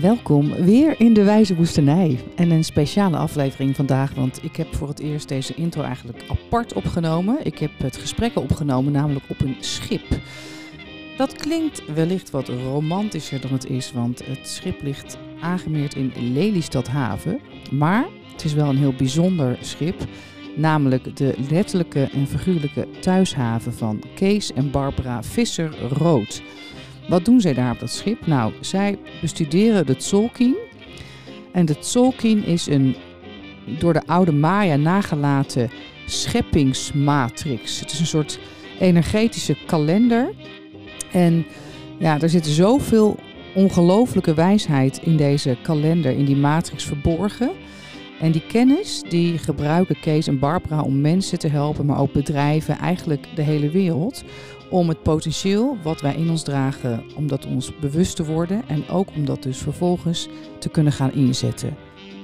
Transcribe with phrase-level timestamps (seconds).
[0.00, 2.18] Welkom weer in de Wijze Woestenij.
[2.36, 6.72] En een speciale aflevering vandaag, want ik heb voor het eerst deze intro eigenlijk apart
[6.72, 7.38] opgenomen.
[7.42, 10.04] Ik heb het gesprek opgenomen, namelijk op een schip.
[11.16, 16.88] Dat klinkt wellicht wat romantischer dan het is, want het schip ligt aangemeerd in Lelystad
[16.88, 17.40] haven.
[17.70, 20.04] Maar het is wel een heel bijzonder schip,
[20.56, 26.42] namelijk de letterlijke en figuurlijke thuishaven van Kees en Barbara Visser-Rood.
[27.08, 28.26] Wat doen zij daar op dat schip?
[28.26, 30.56] Nou, zij bestuderen de Tzolk'in.
[31.52, 32.96] En de Tzolk'in is een
[33.78, 35.70] door de oude Maya nagelaten
[36.06, 37.80] scheppingsmatrix.
[37.80, 38.38] Het is een soort
[38.78, 40.34] energetische kalender.
[41.12, 41.46] En
[41.98, 43.16] ja, er zit zoveel
[43.54, 47.50] ongelooflijke wijsheid in deze kalender, in die matrix verborgen.
[48.20, 52.78] En die kennis die gebruiken Kees en Barbara om mensen te helpen, maar ook bedrijven,
[52.78, 54.24] eigenlijk de hele wereld,
[54.70, 58.88] om het potentieel wat wij in ons dragen, om dat ons bewust te worden en
[58.88, 61.76] ook om dat dus vervolgens te kunnen gaan inzetten.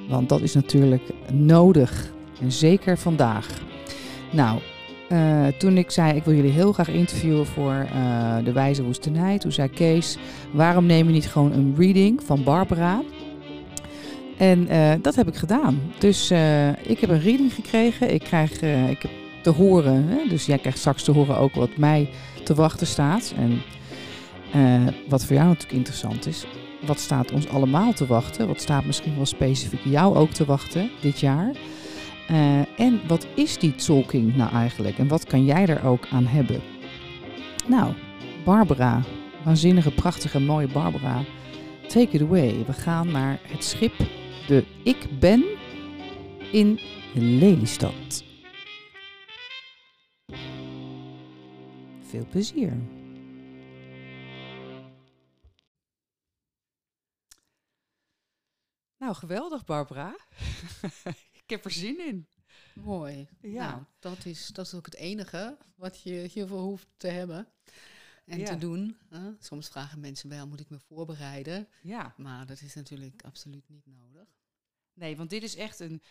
[0.09, 1.03] Want dat is natuurlijk
[1.33, 3.47] nodig en zeker vandaag.
[4.33, 4.61] Nou,
[5.09, 9.39] uh, toen ik zei ik wil jullie heel graag interviewen voor uh, de Wijze Woestenij,
[9.39, 10.19] toen zei Kees,
[10.53, 13.03] waarom neem je niet gewoon een reading van Barbara?
[14.39, 15.81] En uh, dat heb ik gedaan.
[15.99, 16.31] Dus
[16.83, 18.15] ik heb een reading gekregen.
[18.15, 19.11] Ik krijg, ik heb
[19.43, 20.29] te horen, hè?
[20.29, 22.09] dus jij krijgt straks te horen ook wat mij
[22.45, 23.35] te wachten staat.
[23.37, 23.63] En
[24.55, 26.45] uh, wat voor jou natuurlijk interessant is,
[26.87, 28.47] wat staat ons allemaal te wachten?
[28.47, 31.51] Wat staat misschien wel specifiek jou ook te wachten dit jaar?
[32.31, 34.99] Uh, en wat is die talking nou eigenlijk?
[34.99, 36.61] En wat kan jij er ook aan hebben?
[37.67, 37.93] Nou,
[38.45, 39.03] Barbara,
[39.45, 41.23] waanzinnige, prachtige, mooie Barbara.
[41.89, 42.65] Take it away.
[42.67, 43.93] We gaan naar het schip
[44.47, 45.45] de Ik Ben
[46.53, 46.81] in
[47.15, 48.34] Lelystad.
[52.15, 52.73] Veel plezier.
[58.97, 60.17] Nou, geweldig Barbara.
[61.43, 62.29] ik heb er zin in.
[62.75, 63.29] Mooi.
[63.41, 63.71] Ja.
[63.71, 67.49] Nou, dat, is, dat is ook het enige wat je hiervoor hoeft te hebben
[68.25, 68.47] en ja.
[68.47, 68.97] te doen.
[69.11, 69.29] Huh?
[69.39, 71.69] Soms vragen mensen wel, moet ik me voorbereiden?
[71.83, 72.15] Ja.
[72.17, 74.29] Maar dat is natuurlijk absoluut niet nodig.
[74.93, 76.03] Nee, want dit is echt een...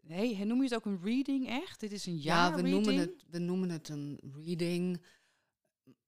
[0.00, 1.80] Nee, noem je het ook een reading echt?
[1.80, 5.00] Dit is een jaar Ja, we, noemen het, we noemen het een reading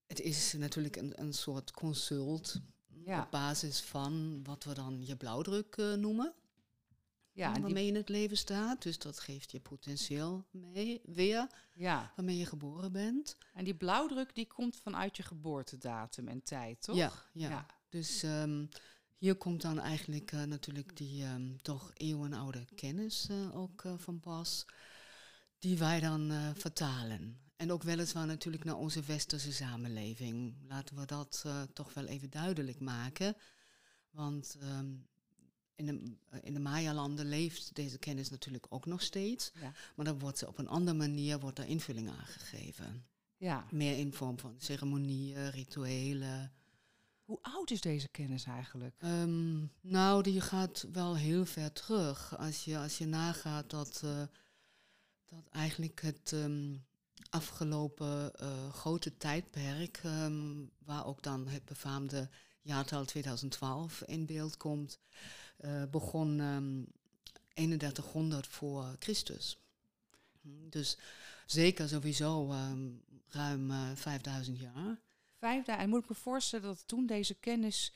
[0.07, 2.61] het is natuurlijk een, een soort consult
[3.05, 3.23] ja.
[3.23, 6.35] op basis van wat we dan je blauwdruk uh, noemen.
[7.33, 7.83] Ja, waarmee die...
[7.83, 8.83] je in het leven staat.
[8.83, 11.47] Dus dat geeft je potentieel mee weer.
[11.75, 12.13] Ja.
[12.17, 13.37] Waarmee je geboren bent.
[13.55, 16.97] En die blauwdruk die komt vanuit je geboortedatum en tijd, toch?
[16.97, 17.49] Ja, ja.
[17.49, 17.67] ja.
[17.89, 18.69] dus um,
[19.17, 24.67] hier komt dan eigenlijk uh, natuurlijk die um, toch eeuwenoude kennis uh, ook van pas.
[25.59, 27.44] Die wij dan vertalen.
[27.57, 30.55] En ook weliswaar natuurlijk naar onze westerse samenleving.
[30.69, 33.37] Laten we dat uh, toch wel even duidelijk maken.
[34.11, 35.07] Want um,
[35.75, 39.53] in de, in de Maya-landen leeft deze kennis natuurlijk ook nog steeds.
[39.61, 39.73] Ja.
[39.95, 43.07] Maar dan wordt ze op een andere manier wordt er invulling aangegeven.
[43.37, 43.67] Ja.
[43.71, 46.53] Meer in vorm van ceremonieën, rituelen.
[47.25, 49.03] Hoe oud is deze kennis eigenlijk?
[49.03, 52.39] Um, nou, die gaat wel heel ver terug.
[52.39, 54.23] Als je, als je nagaat dat, uh,
[55.25, 56.33] dat eigenlijk het...
[56.33, 56.85] Um,
[57.35, 62.29] afgelopen uh, grote tijdperk, um, waar ook dan het befaamde
[62.63, 64.99] jaartal 2012 in beeld komt,
[65.61, 66.87] uh, begon um,
[67.55, 69.59] 3100 voor Christus.
[70.69, 70.99] Dus
[71.47, 75.01] zeker sowieso um, ruim uh, 5000 jaar.
[75.39, 77.93] Vijfduizend, en moet ik me voorstellen dat toen deze kennis,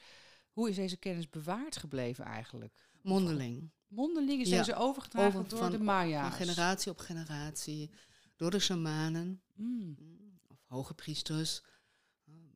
[0.50, 2.72] hoe is deze kennis bewaard gebleven eigenlijk?
[3.02, 3.70] Mondeling.
[3.88, 4.56] Mondeling is ja.
[4.56, 6.28] deze overgedragen Over, door van, de Maya's?
[6.28, 7.90] Van generatie op generatie
[8.38, 9.96] door de shamanen mm.
[10.46, 11.62] of hoge priesters.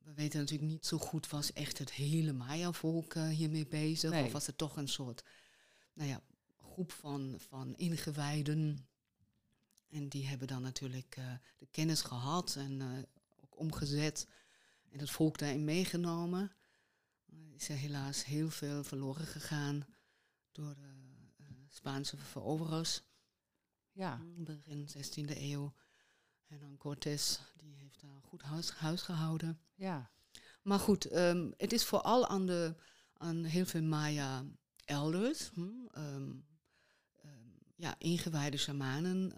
[0.03, 4.11] We weten natuurlijk niet zo goed, was echt het hele Maya-volk uh, hiermee bezig?
[4.11, 4.25] Nee.
[4.25, 5.25] Of was het toch een soort
[5.93, 6.21] nou ja,
[6.59, 8.87] groep van, van ingewijden?
[9.89, 12.99] En die hebben dan natuurlijk uh, de kennis gehad en uh,
[13.41, 14.27] ook omgezet
[14.89, 16.53] en het volk daarin meegenomen.
[17.27, 19.87] Er is er helaas heel veel verloren gegaan
[20.53, 23.03] door de Spaanse veroverers.
[23.93, 24.21] Ja.
[24.37, 25.73] Begin 16e eeuw.
[26.47, 29.61] En dan Cortés, die heeft daar goed huis, huis gehouden.
[29.75, 30.11] Ja.
[30.63, 32.75] Maar goed, um, het is vooral aan, de,
[33.13, 34.45] aan heel veel Maya
[34.85, 36.45] elders, hm, um, um,
[37.77, 39.33] ja, ingewijde shamanen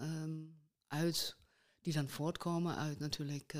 [0.86, 1.36] uit,
[1.80, 3.52] die dan voortkomen uit natuurlijk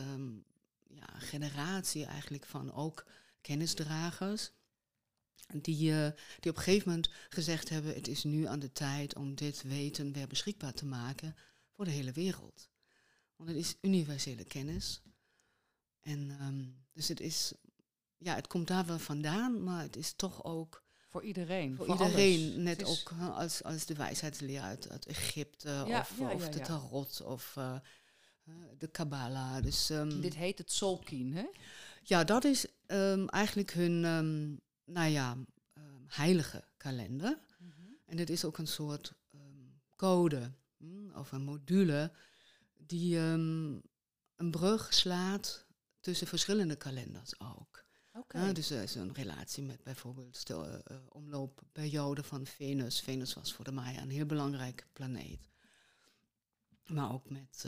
[0.89, 3.07] ja, generatie eigenlijk van ook
[3.41, 4.53] kennisdragers.
[5.63, 6.09] Die, uh,
[6.41, 9.63] die op een gegeven moment gezegd hebben, het is nu aan de tijd om dit
[9.63, 11.37] weten weer beschikbaar te maken
[11.71, 12.69] voor de hele wereld.
[13.37, 15.03] Want het is universele kennis.
[16.01, 17.53] En um, dus het is,
[18.17, 21.77] ja, het komt daar wel vandaan, maar het is toch ook Voor iedereen.
[21.77, 22.63] Voor, iedereen.
[22.63, 27.75] Net ook als, als de wijsheidsleer uit, uit Egypte of, of de tarot of uh,
[28.79, 29.63] de Kabbalah.
[29.63, 31.47] Dus, um, Dit heet het Solkin, hè?
[32.03, 35.37] Ja, dat is um, eigenlijk hun, um, nou ja,
[36.07, 37.39] heilige kalender.
[37.59, 37.97] Mm -hmm.
[38.05, 39.15] En het is ook een soort
[39.97, 42.13] code hm, of een module
[42.77, 45.67] die een brug slaat
[46.01, 47.85] tussen verschillende kalenders ook.
[48.13, 48.53] Okay.
[48.53, 53.01] dus er is een relatie met bijvoorbeeld de uh, omloopperiode van Venus.
[53.01, 55.49] Venus was voor de Maya een heel belangrijk planeet.
[56.87, 57.67] Maar ook met,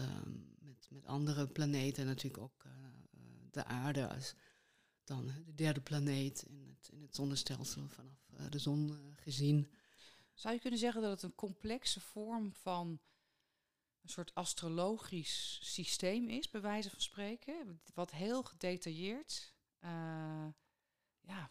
[0.59, 2.73] met, met andere planeten, natuurlijk ook uh,
[3.51, 4.35] de aarde als
[5.07, 9.71] dan de derde planeet in het, in het zonnestelsel vanaf de zon gezien.
[10.35, 13.01] Zou je kunnen zeggen dat het een complexe vorm van
[14.03, 17.81] een soort astrologisch systeem is, bij wijze van spreken.
[17.95, 19.55] Wat heel gedetailleerd.
[19.81, 20.47] Uh,
[21.21, 21.51] ja,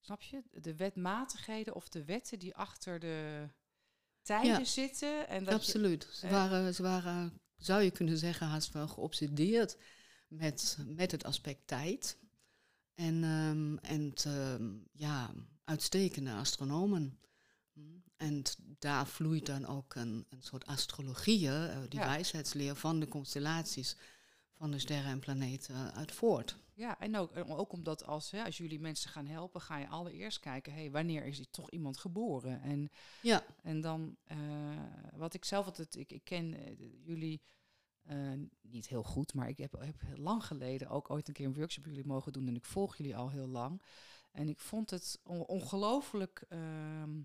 [0.00, 0.42] snap je?
[0.50, 3.48] De wetmatigheden of de wetten die achter de
[4.22, 5.28] tijden zitten.
[5.28, 6.08] En dat absoluut.
[6.12, 9.76] ze, waren, ze waren, zou je kunnen zeggen, haast wel geobsedeerd
[10.28, 12.18] met, met het aspect tijd.
[12.94, 15.30] En, um, en ehm, ja,
[15.64, 17.18] uitstekende astronomen.
[18.16, 18.42] En
[18.78, 23.96] daar vloeit dan ook een, een soort astrologie, uh, die wijsheidsleer van de constellaties
[24.62, 26.56] van de sterren en planeten uit voort.
[26.74, 30.40] Ja, en ook, ook omdat als, hè, als jullie mensen gaan helpen, ga je allereerst
[30.40, 32.62] kijken, hey, wanneer is er toch iemand geboren?
[32.62, 32.90] En,
[33.22, 33.44] ja.
[33.62, 34.38] en dan, uh,
[35.16, 37.42] wat ik zelf altijd, ik, ik ken uh, jullie
[38.60, 41.84] niet heel goed, maar ik heb, heb lang geleden ook ooit een keer een workshop
[41.84, 43.82] jullie mogen doen en ik volg jullie al heel lang.
[44.32, 47.20] En ik vond het ongelooflijk ehm,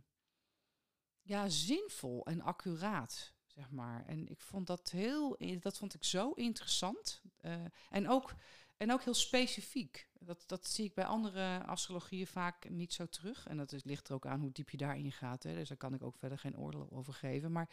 [1.21, 4.05] ja, zinvol en accuraat, zeg maar.
[4.05, 7.21] En ik vond dat heel, dat vond ik zo interessant.
[7.41, 7.53] Uh,
[7.89, 8.33] en, ook,
[8.77, 10.09] en ook heel specifiek.
[10.19, 13.47] Dat, dat zie ik bij andere astrologieën vaak niet zo terug.
[13.47, 15.43] En dat ligt er ook aan hoe diep je daarin gaat.
[15.43, 15.53] Hè.
[15.53, 17.51] Dus daar kan ik ook verder geen oordeel over geven.
[17.51, 17.69] Maar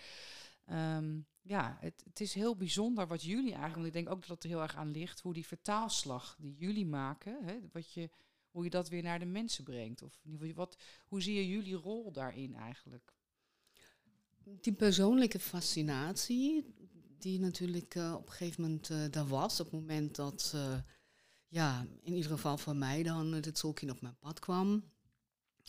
[0.71, 3.87] um, ja, het, het, is heel bijzonder wat jullie eigenlijk...
[3.87, 5.21] Ik denk ook dat het er heel erg aan ligt...
[5.21, 7.45] hoe die vertaalslag die jullie maken...
[7.45, 8.11] Hè, wat je,
[8.51, 10.03] hoe je dat weer naar de mensen brengt.
[10.03, 10.21] Of
[10.55, 10.77] wat,
[11.07, 13.15] hoe zie je jullie rol daarin eigenlijk?
[14.61, 16.75] die persoonlijke fascinatie,
[17.19, 20.79] die natuurlijk uh, op een gegeven moment uh, daar was, op het moment dat, uh,
[21.49, 24.93] ja, in ieder geval voor mij dan het Solkin op mijn pad kwam.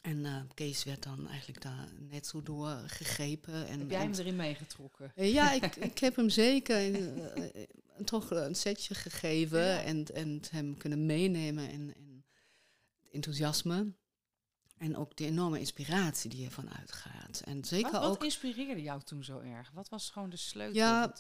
[0.06, 3.68] En Kees werd dan eigenlijk daar net zo door gegrepen.
[3.68, 5.12] En, heb jij hem erin meegetrokken?
[5.16, 7.10] ja, ik, ik heb hem zeker
[8.04, 12.26] toch een setje gegeven en, en hem kunnen meenemen in, in
[13.12, 13.94] enthousiasme.
[14.78, 17.42] En ook de enorme inspiratie die ervan uitgaat.
[17.46, 19.72] En zeker wat, wat ook, inspireerde jou toen zo erg?
[19.72, 20.76] Wat was gewoon de sleutel?
[20.76, 21.14] Ja,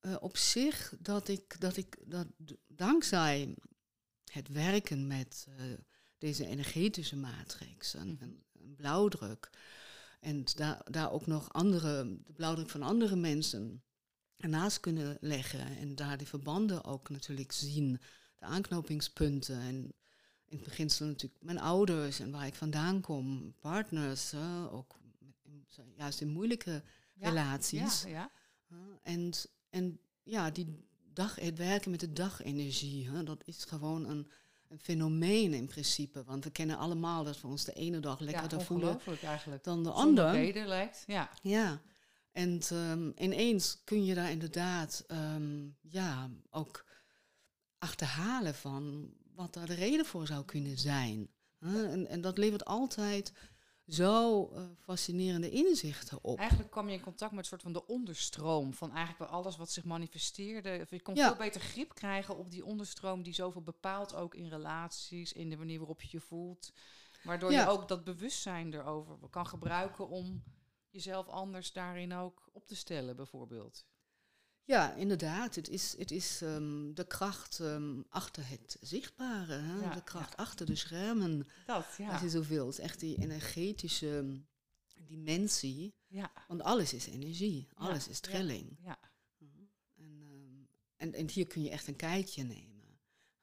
[0.00, 2.26] uh, op zich dat ik, dat ik dat
[2.66, 3.54] dankzij
[4.32, 5.72] het werken met uh,
[6.18, 9.50] deze energetische matrix, een, mm een, blauwdruk,
[10.20, 13.82] en daar, daar ook nog andere, de blauwdruk van andere mensen
[14.36, 18.00] ernaast kunnen leggen en daar die verbanden ook natuurlijk zien,
[18.38, 19.92] de aanknopingspunten en
[20.44, 24.34] in het beginsel natuurlijk mijn ouders en waar ik vandaan kom, partners,
[24.70, 24.98] ook
[25.96, 26.82] juist in moeilijke
[27.18, 28.02] relaties.
[28.02, 28.30] Ja, ja.
[29.02, 29.32] en,
[29.70, 34.30] en ja, die dag, het werken met de dagenergie, hè, dat is gewoon een,
[34.74, 36.24] een fenomeen in principe.
[36.24, 39.64] Want we kennen allemaal dat we ons de ene dag lekkerder ja, voelen eigenlijk.
[39.64, 40.66] dan de andere.
[40.66, 41.30] lijkt, ja.
[41.42, 41.80] Ja,
[42.32, 46.84] en um, ineens kun je daar inderdaad um, ja, ook
[47.78, 51.28] achterhalen van wat daar de reden voor zou kunnen zijn.
[51.60, 53.32] En, en dat levert altijd
[53.88, 56.38] zo uh, fascinerende inzichten op.
[56.38, 59.56] Eigenlijk kwam je in contact met een soort van de onderstroom van eigenlijk wel alles
[59.56, 60.86] wat zich manifesteerde.
[60.90, 65.32] Je kon veel beter grip krijgen op die onderstroom die zoveel bepaalt ook in relaties,
[65.32, 66.72] in de manier waarop je je voelt.
[67.22, 70.42] Waardoor je ook dat bewustzijn erover kan gebruiken om
[70.88, 73.84] jezelf anders daarin ook op te stellen, bijvoorbeeld.
[74.66, 75.54] Ja, inderdaad.
[75.54, 79.80] Het is, het is um, de kracht um, achter het zichtbare, hè?
[79.80, 80.42] Ja, de kracht ja.
[80.42, 81.46] achter de schermen.
[81.66, 82.10] Dat, ja.
[82.10, 82.66] Als je zoveel.
[82.66, 84.46] Het is echt die energetische um,
[84.94, 85.94] dimensie.
[86.06, 86.32] Ja.
[86.48, 88.76] Want alles is energie, alles is trilling.
[88.82, 88.98] Ja.
[89.96, 92.72] En, en, en hier kun je echt een kijkje nemen.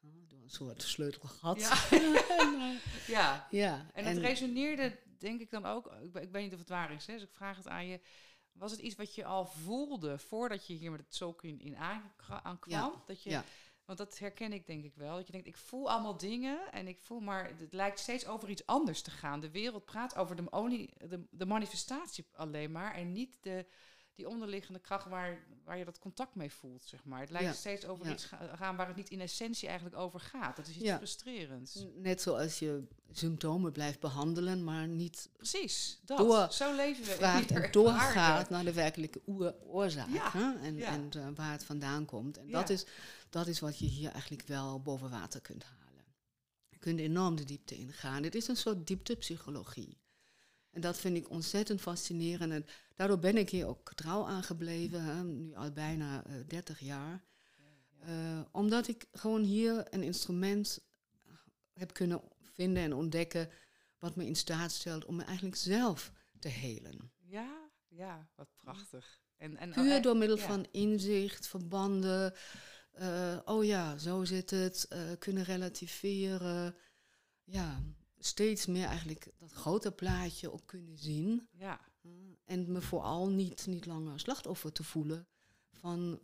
[0.00, 1.60] Door een soort sleutelgat.
[1.60, 1.98] Ja.
[3.16, 3.46] ja.
[3.50, 3.90] ja.
[3.92, 6.92] En het en, resoneerde, denk ik dan ook, ik, ik weet niet of het waar
[6.92, 8.00] is, hè, dus ik vraag het aan je
[8.52, 11.76] was het iets wat je al voelde voordat je hier met het zoeken in
[12.42, 13.02] aankwam?
[13.06, 13.42] Dat je.
[13.84, 15.16] Want dat herken ik denk ik wel.
[15.16, 18.50] Dat je denkt, ik voel allemaal dingen en ik voel maar, het lijkt steeds over
[18.50, 19.40] iets anders te gaan.
[19.40, 23.66] De wereld praat over de, only, de, de manifestatie alleen maar en niet de,
[24.14, 27.20] die onderliggende kracht waar, waar je dat contact mee voelt, zeg maar.
[27.20, 30.56] Het lijkt steeds over iets gaan waar het niet in essentie eigenlijk over gaat.
[30.56, 31.84] Dat is iets frustrerends.
[31.94, 35.28] Net zoals je symptomen blijft behandelen, maar niet...
[35.36, 36.18] Precies, dat.
[36.18, 37.10] Door, Zo leven we.
[37.10, 39.20] Vraagt en doorgaat naar de werkelijke
[39.66, 40.08] oorzaak.
[40.10, 40.54] Hè?
[40.58, 42.38] En, en uh, waar het vandaan komt.
[42.38, 42.86] En dat, is,
[43.30, 46.04] dat is wat je hier eigenlijk wel boven water kunt halen.
[46.68, 48.22] Je kunt enorm de diepte ingaan.
[48.22, 50.01] Het is een soort dieptepsychologie.
[50.72, 52.52] En dat vind ik ontzettend fascinerend.
[52.52, 56.80] En daardoor ben ik hier ook trouw aangebleven, hè, nu al bijna uh, eh, 30
[56.80, 57.24] jaar.
[58.08, 60.80] Uh, omdat ik gewoon hier een instrument
[61.72, 63.50] heb kunnen vinden en ontdekken
[63.98, 67.12] wat me in staat stelt om me eigenlijk zelf te helen.
[67.18, 69.20] Ja, ja, wat prachtig.
[69.36, 72.34] En, en, Puur door middel van inzicht, verbanden.
[73.00, 74.88] Uh, oh ja, zo zit het.
[75.18, 76.76] kunnen relativeren.
[77.44, 77.82] Ja,
[78.26, 81.48] steeds meer eigenlijk dat grote plaatje ook kunnen zien.
[81.52, 81.80] Ja.
[82.44, 85.26] en me vooral niet, niet langer slachtoffer te voelen
[85.72, 86.20] van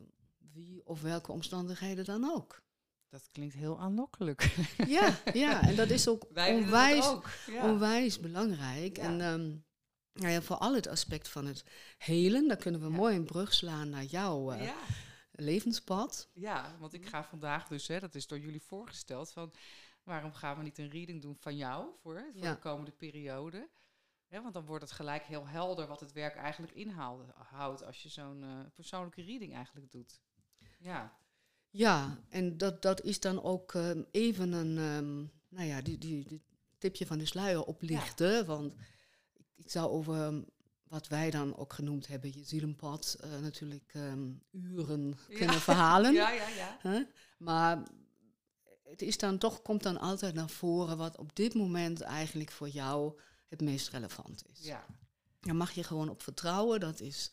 [0.52, 2.62] wie of welke omstandigheden dan ook.
[3.08, 4.56] Dat klinkt heel aanlokkelijk.
[4.86, 7.28] Ja, ja en dat is ook onwijs, ook,
[7.62, 8.98] onwijs belangrijk.
[8.98, 9.64] En um,
[10.12, 11.64] nou ja, vooral het aspect van het
[11.98, 14.70] helen, daar kunnen we mooi een brug slaan naar jouw uh,
[15.32, 16.28] levenspad.
[16.32, 19.52] Ja, want ik ga vandaag dus, hè, dat is door jullie voorgesteld, van
[20.08, 23.68] Waarom gaan we niet een reading doen van jou voor, voor de komende periode?
[24.28, 28.42] want dan wordt het gelijk heel helder wat het werk eigenlijk inhoudt als je zo'n
[28.42, 30.20] uh, persoonlijke reading eigenlijk doet.
[30.78, 31.18] Ja,
[31.70, 36.26] ja en dat, dat is dan ook um, even een, um, nou ja, die, die,
[36.26, 36.42] die,
[36.78, 38.46] tipje van de sluier oplichten.
[38.46, 38.74] Want
[39.34, 40.46] ik, ik, zou over um,
[40.82, 43.94] wat wij dan ook genoemd hebben, je zielenpad, uh, natuurlijk
[44.50, 46.12] uren kunnen verhalen.
[46.12, 46.78] Ja, ja, ja.
[46.82, 47.06] Huh?
[47.38, 47.82] Maar
[48.90, 52.68] het is dan toch, komt dan altijd naar voren wat op dit moment eigenlijk voor
[52.68, 54.64] jou het meest relevant is.
[54.64, 54.84] Ja.
[55.40, 56.80] Daar mag je gewoon op vertrouwen.
[56.80, 57.32] Dat is,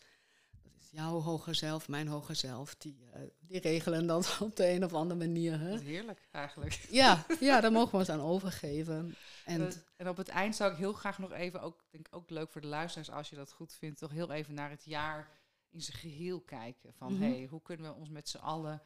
[0.64, 2.76] dat is jouw hoger zelf, mijn hoger zelf.
[2.76, 5.60] Die, uh, die regelen dat op de een of andere manier.
[5.60, 5.70] Hè?
[5.70, 6.88] Dat is heerlijk eigenlijk.
[6.90, 9.16] Ja, ja, daar mogen we ons aan overgeven.
[9.46, 12.52] En, en op het eind zou ik heel graag nog even, ook, denk ook leuk
[12.52, 15.30] voor de luisteraars als je dat goed vindt, toch heel even naar het jaar
[15.70, 16.94] in zijn geheel kijken.
[16.94, 18.82] Van mm hey, hoe kunnen we ons met z'n allen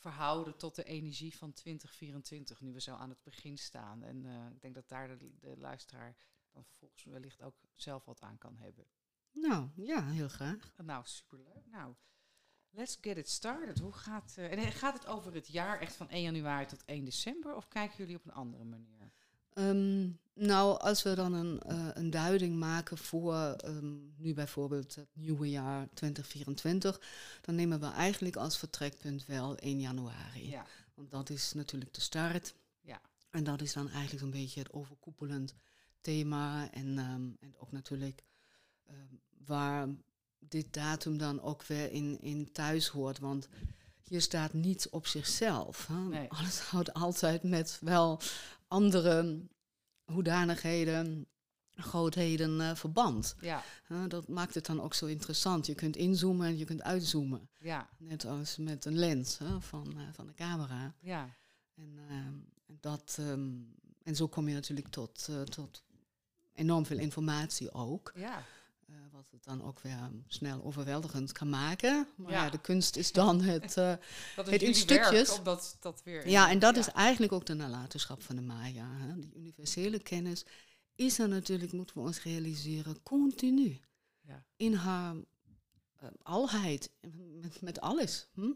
[0.00, 4.02] verhouden tot de energie van 2024, nu we zo aan het begin staan.
[4.02, 6.16] En uh, ik denk dat daar de, de, luisteraar
[6.50, 8.86] dan vervolgens wellicht ook zelf wat aan kan hebben.
[9.32, 10.72] Nou, ja, heel graag.
[10.76, 11.66] Nou, superleuk.
[11.66, 11.94] Nou,
[12.70, 13.78] let's get it started.
[13.78, 17.04] Hoe gaat, uh, en gaat het over het jaar echt van 1 januari tot 1
[17.04, 19.12] december of kijken jullie op een andere manier?
[19.54, 25.08] Um, nou, als we dan een, uh, een duiding maken voor um, nu bijvoorbeeld het
[25.12, 27.00] nieuwe jaar 2024,
[27.40, 30.50] dan nemen we eigenlijk als vertrekpunt wel 1 januari.
[30.50, 30.66] Ja.
[30.94, 32.54] Want dat is natuurlijk de start.
[32.80, 33.00] Ja.
[33.30, 35.54] En dat is dan eigenlijk een beetje het overkoepelend
[36.00, 36.70] thema.
[36.70, 38.24] En, um, en ook natuurlijk
[39.44, 39.88] waar
[40.38, 43.18] dit datum dan ook weer in, in thuis hoort.
[43.18, 43.48] Want
[44.02, 45.86] hier staat niets op zichzelf.
[45.86, 45.94] Hè?
[45.94, 46.28] Nee.
[46.28, 48.20] Alles houdt altijd met wel
[48.70, 49.40] andere
[50.04, 51.26] hoedanigheden,
[51.74, 53.34] grootheden uh, verband.
[53.40, 53.62] Ja.
[53.88, 55.66] Uh, dat maakt het dan ook zo interessant.
[55.66, 57.48] Je kunt inzoomen en je kunt uitzoomen.
[57.58, 57.88] Ja.
[57.98, 60.94] Net als met een lens van, uh, van de camera.
[61.00, 61.36] Ja.
[61.74, 62.34] En, ehm,
[62.80, 65.84] dat, um, en zo kom je natuurlijk tot, eh, tot
[66.52, 68.12] enorm veel informatie ook.
[68.14, 68.44] Ja.
[69.20, 72.08] Wat het dan ook weer snel overweldigend kan maken.
[72.16, 73.94] Maar ja, de kunst is dan het, uh,
[74.36, 75.28] het in stukjes.
[75.28, 78.86] Werk, dat, dat weer ja, en dat is eigenlijk ook de nalatenschap van de Maya.
[78.90, 79.18] Hè.
[79.18, 80.44] Die universele kennis
[80.94, 83.80] is er natuurlijk, moeten we ons realiseren, continu.
[84.20, 84.44] Ja.
[84.56, 86.90] In haar uh, alheid,
[87.40, 88.28] met, met alles.
[88.34, 88.52] Hm?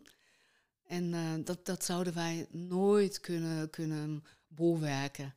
[0.85, 5.35] En dat, dat zouden wij nooit kunnen, kunnen bolwerken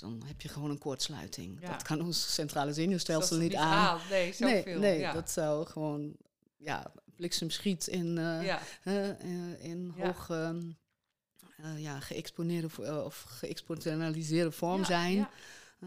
[0.00, 1.60] dan heb je gewoon een kortsluiting.
[1.60, 4.00] Dat kan ons centrale zenuwstelsel niet, aan.
[4.10, 4.34] Nee.
[4.38, 6.16] Nee, nee dat zou gewoon
[6.56, 10.70] ja, bliksemschiet in, uh, uh, in hoog ehm,
[11.60, 15.28] uh, ja, geëxponeerde of geëxponentialiseerde vorm zijn.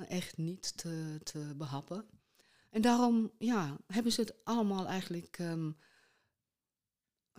[0.07, 2.05] echt niet te, te behappen.
[2.69, 5.77] En daarom ja, hebben ze het allemaal eigenlijk um,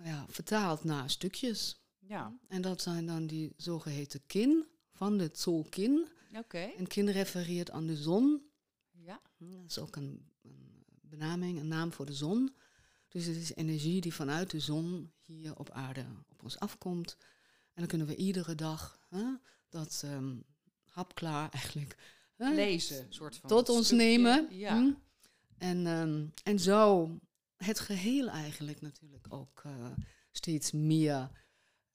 [0.02, 1.82] ja, vertaald naar stukjes.
[1.98, 2.38] Ja.
[2.48, 6.06] En dat zijn dan die zogeheten kin van de Tzolkin.
[6.38, 6.58] Oké.
[6.58, 8.42] En kind refereert aan de zon.
[8.90, 9.20] Ja.
[9.36, 12.54] Hm, dat is ook een, een, benaming, een naam voor de zon.
[13.08, 17.16] Dus het is energie die vanuit de zon hier op aarde op ons afkomt.
[17.64, 19.24] En dan kunnen we iedere dag hè,
[19.68, 20.44] dat um,
[20.84, 21.96] hapklaar eigenlijk
[22.36, 24.46] hè, lezen, soort van tot ons nemen.
[24.50, 24.78] Ja.
[24.78, 24.92] Hm?
[25.58, 27.10] En, um, en zo
[27.56, 29.72] het geheel eigenlijk natuurlijk ook uh,
[30.30, 31.30] steeds meer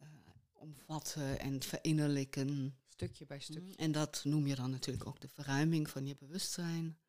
[0.01, 0.07] uh,
[0.51, 2.78] omvatten en verinnerlijken.
[2.99, 3.75] Stukje bij stukje.
[3.75, 6.99] En dat noem je dan natuurlijk ook de verruiming van je bewustzijn.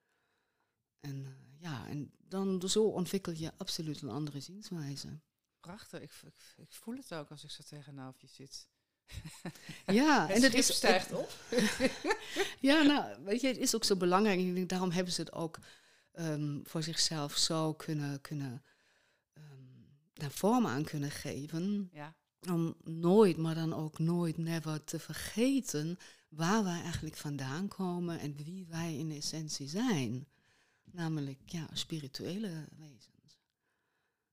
[1.00, 5.20] En uh, ja, en dan zo ontwikkel je absoluut een andere zienswijze.
[5.60, 8.68] Prachtig, ik, ik, ik voel het ook als ik zo tegenover je zit.
[9.86, 11.30] Ja, en het is stijgt op.
[12.70, 14.40] ja, nou, weet je, het is ook zo belangrijk.
[14.40, 15.58] Ik denk, daarom hebben ze het ook
[16.12, 18.64] um, voor zichzelf zo kunnen, kunnen
[19.34, 21.88] um, daar vorm aan kunnen geven.
[21.92, 22.16] Ja.
[22.48, 28.34] Om nooit, maar dan ook nooit, never te vergeten waar wij eigenlijk vandaan komen en
[28.34, 30.26] wie wij in essentie zijn.
[30.84, 33.40] Namelijk, ja, spirituele wezens.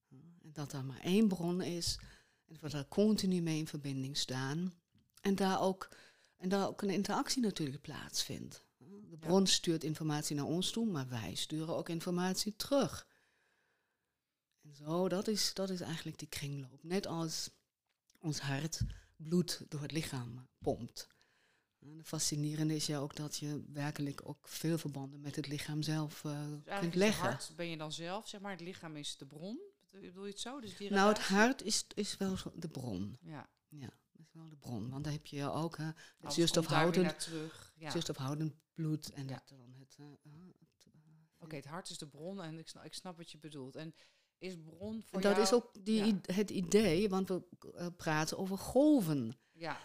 [0.09, 1.99] En dat er maar één bron is
[2.45, 4.73] en we daar continu mee in verbinding staan.
[5.21, 5.89] En daar ook,
[6.37, 8.65] en daar ook een interactie natuurlijk plaatsvindt.
[9.09, 13.07] De bron stuurt informatie naar ons toe, maar wij sturen ook informatie terug.
[14.61, 16.83] En zo, dat is, dat is eigenlijk die kringloop.
[16.83, 17.49] Net als
[18.19, 18.81] ons hart
[19.15, 21.07] bloed door het lichaam pompt.
[21.79, 25.81] En het fascinerende is ja ook dat je werkelijk ook veel verbanden met het lichaam
[25.81, 27.29] zelf uh, dus kunt leggen.
[27.29, 29.59] Het hart ben je dan zelf, zeg maar, het lichaam is de bron.
[29.91, 30.59] Bedoel je het zo?
[30.59, 33.17] Dus die nou, het hart is, is wel de bron.
[33.21, 33.49] Ja.
[33.67, 34.89] ja, dat is wel de bron.
[34.89, 37.29] Want daar heb je ook hè, het zuurstofhoudend,
[37.75, 37.91] ja.
[37.91, 39.43] zuurstofhoudend bloed en ja.
[39.45, 39.97] dan het...
[39.99, 40.05] Uh,
[41.39, 43.75] Oké, het hart is de bron en ik snap, ik snap wat je bedoelt.
[43.75, 43.93] En
[44.37, 45.43] is bron voor dat jou...
[45.43, 47.43] is ook die, het idee, want we
[47.97, 49.37] praten over golven.
[49.51, 49.79] Ja,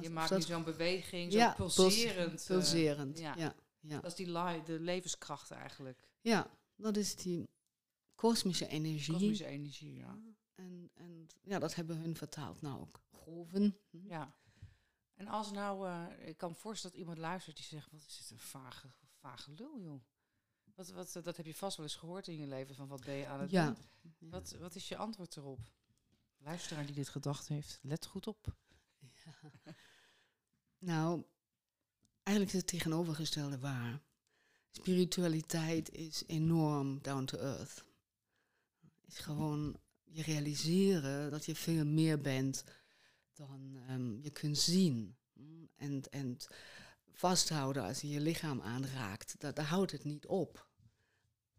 [0.00, 2.44] je maakt nu zo'n beweging, zo pulserend.
[2.46, 3.36] Pulserend, ja.
[3.36, 3.54] ja.
[4.00, 6.08] Dat is die de levenskracht eigenlijk.
[6.20, 7.48] Ja, dat is die
[8.14, 9.12] kosmische energie.
[9.12, 10.18] Kosmische energie, ja.
[10.54, 13.00] En, en ja, dat hebben hun vertaald nou ook.
[13.10, 13.78] Golven.
[13.90, 14.08] Hm.
[14.08, 14.34] Ja.
[15.14, 18.18] En als nou, uh, ik kan me voorstellen dat iemand luistert die zegt, wat is
[18.18, 18.88] dit een vage,
[19.20, 20.00] vage lul, joh.
[20.78, 23.14] Wat, wat, dat heb je vast wel eens gehoord in je leven, van wat ben
[23.14, 23.66] je aan het ja.
[23.66, 24.30] doen?
[24.30, 25.60] Wat, wat is je antwoord erop?
[26.36, 28.56] Luisteraar die dit gedacht heeft, let goed op.
[28.98, 29.50] Ja.
[30.78, 31.24] Nou,
[32.22, 34.00] eigenlijk is het tegenovergestelde waar.
[34.70, 37.84] Spiritualiteit is enorm down to earth.
[39.06, 42.64] Is gewoon je realiseren dat je veel meer bent
[43.32, 45.16] dan um, je kunt zien.
[45.76, 46.36] En, en
[47.18, 50.68] vasthouden als je je lichaam aanraakt, dat, daar houdt het niet op.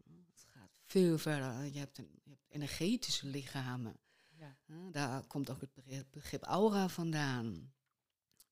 [0.03, 1.65] Het gaat veel verder.
[1.65, 3.99] Je hebt, een, je hebt energetische lichamen.
[4.27, 4.57] Ja.
[4.91, 7.73] Daar komt ook het begrip aura vandaan.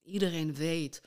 [0.02, 1.02] Iedereen weet,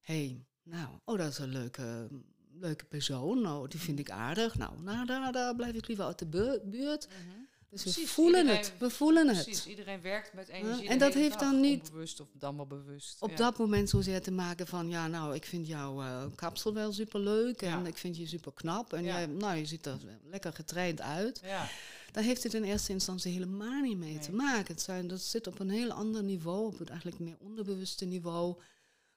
[0.00, 2.08] hé, hey, nou, oh, dat is een leuke,
[2.50, 3.40] leuke persoon.
[3.40, 4.54] Nou, die vind ik aardig.
[4.54, 7.08] Nou, nou daar, daar blijf ik liever uit de buurt.
[7.08, 7.42] Mhm.
[7.72, 8.72] Dus we voelen het.
[8.78, 9.42] We voelen het.
[9.42, 10.88] Precies, iedereen werkt met energie.
[10.88, 11.90] en dat heeft dan niet.
[11.90, 13.22] Bewust of dan wel bewust.
[13.22, 14.88] Op dat moment zozeer te maken van.
[14.88, 17.62] Ja, nou, ik vind jouw uh, kapsel wel super leuk.
[17.62, 18.92] En ik vind je super knap.
[18.92, 21.40] En jij, nou, je ziet er lekker getraind uit.
[21.44, 21.68] Ja.
[22.10, 24.74] Daar heeft het in eerste instantie helemaal niet mee te maken.
[24.74, 26.66] Het zijn, dat zit op een heel ander niveau.
[26.66, 28.56] Op het eigenlijk meer onderbewuste niveau.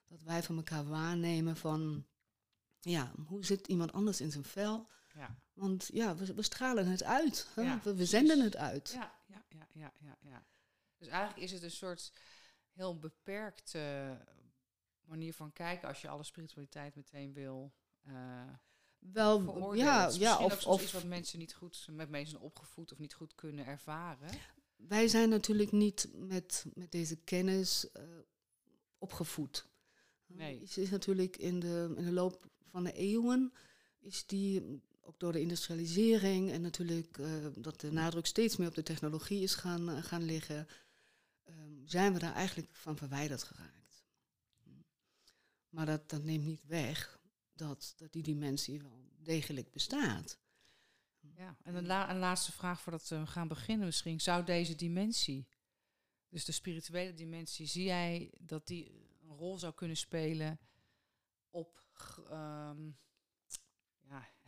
[0.08, 2.04] Dat wij van elkaar waarnemen van.
[2.80, 4.88] Ja, hoe zit iemand anders in zijn vel?
[5.14, 5.36] Ja.
[5.56, 7.48] Want ja, we, we stralen het uit.
[7.54, 7.94] Hè?
[7.94, 8.90] we, zenden het uit.
[8.94, 10.46] Ja, ja, ja, ja, ja, ja.
[10.96, 12.12] Dus eigenlijk is het een soort
[12.72, 14.16] heel beperkte
[15.04, 17.72] manier van kijken als je alle spiritualiteit meteen wil.
[18.08, 18.42] Uh,
[18.98, 23.14] wel, ja, ja, of, of iets wat mensen niet goed met mensen opgevoed of niet
[23.14, 24.30] goed kunnen ervaren.
[24.76, 28.02] Wij zijn natuurlijk niet met, met deze kennis uh,
[28.98, 29.66] opgevoed.
[30.26, 30.60] Nee.
[30.60, 33.52] Het is natuurlijk in de, in de loop van de eeuwen
[34.00, 38.74] is die ook door de industrialisering en natuurlijk uh, dat de nadruk steeds meer op
[38.74, 40.68] de technologie is gaan, uh, gaan liggen,
[41.48, 44.04] um, zijn we daar eigenlijk van verwijderd geraakt.
[45.68, 47.20] Maar dat, dat neemt niet weg
[47.52, 50.38] dat, dat die dimensie wel degelijk bestaat.
[51.34, 54.20] Ja, en een, la een laatste vraag voordat we gaan beginnen misschien.
[54.20, 55.48] Zou deze dimensie,
[56.28, 58.90] dus de spirituele dimensie, zie jij dat die
[59.22, 60.58] een rol zou kunnen spelen
[61.50, 61.84] op
[62.28, 62.74] ja,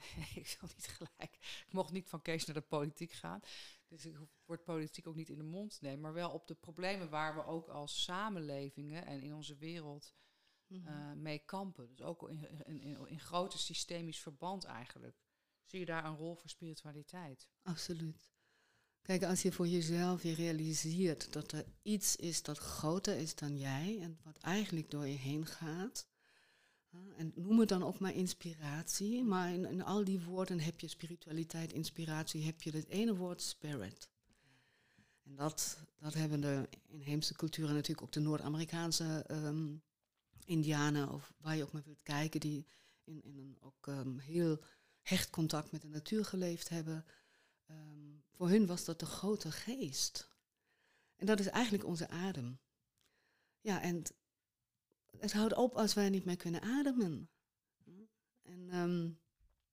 [0.34, 1.62] ik wil niet gelijk.
[1.66, 3.40] Ik mocht niet van Kees naar de politiek gaan.
[3.88, 6.00] Dus ik word politiek ook niet in de mond nemen.
[6.00, 10.14] Maar wel op de problemen waar we ook als samenlevingen en in onze wereld
[10.68, 11.88] uh, mee kampen.
[11.88, 15.16] Dus ook in, in, in, in grote systemisch verband eigenlijk.
[15.64, 17.48] Zie je daar een rol voor spiritualiteit?
[17.62, 18.32] Absoluut.
[19.02, 23.58] Kijk, als je voor jezelf je realiseert dat er iets is dat groter is dan
[23.58, 26.08] jij en wat eigenlijk door je heen gaat,
[27.16, 31.72] en noem het dan ook maar inspiratie, maar in, al die woorden heb je spiritualiteit,
[31.72, 34.08] inspiratie, heb je het ene woord spirit.
[35.22, 39.82] En dat, dat hebben de inheemse culturen, natuurlijk ook de Noord-Amerikaanse um,
[40.44, 42.66] Indianen, of waar je ook maar wilt kijken, die
[43.04, 44.62] in, in een ook um, heel
[45.02, 47.04] hecht contact met de natuur geleefd hebben.
[47.70, 50.28] Um, voor hun was dat de grote geest.
[51.16, 52.58] En dat is eigenlijk onze adem.
[53.60, 54.02] Ja, en
[55.20, 57.30] het houdt op als wij niet meer kunnen ademen.
[58.42, 59.18] En um,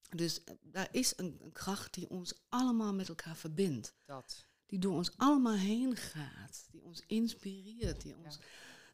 [0.10, 3.96] Dus eh, daar is een, een, kracht die ons allemaal met elkaar verbindt.
[4.06, 4.46] Dat.
[4.66, 6.68] Die door ons allemaal heen gaat.
[6.72, 8.02] Die ons inspireert.
[8.02, 8.40] Die ons,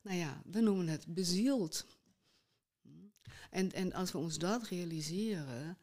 [0.02, 1.86] nou ja, we noemen het bezield.
[3.50, 5.78] En, en als we ons dat realiseren,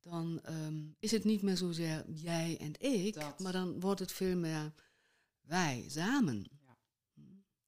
[0.00, 4.36] dan ehm, is het niet meer zozeer jij en ik, maar dan wordt het veel
[4.36, 4.72] meer
[5.40, 6.46] wij samen.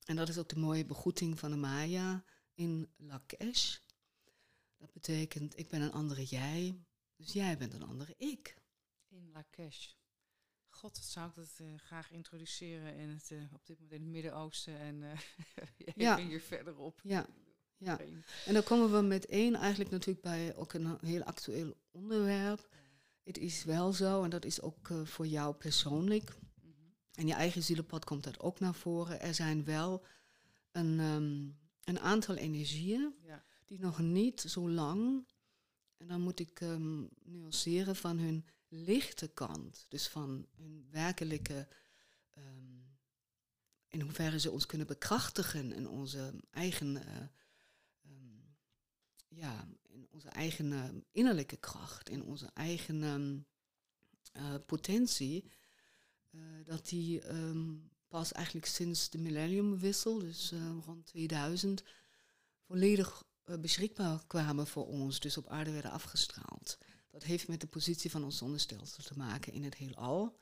[0.09, 3.79] En dat is ook de mooie begroeting van de Maya in Lakesh.
[4.77, 6.85] Dat betekent, ik ben een andere jij,
[7.17, 8.57] dus jij bent een andere ik.
[9.09, 9.89] In Lakesh.
[10.69, 14.03] God, dat zou ik dat uh, graag introduceren in het, uh, op dit moment in
[14.03, 15.11] het Midden-Oosten en uh,
[16.07, 16.17] ja.
[16.17, 17.01] hier verderop.
[17.03, 17.27] Ja.
[17.77, 17.99] Ja,
[18.47, 22.69] en dan komen we met één eigenlijk natuurlijk bij ook een heel actueel onderwerp.
[23.23, 26.39] Het is wel zo, en dat is ook voor jou persoonlijk.
[27.19, 29.21] En je eigen zielenpad komt dat ook naar voren.
[29.21, 30.05] Er zijn wel
[30.73, 33.45] een, um, een aantal energieën ja.
[33.65, 35.29] die nog niet zo lang,
[35.97, 41.69] en dan moet ik um, nuanceren, van hun lichte kant, dus van hun werkelijke,
[42.39, 42.97] um,
[43.89, 47.17] in hoeverre ze ons kunnen bekrachtigen in onze eigen, uh,
[48.13, 48.57] um,
[49.29, 53.03] ja, in onze eigen uh, innerlijke kracht, in onze eigen
[54.37, 55.51] uh, potentie,
[56.65, 57.23] dat die
[58.09, 60.53] pas eigenlijk sinds de millenniumwissel, dus
[60.85, 61.83] rond 2000,
[62.67, 63.25] volledig
[63.61, 66.79] beschikbaar kwamen voor ons, dus op aarde werden afgestraald.
[67.11, 70.39] Dat heeft met de positie van ons zonnestelsel te maken in het heelal.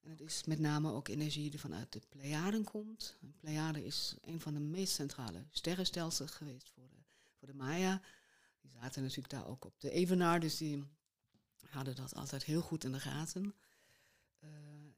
[0.00, 3.16] En het is met name ook energie die vanuit de Pleiaden komt.
[3.20, 6.96] De Pleiade is een van de meest centrale sterrenstelsels geweest voor de,
[7.38, 8.02] voor de Maya.
[8.60, 10.84] Die zaten natuurlijk daar ook op de evenaar, dus die
[11.66, 13.54] hadden dat altijd heel goed in de gaten.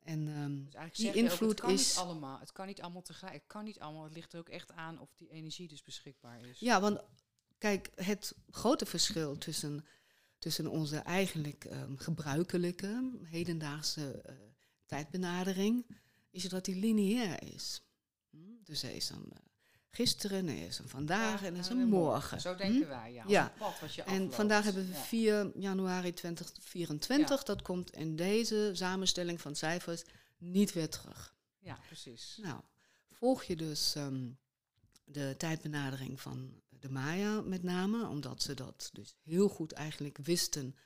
[0.02, 1.88] En um, dus die invloed ook, het kan is.
[1.88, 3.34] Niet allemaal, het kan niet allemaal tegelijk.
[3.34, 4.04] Het kan niet allemaal.
[4.04, 6.58] Het ligt er ook echt aan of die energie dus beschikbaar is.
[6.58, 7.00] Ja, want
[7.58, 9.84] kijk, het grote verschil tussen
[10.38, 14.34] tussen onze eigenlijk um, gebruikelijke, hedendaagse uh,
[14.86, 15.86] tijdbenadering,
[16.30, 17.82] is dat die lineair is.
[18.30, 18.38] Hm?
[18.64, 19.32] Dus er is een
[19.94, 22.40] gisteren, er is een vandaag en er is een morgen.
[22.40, 22.88] Zo denken hm?
[22.88, 23.24] wij, ja.
[23.26, 23.52] ja.
[23.59, 27.42] Pad wat je en vandaag hebben we 4 januari 2024.
[27.42, 30.02] Dat komt in deze samenstelling van cijfers
[30.38, 31.35] niet weer terug.
[31.59, 32.38] Ja, precies.
[32.42, 32.61] Nou,
[33.11, 34.38] volg je dus um,
[35.05, 40.76] de tijdbenadering van de Maya met name, omdat ze dat dus heel goed eigenlijk wisten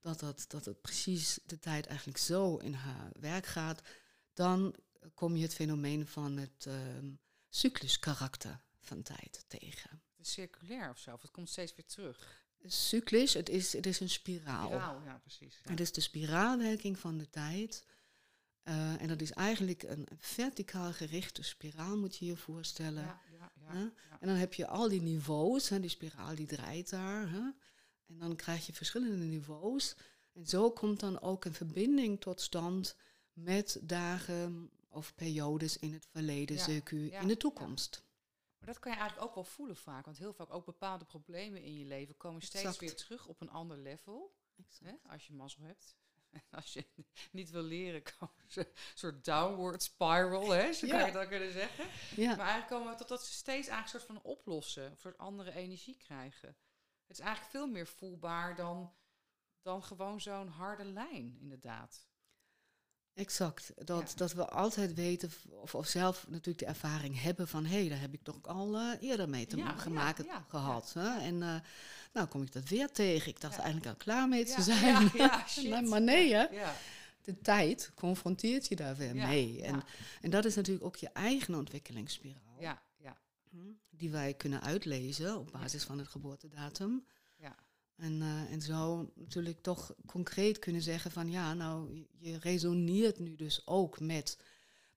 [0.00, 3.82] dat, dat, dat het precies de tijd eigenlijk zo in haar werk gaat,
[4.34, 4.74] dan
[5.14, 7.18] kom je het fenomeen van het um,
[7.50, 10.02] cycluskarakter van tijd tegen.
[10.20, 12.44] Circulair of zo, of het komt steeds weer terug.
[12.64, 14.66] Cyclisch, het is, het is een spiraal.
[14.66, 15.60] Spiraal, ja, precies.
[15.62, 17.86] Het is de spiraalwerking van de tijd.
[18.64, 23.02] Uh, en dat is eigenlijk een verticaal gerichte spiraal, moet je je voorstellen.
[23.02, 23.18] Ja,
[24.20, 27.30] en dan heb je al die niveaus, hè, die spiraal die draait daar.
[27.30, 27.50] Hè,
[28.06, 29.96] en dan krijg je verschillende niveaus.
[30.32, 32.96] En zo komt dan ook een verbinding tot stand
[33.32, 38.04] met dagen of periodes in het verleden, CQ, in de toekomst.
[38.58, 41.62] Maar dat kan je eigenlijk ook wel voelen vaak, want heel vaak ook bepaalde problemen
[41.62, 44.38] in je leven komen steeds weer terug op een ander level.
[44.84, 45.96] Hè, als je mazzel hebt.
[46.30, 46.84] En als je
[47.30, 51.52] niet wil leren, komen ze een soort downward spiral, hè, zo kan je dat kunnen
[51.52, 51.84] zeggen.
[52.16, 52.36] Ja.
[52.36, 55.52] Maar eigenlijk komen we totdat ze steeds eigenlijk een soort van oplossen, een soort andere
[55.52, 56.48] energie krijgen.
[57.06, 58.94] Het is eigenlijk veel meer voelbaar dan,
[59.62, 62.09] dan gewoon zo'n harde lijn, inderdaad.
[63.14, 63.72] Exact.
[63.86, 67.64] Dat, dat we altijd weten, of, of zelf natuurlijk de ervaring hebben van...
[67.64, 70.92] hé, hey, daar heb ik toch al uh, eerder mee te ja, maken ja, gehad.
[70.92, 71.18] Hè?
[71.18, 71.54] En uh,
[72.12, 73.28] nou kom ik dat weer tegen.
[73.28, 75.10] Ik dacht eigenlijk al klaar mee te zijn.
[75.14, 76.46] Ja, maar nee, hè.
[77.22, 79.62] De tijd confronteert je daar weer mee.
[79.62, 79.82] En,
[80.20, 82.56] en dat is natuurlijk ook je eigen ontwikkelingsspiraal.
[82.58, 83.16] Ja, ja.
[83.50, 83.56] Hm,
[83.90, 87.04] die wij kunnen uitlezen op basis van het geboortedatum.
[88.00, 93.36] En, uh, en zo natuurlijk toch concreet kunnen zeggen van ja, nou, je resoneert nu
[93.36, 94.38] dus ook met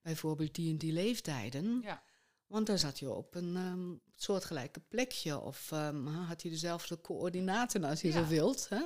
[0.02, 1.80] bijvoorbeeld die en die leeftijden.
[1.82, 2.02] Ja.
[2.46, 7.84] Want daar zat je op een um, soortgelijke plekje of um, had je dezelfde coördinaten
[7.84, 8.68] als je zo wilt.
[8.68, 8.82] Hè?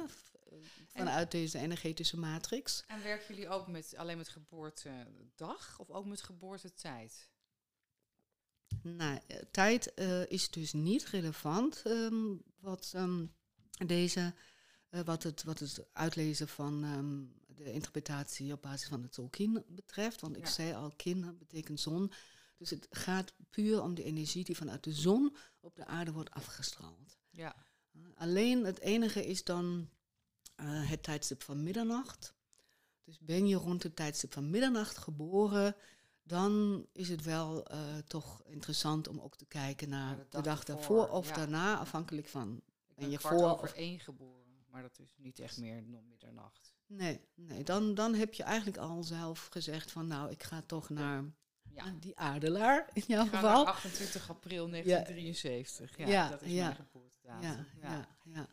[0.87, 2.85] Vanuit deze energetische matrix.
[2.87, 7.31] En werken jullie ook met, alleen met geboortedag of ook met geboortetijd?
[8.83, 11.83] Nou, eh, tijd uh, is dus niet relevant.
[11.87, 12.92] Um, wat
[13.87, 14.35] deze,
[14.91, 19.64] uh, wat, het, wat het uitlezen van um, de interpretatie op basis van het Tolkien
[19.69, 20.21] betreft.
[20.21, 22.12] Want ik zei al, kin betekent zon.
[22.57, 26.31] Dus het gaat puur om de energie die vanuit de zon op de aarde wordt
[26.31, 27.19] afgestraald.
[27.31, 27.57] Ja.
[27.93, 29.88] Uh, alleen het enige is dan
[30.61, 32.35] uh, het tijdstip van middernacht.
[33.05, 35.77] Dus ben je rond het tijdstip van middernacht geboren,
[36.23, 37.67] dan is het wel
[38.07, 42.62] toch interessant om ook te kijken naar de dag, daarvoor of daarna, afhankelijk van
[42.99, 44.65] ben je voor over één geboren.
[44.71, 46.75] maar dat is niet echt meer nog middernacht.
[46.87, 50.89] Nee, nee dan, dan heb je eigenlijk al zelf gezegd van nou, ik ga toch
[50.89, 51.25] naar
[51.75, 51.95] ja.
[52.01, 53.67] Die adelaar in jouw geval.
[53.67, 55.97] 28 april 1973.
[55.97, 57.49] Ja, ja dat is mijn geboortedatum.
[57.49, 58.09] Ja, ja.
[58.25, 58.49] Ja,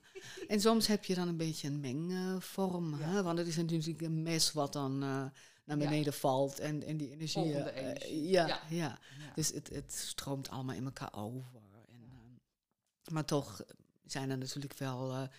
[0.47, 2.93] En soms heb je dan een beetje een mengvorm.
[2.93, 3.23] Hè?
[3.23, 5.25] Want het is natuurlijk een mes wat dan uh,
[5.63, 6.59] naar beneden valt.
[6.59, 7.45] En, en die energie...
[7.45, 8.27] Uh, energie.
[8.27, 8.99] ja, ja,
[9.35, 11.61] Dus het, het stroomt allemaal in elkaar over.
[11.89, 13.61] En, uh, maar toch
[14.05, 15.29] zijn er natuurlijk wel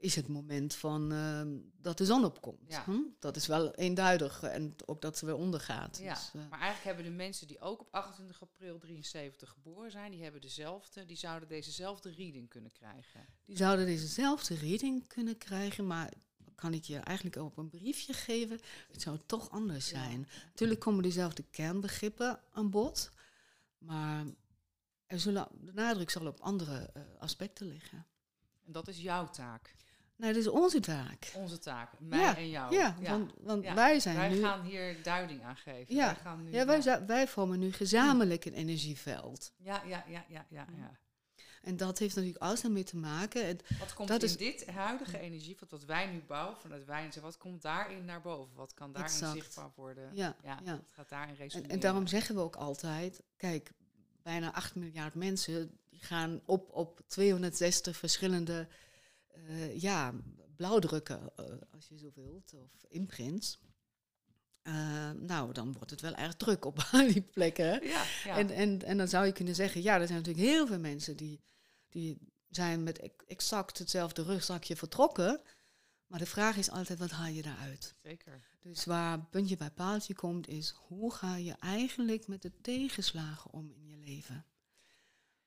[0.00, 1.42] is het moment van uh,
[1.80, 2.68] dat de zon opkomt.
[2.68, 2.84] Ja.
[2.84, 2.98] Hm?
[3.18, 5.98] Dat is wel eenduidig en ook dat ze weer ondergaat.
[6.02, 6.14] Ja.
[6.14, 10.10] Dus, uh, maar eigenlijk hebben de mensen die ook op 28 april 73 geboren zijn,
[10.10, 13.26] die hebben dezelfde, die zouden dezezelfde reading kunnen krijgen.
[13.44, 16.12] Die zouden dezezelfde reading kunnen krijgen, maar
[16.54, 18.60] kan ik je eigenlijk op een briefje geven?
[18.92, 20.28] Het zou toch anders zijn.
[20.44, 23.10] Natuurlijk komen dezelfde kernbegrippen aan bod,
[23.78, 24.24] maar
[25.10, 28.06] er zullen, de nadruk zal op andere uh, aspecten liggen.
[28.66, 29.74] En dat is jouw taak.
[30.16, 31.32] Nee, dat is onze taak.
[31.34, 32.74] Onze taak, mij en jou.
[32.74, 34.40] Ja, want, want wij zijn wij nu...
[34.40, 35.94] gaan hier duiding aan geven.
[35.94, 39.52] Ja, wij, gaan nu, ja, wij, wij vormen nu gezamenlijk een energieveld.
[39.56, 40.66] Ja, ja, ja, ja, ja.
[40.76, 40.98] ja.
[41.62, 43.44] En dat heeft natuurlijk alles mee te maken.
[43.44, 47.22] En wat komt dat in dit huidige energieveld, wat wij nu bouwen vanuit wij en
[47.22, 48.54] wat komt daarin naar boven?
[48.56, 50.10] Wat kan daarin zichtbaar worden?
[50.14, 50.72] Ja, ja, ja.
[50.72, 51.70] Wat gaat daarin resoneren?
[51.70, 53.72] En, en daarom zeggen we ook altijd, kijk,
[54.22, 58.68] bijna 8 miljard mensen die gaan op op 260 verschillende
[59.36, 60.14] uh, ja,
[60.56, 63.58] blauwdrukken, uh, als je zo wilt, of imprints.
[64.62, 67.86] Uh, nou, dan wordt het wel erg druk op die plekken.
[67.86, 68.38] Ja, ja.
[68.38, 71.16] En, en, en dan zou je kunnen zeggen, ja, er zijn natuurlijk heel veel mensen
[71.16, 71.40] die,
[71.88, 75.40] die zijn met exact hetzelfde rugzakje vertrokken.
[76.06, 77.94] Maar de vraag is altijd, wat haal je daaruit?
[78.02, 78.49] Zeker.
[78.62, 83.70] Dus waar puntje bij paaltje komt, is hoe ga je eigenlijk met de tegenslagen om
[83.70, 84.44] in je leven?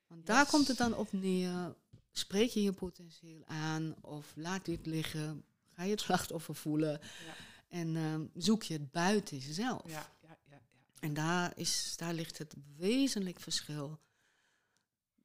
[0.06, 1.74] Want daar komt het dan op neer
[2.12, 7.34] spreek je je potentieel aan of laat dit liggen, ga je het slachtoffer voelen ja.
[7.68, 9.90] en um, zoek je het buiten jezelf.
[9.90, 10.60] Ja, ja, ja,
[11.00, 14.00] en daar, is, daar ligt het wezenlijk verschil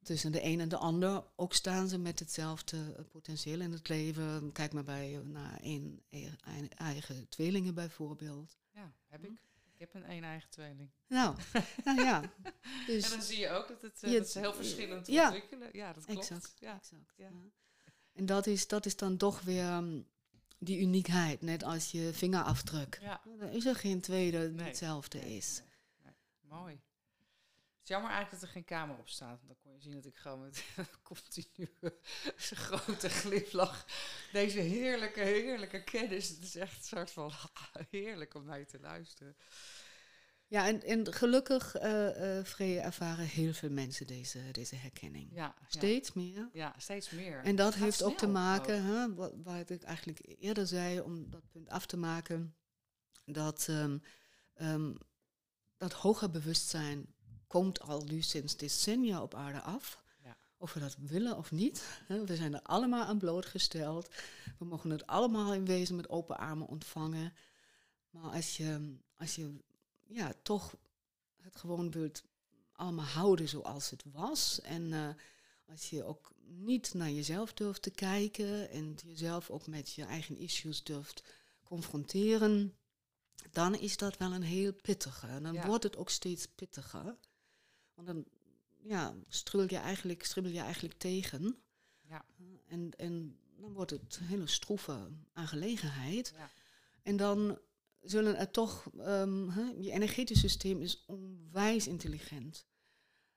[0.03, 1.23] tussen de een en de ander.
[1.35, 4.51] Ook staan ze met hetzelfde eh, potentieel in het leven.
[4.51, 8.57] Kijk maar bij eh, naar een, een eigen tweelingen bijvoorbeeld.
[8.71, 9.31] Ja, heb ik.
[9.73, 10.89] Ik heb een een eigen tweeling.
[11.07, 11.35] Nou,
[11.85, 12.21] nou ja.
[12.85, 15.69] Dus en dan zie je ook dat, het, uh, dat ze heel verschillend ja, ontwikkelen.
[15.71, 16.19] Ja, dat klopt.
[16.19, 16.75] Exact, ja.
[16.75, 17.13] exact.
[17.15, 17.29] Ja.
[18.13, 20.07] En dat is, dat is dan toch weer um,
[20.57, 22.99] die uniekheid, net als je vingerafdruk.
[23.01, 23.21] Ja.
[23.39, 25.61] Er is er geen tweede die hetzelfde is.
[26.03, 26.13] Nee.
[26.41, 26.79] Mooi.
[27.79, 29.39] Het is jammer eigenlijk dat er geen camera op staat.
[29.47, 30.63] Dan kon je zien dat ik gewoon met
[31.03, 31.69] continu
[32.35, 33.85] grote glimlach
[34.31, 36.29] deze heerlijke, heerlijke kennis.
[36.29, 37.31] Het is echt een soort van
[37.89, 39.35] heerlijk om naar je te luisteren.
[40.47, 45.29] Ja, en, en gelukkig, uh, ervaren heel veel mensen deze, deze herkenning.
[45.33, 46.49] Ja, steeds meer.
[46.53, 47.43] Ja, steeds meer.
[47.43, 51.49] En dat heeft ook te maken, hè, wat, wat ik eigenlijk eerder zei, om dat
[51.49, 52.55] punt af te maken,
[53.25, 54.01] dat um,
[54.61, 54.97] um,
[55.77, 57.13] dat hoger bewustzijn
[57.49, 60.03] komt al nu sinds decennia op aarde af.
[60.23, 60.37] Ja.
[60.57, 61.83] Of we dat willen of niet.
[62.07, 64.09] We zijn er allemaal aan blootgesteld.
[64.57, 67.33] We mogen het allemaal in wezen met open armen ontvangen.
[68.09, 69.53] Maar als je, als je
[70.07, 70.75] ja, toch
[71.41, 72.23] het gewoon wilt
[72.71, 74.61] allemaal houden zoals het was.
[74.61, 75.09] En uh,
[75.65, 80.37] als je ook niet naar jezelf durft te kijken en jezelf ook met je eigen
[80.37, 81.23] issues durft
[81.63, 82.77] confronteren,
[83.51, 85.27] dan is dat wel een heel pittige.
[85.27, 87.17] En dan wordt het ook steeds pittiger.
[87.99, 88.25] Want dan
[88.81, 89.15] ja,
[89.67, 91.57] je eigenlijk, stribbel je eigenlijk tegen.
[92.01, 92.25] Ja.
[92.67, 96.33] En, en dan wordt het een hele stroeve aangelegenheid.
[96.35, 96.49] Ja.
[97.03, 97.59] En dan
[98.01, 102.65] zullen er toch, um, je energetisch systeem is onwijs intelligent.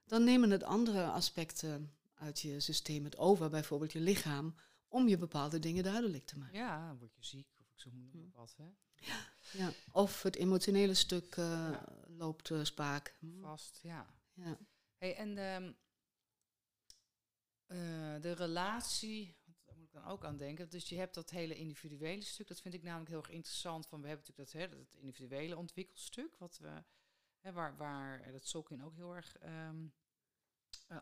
[0.05, 4.55] Dan nemen het andere aspecten uit je systeem het over, bijvoorbeeld je lichaam,
[4.87, 6.57] om je bepaalde dingen duidelijk te maken.
[6.57, 8.37] Ja, word je ziek of ik zo moet hm.
[8.37, 8.53] wat.
[8.57, 8.69] Hè?
[8.95, 11.69] Ja, ja, of het emotionele stuk uh,
[12.17, 13.15] loopt uh, spaak.
[13.19, 13.41] Hm.
[13.41, 14.05] Vast, ja.
[14.33, 14.57] Ja.
[14.97, 15.75] Hey, en de,
[17.67, 19.41] uh, de relatie
[19.93, 20.69] dan ook aan denken.
[20.69, 23.87] Dus je hebt dat hele individuele stuk, dat vind ik namelijk heel erg interessant.
[23.87, 26.83] Van, we hebben natuurlijk dat, hè, dat individuele ontwikkelstuk, wat we,
[27.39, 29.93] hè, waar, waar dat Solkin ook heel erg um,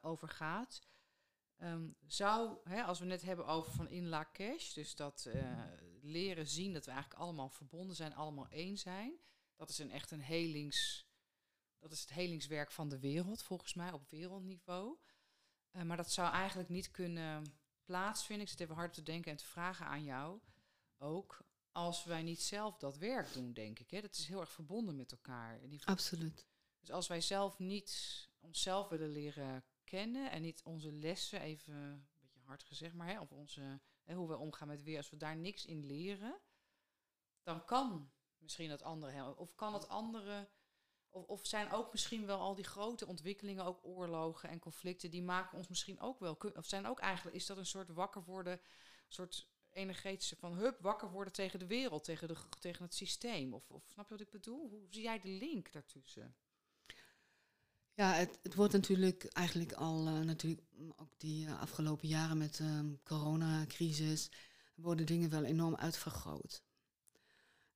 [0.02, 0.82] over gaat.
[1.58, 5.64] Um, zou, hè, als we net hebben over van in la cash, dus dat uh,
[6.02, 9.20] leren zien dat we eigenlijk allemaal verbonden zijn, allemaal één zijn.
[9.56, 11.11] Dat is een echt een helings,
[11.82, 14.98] dat is het helingswerk van de wereld, volgens mij, op wereldniveau.
[15.72, 18.46] Uh, maar dat zou eigenlijk niet kunnen plaatsvinden.
[18.46, 20.40] Ik zit even hard te denken en te vragen aan jou
[20.98, 21.42] ook.
[21.72, 23.92] Als wij niet zelf dat werk doen, denk ik.
[23.92, 24.02] Hè?
[24.02, 25.60] Dat is heel erg verbonden met elkaar.
[25.86, 26.48] Absoluut.
[26.80, 32.08] Dus als wij zelf niet onszelf willen leren kennen en niet onze lessen, even een
[32.20, 35.18] beetje hard gezegd, maar hè, of onze hè, hoe we omgaan met weer, als we
[35.18, 36.42] daar niks in leren,
[37.44, 39.42] dan kan misschien het andere helpen.
[39.42, 40.50] Of kan het andere.
[41.12, 45.24] Of, of zijn ook misschien wel al die grote ontwikkelingen, ook oorlogen en conflicten, die
[45.24, 46.38] maken ons misschien ook wel.
[46.56, 48.60] Of zijn ook eigenlijk, is dat een soort wakker worden, een
[49.08, 53.54] soort energetische van hup, wakker worden tegen de wereld, tegen, de, tegen het systeem?
[53.54, 54.70] Of, of snap je wat ik bedoel?
[54.70, 56.36] Hoe zie jij de link daartussen?
[57.94, 60.62] Ja, het, het wordt natuurlijk eigenlijk al, uh, natuurlijk
[60.96, 64.30] ook die uh, afgelopen jaren met de um, coronacrisis,
[64.76, 66.64] worden dingen wel enorm uitvergroot.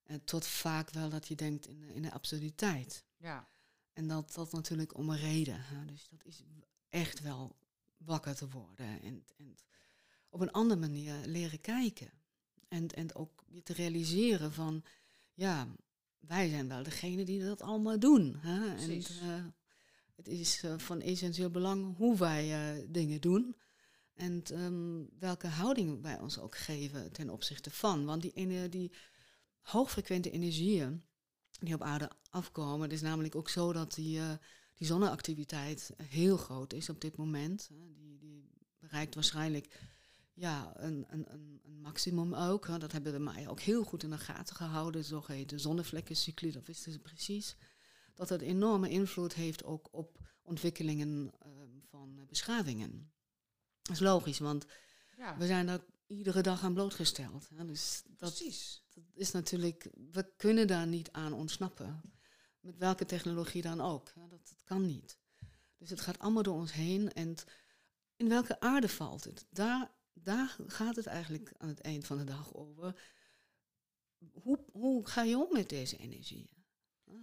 [0.03, 3.04] En tot vaak wel dat je denkt in, in de absurditeit.
[3.25, 3.47] Ja.
[3.93, 5.61] En dat dat natuurlijk om een reden.
[5.61, 5.85] Hè?
[5.85, 6.43] Dus dat is
[6.89, 7.55] echt wel
[7.97, 9.01] wakker te worden.
[9.01, 9.55] En, en
[10.29, 12.11] op een andere manier leren kijken.
[12.67, 14.83] En, en ook je te realiseren van,
[15.33, 15.67] ja,
[16.19, 18.35] wij zijn wel degene die dat allemaal doen.
[18.35, 18.75] Hè?
[18.75, 19.45] En uh,
[20.15, 23.55] het is uh, van essentieel belang hoe wij uh, dingen doen.
[24.13, 28.05] En um, welke houding wij ons ook geven ten opzichte van.
[28.05, 28.91] Want die, die
[29.61, 31.04] hoogfrequente energieën
[31.59, 34.19] die op aarde afkomen, het is namelijk ook zo dat die,
[34.75, 37.69] die zonneactiviteit heel groot is op dit moment.
[37.71, 39.79] die, die bereikt waarschijnlijk
[40.35, 42.67] ja, een, een, een, maximum ook.
[42.67, 42.77] Hè.
[42.77, 45.01] Dat hebben we mij ook heel goed in de gaten gehouden.
[45.01, 47.55] De zogeheten zonnevlekkencycli, dat wisten ze precies.
[48.13, 51.51] Dat het enorme invloed heeft ook op ontwikkelingen uh,
[51.89, 53.11] van beschavingen.
[53.81, 54.65] Dat is logisch, want
[55.17, 55.37] ja.
[55.37, 57.49] we zijn daar iedere dag aan blootgesteld.
[57.55, 57.65] Hè.
[57.65, 58.83] Dus dat, precies.
[58.93, 62.01] dat is natuurlijk, we kunnen daar niet aan ontsnappen.
[62.59, 64.11] Met welke technologie dan ook.
[64.15, 64.27] Hè.
[64.27, 65.17] Dat, dat kan niet.
[65.77, 67.13] Dus het gaat allemaal door ons heen.
[67.13, 67.35] En
[68.15, 69.45] in welke aarde valt het?
[69.49, 73.01] Daar daar gaat het eigenlijk aan het eind van de dag over.
[74.33, 76.49] Hoe, hoe ga je om met deze energie?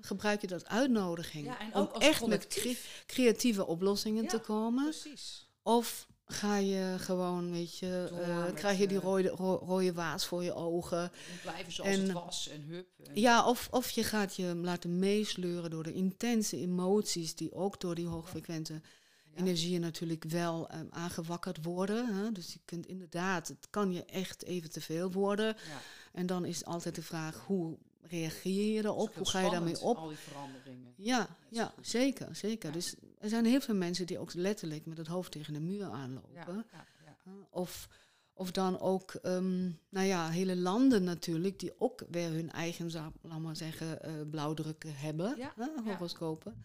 [0.01, 2.67] Gebruik je dat uitnodiging ja, om echt met
[3.07, 4.85] creatieve oplossingen ja, te komen?
[4.85, 5.49] Precies.
[5.63, 10.27] Of ga je gewoon, weet je, uh, krijg je die eh, rode, ro rode waas
[10.27, 11.03] voor je ogen.
[11.03, 11.11] En
[11.43, 12.87] blijven zoals en, het was en hup.
[13.05, 17.81] En ja, of, of je gaat je laten meesleuren door de intense emoties die ook
[17.81, 18.81] door die hoogfrequente
[19.35, 22.15] energieën natuurlijk wel um, aangewakkerd worden.
[22.15, 22.33] Hè?
[22.33, 25.47] Dus je kunt inderdaad, het kan je echt even te veel worden.
[25.47, 25.81] Ja.
[26.13, 29.15] En dan is altijd de vraag, hoe reageer je erop?
[29.15, 29.97] Hoe ga je daarmee op?
[29.97, 30.95] Al die veranderingen.
[30.97, 32.69] Ja, ja zeker, zeker.
[32.69, 32.75] Ja.
[32.75, 35.85] Dus er zijn heel veel mensen die ook letterlijk met het hoofd tegen de muur
[35.85, 36.67] aanlopen.
[37.51, 37.89] Of,
[38.33, 42.91] of dan ook, um, nou ja, hele landen natuurlijk, die ook weer hun eigen,
[43.23, 46.65] laat maar zeggen, uh, blauwdrukken hebben, hè, horoscopen.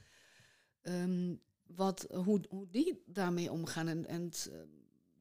[0.82, 4.54] Um, wat, hoe, hoe die daarmee omgaan en, en uh,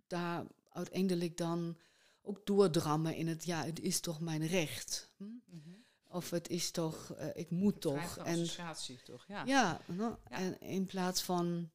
[0.07, 1.77] daar uiteindelijk dan
[2.23, 5.11] ook doordrammen in het, ja, het is toch mijn recht.
[5.17, 5.25] Hm?
[5.25, 5.85] Mm -hmm.
[6.17, 8.17] Of het is toch, uh, ik moet toch.
[8.17, 9.45] En associatie toch, ja.
[9.45, 11.71] Ja, no, ja, en in plaats van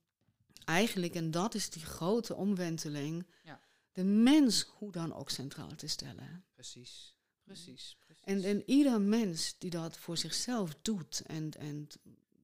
[0.65, 3.61] eigenlijk, en dat is die grote omwenteling, ja.
[3.91, 6.45] de mens hoe dan ook centraal te stellen.
[6.53, 7.97] Precies, precies.
[8.05, 8.23] precies.
[8.23, 11.87] En, en ieder mens die dat voor zichzelf doet en, en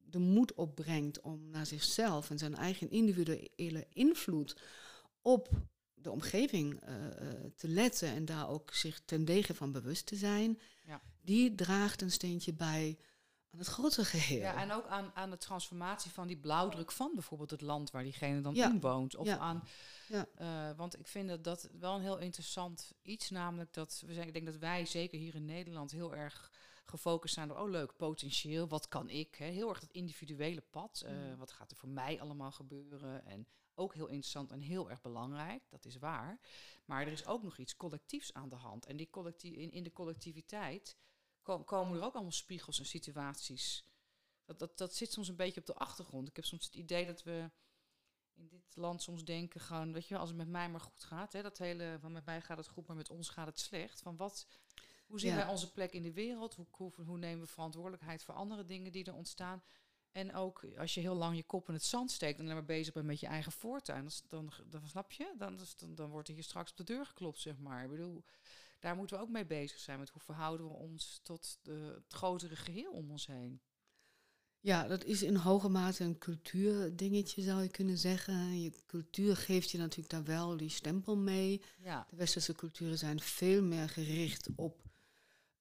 [0.09, 4.61] de moed opbrengt om naar zichzelf en zijn eigen individuele invloed
[5.21, 5.49] op
[5.93, 6.95] de omgeving uh,
[7.55, 11.01] te letten en daar ook zich ten dege van bewust te zijn, ja.
[11.27, 12.97] Die draagt een steentje bij
[13.51, 14.39] aan het grote geheel.
[14.39, 18.03] Ja, en ook aan, aan de transformatie van die blauwdruk van bijvoorbeeld het land waar
[18.03, 18.69] diegene dan ja.
[18.69, 19.15] in woont.
[19.15, 19.37] Of ja.
[19.37, 19.63] aan,
[20.07, 20.25] ja.
[20.41, 24.27] Uh, want ik vind dat, dat wel een heel interessant iets, namelijk dat we zijn,
[24.27, 26.51] ik denk dat wij zeker hier in Nederland heel erg
[26.85, 29.35] gefocust zijn op, oh leuk, potentieel, wat kan ik?
[29.35, 29.45] Hè?
[29.45, 31.37] Heel erg het individuele pad, uh, mm.
[31.37, 33.25] wat gaat er voor mij allemaal gebeuren?
[33.25, 36.39] En ook heel interessant en heel erg belangrijk, dat is waar.
[36.85, 38.85] Maar er is ook nog iets collectiefs aan de hand.
[38.85, 40.97] En die collectie in, in de collectiviteit
[41.65, 43.83] komen er ook allemaal spiegels en situaties.
[44.45, 46.27] Dat, dat, dat zit soms een beetje op de achtergrond.
[46.27, 47.49] Ik heb soms het idee dat we
[48.33, 51.33] in dit land soms denken gewoon, weet je, als het met mij maar goed gaat,
[51.33, 54.01] hè, dat hele van met mij gaat het goed, maar met ons gaat het slecht.
[54.01, 54.47] Van wat,
[55.07, 55.35] hoe zien Ja.
[55.35, 56.55] wij onze plek in de wereld?
[56.55, 59.63] Hoe, hoe, hoe nemen we verantwoordelijkheid voor andere dingen die er ontstaan?
[60.11, 62.65] En ook als je heel lang je kop in het zand steekt en alleen maar
[62.65, 66.27] bezig bent met je eigen voortuin, dan, dan, dan snap je, dan, dan, dan wordt
[66.27, 67.83] er hier straks op de deur geklopt, zeg maar.
[67.83, 68.23] Ik bedoel,
[68.79, 72.13] daar moeten we ook mee bezig zijn met hoe verhouden we ons tot de, het
[72.13, 73.61] grotere geheel om ons heen.
[74.59, 78.61] Ja, dat is in hoge mate een cultuurdingetje, zou je kunnen zeggen.
[78.61, 81.61] Je cultuur geeft je natuurlijk daar wel die stempel mee.
[81.77, 84.83] Ja, De westerse culturen zijn veel meer gericht op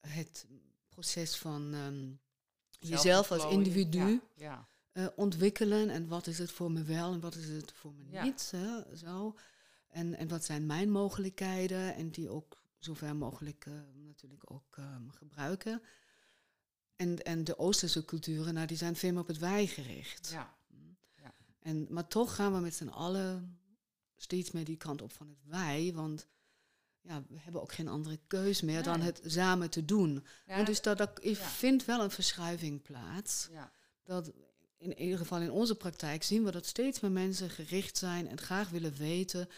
[0.01, 0.47] het
[0.89, 2.11] proces van ehm,
[2.91, 5.91] jezelf als individu Ja, eh, ontwikkelen.
[5.91, 8.51] En wat is het voor me wel en wat is het voor me niet.
[8.51, 9.37] Hè, zo.
[9.89, 15.09] En, en wat zijn mijn mogelijkheden en die ook zover mogelijk eh, natuurlijk ook ehm,
[15.09, 15.83] gebruiken.
[16.97, 20.29] En, en de Oosterse culturen, nou, die zijn veel meer op het wij gericht.
[20.31, 20.55] ja,
[21.59, 23.59] En, maar toch gaan we met z'n allen
[24.17, 25.93] steeds meer die kant op van het wij.
[25.95, 26.27] Want
[27.01, 30.25] ja, we hebben ook geen andere keus meer dan het samen te doen.
[30.47, 33.49] en dus dat, dat ik vind wel een verschuiving plaats.
[34.05, 34.33] Dat
[34.79, 38.39] in ieder geval in onze praktijk zien we dat steeds meer mensen gericht zijn en
[38.39, 39.49] graag willen weten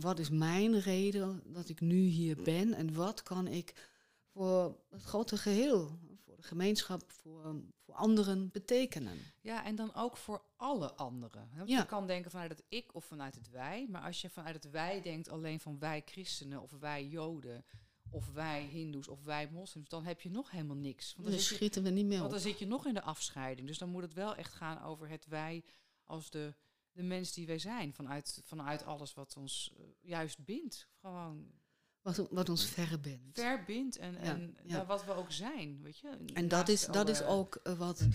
[0.00, 3.88] wat is mijn reden dat ik nu hier ben en wat kan ik
[4.32, 9.18] voor het grote geheel, voor de gemeenschap, voor, voor anderen betekenen.
[9.40, 11.50] Ja, en dan ook voor alle anderen.
[11.56, 14.54] Want Je kan denken vanuit het ik of vanuit het wij, maar als je vanuit
[14.54, 17.64] het wij denkt alleen van wij christenen of wij joden
[18.10, 21.14] of wij hindoes of wij moslims, dan heb je nog helemaal niks.
[21.16, 23.66] Want dan, schieten we niet meer Want dan zit je nog in de afscheiding.
[23.66, 25.64] Dus dan moet het wel echt gaan over het wij
[26.04, 26.54] als de,
[26.92, 27.94] de mens die wij zijn.
[27.94, 30.88] Vanuit, vanuit alles wat ons eh, juist bindt.
[31.00, 31.60] Gewoon
[32.02, 33.40] wat, wat ons verbindt.
[33.40, 34.86] Verbindt en, en ja.
[34.86, 36.16] wat we ook zijn, weet je.
[36.34, 38.06] En dat is, dat is ook uh, wat,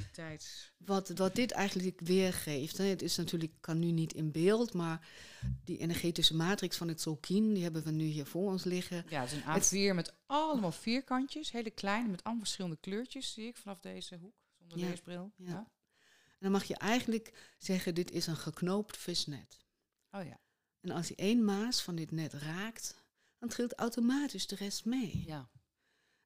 [0.78, 2.78] wat, wat dit eigenlijk weergeeft.
[2.78, 2.84] Hè.
[2.84, 5.08] Het is natuurlijk, kan nu niet in beeld, maar
[5.64, 9.06] die energetische matrix van het Solkin, die hebben we nu hier voor ons liggen.
[9.10, 13.48] Ja, het is een A4 met allemaal vierkantjes, hele kleine, met allemaal verschillende kleurtjes, zie
[13.48, 14.88] ik vanaf deze hoek, zonder ja.
[14.88, 15.32] leesbril.
[15.36, 15.72] Ja.
[16.46, 19.60] Dan mag je eigenlijk zeggen, dit is een geknoopt visnet.
[20.12, 20.40] Oh ja.
[20.82, 22.96] En als je één maas van dit net raakt,
[23.38, 25.24] dan trilt automatisch de rest mee.
[25.26, 25.50] Ja.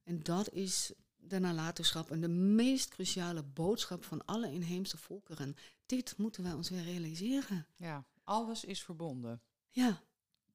[0.03, 5.55] En dat is de nalatenschap en de meest cruciale boodschap van alle inheemse volkeren.
[5.85, 7.67] Dit moeten wij ons weer realiseren.
[7.75, 9.41] Ja, alles is verbonden.
[9.69, 10.03] Ja,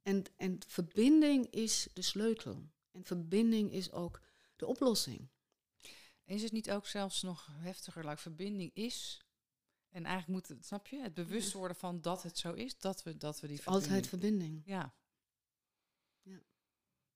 [0.02, 2.68] en, en verbinding is de sleutel.
[2.92, 4.20] En verbinding is ook
[4.56, 5.28] de oplossing.
[6.24, 8.04] Is het niet ook zelfs nog heftiger?
[8.04, 9.23] Like, verbinding is.
[9.94, 13.02] En eigenlijk moet het, snap je, het bewust worden van dat het zo is, dat
[13.02, 13.92] we, dat we die verbinding...
[13.92, 14.62] Altijd verbinding.
[14.64, 14.94] Ja.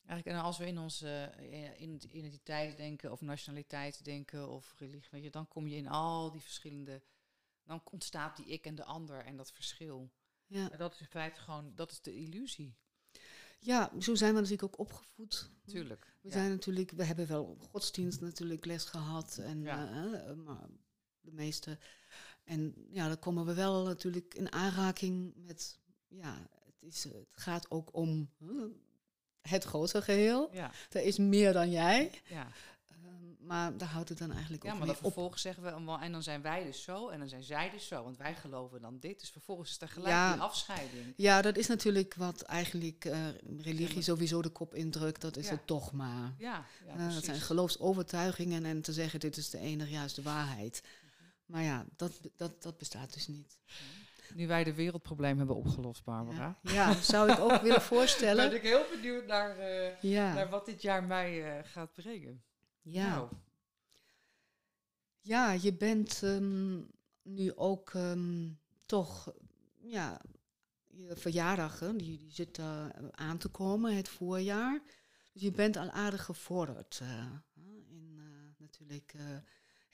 [0.06, 5.08] Eigenlijk, en als we in onze uh, in identiteit denken, of nationaliteit denken, of religie,
[5.10, 7.02] weet je, dan kom je in al die verschillende.
[7.64, 10.12] Dan ontstaat die ik en de ander en dat verschil.
[10.46, 10.70] Ja.
[10.70, 12.76] En dat is in feite gewoon, dat is de illusie.
[13.58, 15.50] Ja, zo zijn we natuurlijk ook opgevoed.
[15.66, 16.16] Tuurlijk.
[16.20, 20.04] We zijn natuurlijk, we hebben wel godsdienst natuurlijk les gehad en ja.
[20.04, 20.66] uh, maar
[21.20, 21.78] de meeste.
[22.48, 25.78] En ja, dan komen we wel natuurlijk in aanraking met,
[26.08, 28.30] ja, het, is, het gaat ook om
[29.40, 30.48] het grote geheel.
[30.52, 30.70] Ja.
[30.90, 32.10] Er is meer dan jij.
[32.28, 32.46] Ja.
[32.88, 34.74] Ehm, maar daar houdt het dan eigenlijk ja, op.
[34.74, 37.42] Ja, maar dan vervolgens zeggen we, en dan zijn wij dus zo en dan zijn
[37.42, 39.20] zij dus zo, want wij geloven dan dit.
[39.20, 41.12] Dus vervolgens is er gelijk ja, die afscheiding.
[41.16, 43.26] Ja, dat is natuurlijk wat eigenlijk uh,
[43.58, 45.20] religie sowieso de kop indrukt.
[45.20, 46.34] Dat is het dogma.
[46.38, 50.82] Ja, ja uh, dat zijn geloofsovertuigingen en te zeggen dit is de enige juiste waarheid.
[51.48, 53.58] Maar ja, dat, dat, dat bestaat dus niet.
[54.34, 56.58] Nu wij de wereldprobleem hebben opgelost, Barbara.
[56.62, 58.48] Ja, ja zou ik ook willen voorstellen.
[58.48, 59.56] Ben ik heel benieuwd naar,
[60.02, 62.42] uh, naar wat dit jaar mij uh, gaat brengen.
[62.82, 63.08] Ja.
[63.08, 63.28] Nou.
[65.20, 66.90] Ja, je bent um,
[67.22, 69.32] nu ook um, toch,
[69.80, 70.20] ja,
[70.86, 74.80] je verjaardag, hè, die, die zit uh, aan te komen, het voorjaar.
[75.32, 77.00] Dus je bent al aardig gevorderd.
[77.88, 78.20] in
[78.58, 79.14] natuurlijk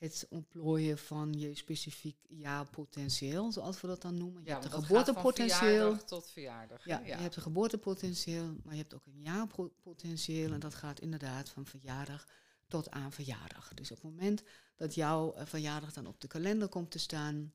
[0.04, 4.42] het ontplooien van je specifiek jaarpotentieel, zoals we dat dan noemen.
[4.42, 6.04] Je ja, hebt een geboortepotentieel.
[6.04, 6.84] tot verjaardag.
[6.84, 10.52] Ja, je hebt een geboortepotentieel, maar je hebt ook een jaarpotentieel.
[10.52, 12.26] En dat gaat inderdaad van verjaardag
[12.68, 13.74] tot aan verjaardag.
[13.74, 14.42] Dus op het moment
[14.76, 17.52] dat jouw uh, verjaardag dan op de kalender komt te staan,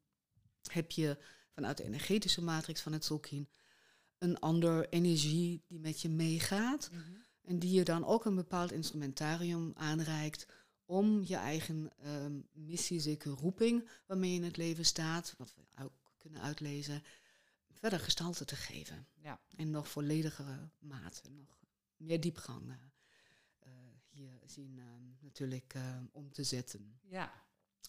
[0.71, 1.17] heb je
[1.51, 3.49] vanuit de energetische matrix van het Zolkin
[4.17, 6.89] een ander energie die met je meegaat.
[6.91, 7.01] Mhm.
[7.43, 10.45] En die je dan ook een bepaald instrumentarium aanreikt
[10.89, 15.83] om je eigen um, missie, zeker roeping waarmee je in het leven staat, wat we
[15.83, 17.03] ook kunnen uitlezen,
[17.71, 19.07] verder gestalte te geven.
[19.15, 19.39] Ja.
[19.55, 21.57] En nog volledigere mate, nog
[21.97, 23.71] meer diepgang uh,
[24.09, 24.83] hier zien uh,
[25.19, 26.99] natuurlijk uh, om te zetten.
[27.01, 27.33] Ja.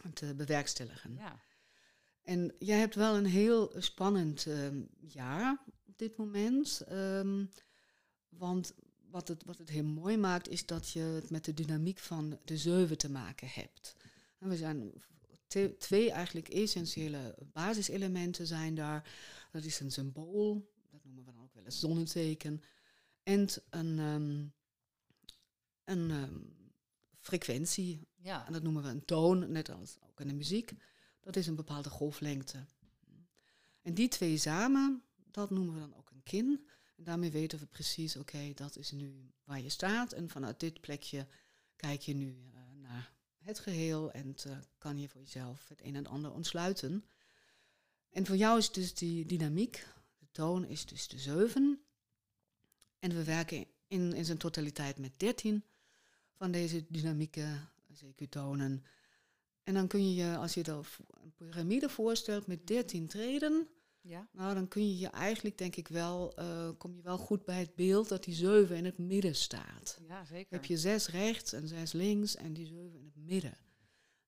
[0.03, 1.15] En te bewerkstelligen.
[1.15, 1.41] Ja.
[2.23, 6.83] En jij hebt wel een heel spannend ehm, jaar op dit moment.
[6.91, 7.51] Um,
[8.29, 8.75] want
[9.11, 12.39] wat het, wat het heel mooi maakt, is dat je het met de dynamiek van
[12.45, 13.97] de zeven te maken hebt.
[14.39, 14.93] En we zijn
[15.79, 19.11] twee eigenlijk essentiële basiselementen zijn daar.
[19.53, 22.63] Dat is een symbool, dat noemen we dan ook wel eens zonneteken.
[23.23, 24.53] En een, um,
[25.85, 26.55] een um,
[27.19, 28.47] frequentie, ja.
[28.47, 30.73] en dat noemen we een toon, net als ook in de muziek.
[31.21, 32.65] Dat is een bepaalde golflengte.
[33.83, 36.69] En die twee samen, dat noemen we dan ook een kin.
[37.01, 40.13] En daarmee weten we precies, oké, dat is nu waar je staat.
[40.13, 41.27] En vanuit dit plekje
[41.77, 45.97] kijk je nu uh, naar het geheel en uh, kan je voor jezelf het een
[45.97, 47.05] en ander ontsluiten.
[48.11, 49.87] En voor jou is dus die dynamiek,
[50.19, 51.81] de toon is dus de zeven.
[52.99, 55.65] En we werken in, in zijn totaliteit met dertien
[56.33, 57.61] van deze dynamieke
[57.93, 58.85] CQ-tonen.
[59.63, 63.69] En dan kun je je, als je er een piramide voorstelt met dertien treden,
[64.03, 64.29] Ja.
[64.33, 67.59] Nou, dan kun je je eigenlijk, denk ik wel, uh, kom je wel goed bij
[67.59, 70.01] het beeld dat die zeven in het midden staat.
[70.09, 70.53] Ja, zeker.
[70.53, 73.57] heb je zes rechts en zes links en die zeven in het midden.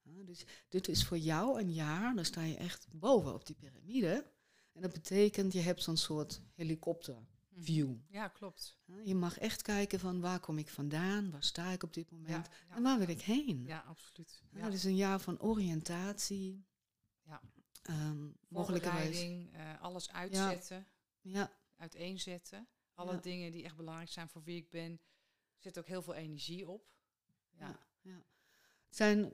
[0.03, 4.31] dus dit is voor jou een jaar, dan sta je echt boven op die piramide.
[4.73, 7.89] En dat betekent, je hebt zo'n soort helikopterview.
[7.89, 7.99] Mhm.
[8.09, 8.79] Ja, klopt.
[9.05, 12.49] Je mag echt kijken van waar kom ik vandaan, waar sta ik op dit moment
[12.69, 13.65] en waar wil ik heen.
[13.67, 14.43] Ja, absoluut.
[14.53, 14.65] Ja.
[14.65, 16.65] Het is een jaar van oriëntatie.
[17.23, 17.41] Ja.
[17.91, 19.23] Um, mogelijkerwijs.
[19.23, 20.87] Uh, alles uitzetten.
[21.21, 21.53] Ja.
[21.77, 22.69] Uiteenzetten.
[22.95, 25.01] Alle dingen die echt belangrijk zijn voor wie ik ben.
[25.59, 26.87] zit ook heel veel energie op.
[27.59, 27.79] Ja.
[28.01, 28.25] ja.
[28.87, 29.33] Het zijn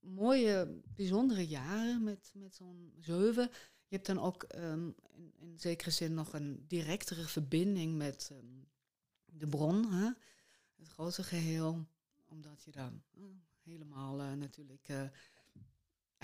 [0.00, 3.50] mooie, bijzondere jaren met, met zo'n zeven.
[3.86, 8.62] Je hebt dan ook ehm, in, in, zekere zin nog een directere verbinding met ehm,
[9.24, 10.10] de bron, hè?
[10.76, 11.86] het grote geheel,
[12.24, 13.24] omdat je dan uh,
[13.62, 14.88] helemaal uh, natuurlijk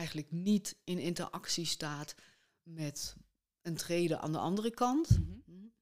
[0.00, 2.14] eigenlijk niet in interactie staat
[2.62, 3.16] met
[3.62, 5.18] een treden aan de andere kant.
[5.18, 5.72] Mm -hmm.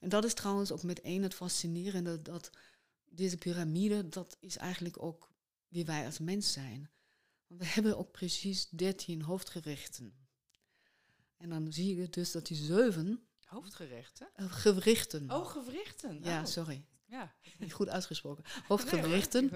[0.00, 2.50] En dat is trouwens ook meteen het fascinerende dat
[3.04, 5.30] deze piramide, dat is eigenlijk ook
[5.68, 6.90] wie wij als mens zijn.
[7.46, 10.14] Want we hebben ook precies dertien hoofdgerichten.
[11.36, 13.26] En dan zie je dus dat die zeven...
[13.44, 14.30] Hoofdgerechten?
[14.36, 15.30] Uh, gewrichten.
[15.30, 16.22] Oh, gewrichten.
[16.22, 16.46] Ja, oh.
[16.46, 16.86] sorry.
[17.12, 17.34] Ja.
[17.58, 18.44] Niet goed uitgesproken.
[18.68, 19.50] Hoofdgewrichten.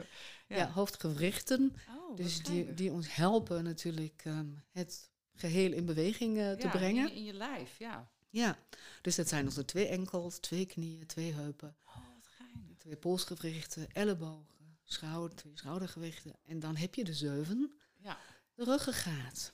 [0.46, 0.56] ja.
[0.56, 0.70] ja.
[0.70, 1.76] hoofdgewrichten.
[1.88, 7.10] Oh, dus die, die ons helpen natuurlijk um, het geheel in beweging uh, te brengen.
[7.10, 8.10] In, in je lijf, ja.
[8.30, 8.58] Ja,
[9.02, 11.76] dus dat zijn onze twee enkels, twee knieën, twee heupen.
[11.86, 12.76] Oh, wat geinig.
[12.78, 16.36] Twee polsgewrichten, ellebogen, schouder, twee schoudergewichten.
[16.42, 17.78] En dan heb je de zeven.
[17.96, 18.18] Ja.
[18.54, 19.52] De ruggengraat.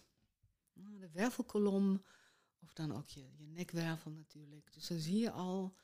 [0.73, 2.05] Nou, de wervelkolom,
[2.63, 4.73] of dan ook je, je nekwervel natuurlijk.
[4.73, 5.77] Dus dan zie je al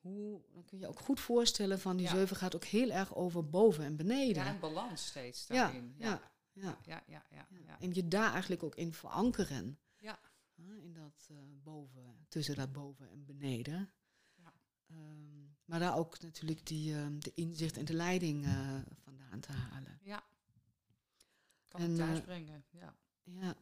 [0.00, 2.12] hoe, dan kun je ook goed voorstellen van die ja.
[2.12, 4.42] zeven gaat ook heel erg over boven en beneden.
[4.42, 5.94] Ja, en balans steeds daarin.
[5.96, 6.30] Ja, ja.
[6.52, 9.78] Ja, ja, ja, ja, En je daar eigenlijk ook in verankeren.
[9.96, 10.18] Ja.
[10.56, 13.90] in dat uh, boven, tussen dat boven en beneden.
[14.34, 14.52] Ja.
[14.90, 19.52] Um, maar daar ook natuurlijk die, um, de inzicht en de leiding uh, vandaan te
[19.52, 19.98] halen.
[20.02, 20.24] Ja.
[21.68, 22.94] Kan en, thuis uh, brengen, ja.
[23.22, 23.56] Ja.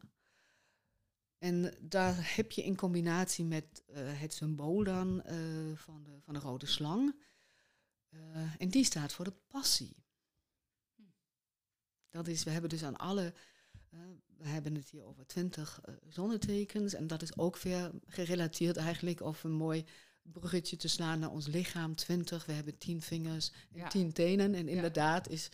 [1.39, 6.33] En daar heb je in combinatie met uh, het symbool dan uh, van, de, van
[6.33, 7.15] de rode slang.
[8.09, 8.19] Uh,
[8.57, 9.95] en die staat voor de passie.
[12.09, 13.33] Dat is, we hebben dus aan alle,
[14.37, 16.93] we hebben het hier over twintig zonnetekens.
[16.93, 19.85] En dat is ook weer gerelateerd eigenlijk of een mooi
[20.23, 21.95] bruggetje te slaan naar ons lichaam.
[21.95, 23.87] Twintig, we hebben tien vingers en ja.
[23.87, 24.55] tien tenen.
[24.55, 25.31] En inderdaad ja.
[25.31, 25.49] is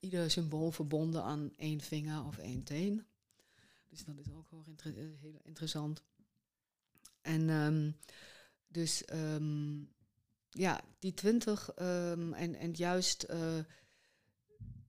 [0.00, 3.06] ieder symbool verbonden aan één vinger of één teen.
[3.90, 6.02] Dus dat is ook heel, inter heel interessant.
[7.20, 7.96] En um,
[8.66, 9.92] dus um,
[10.50, 13.58] ja, die twintig um, en, en juist uh,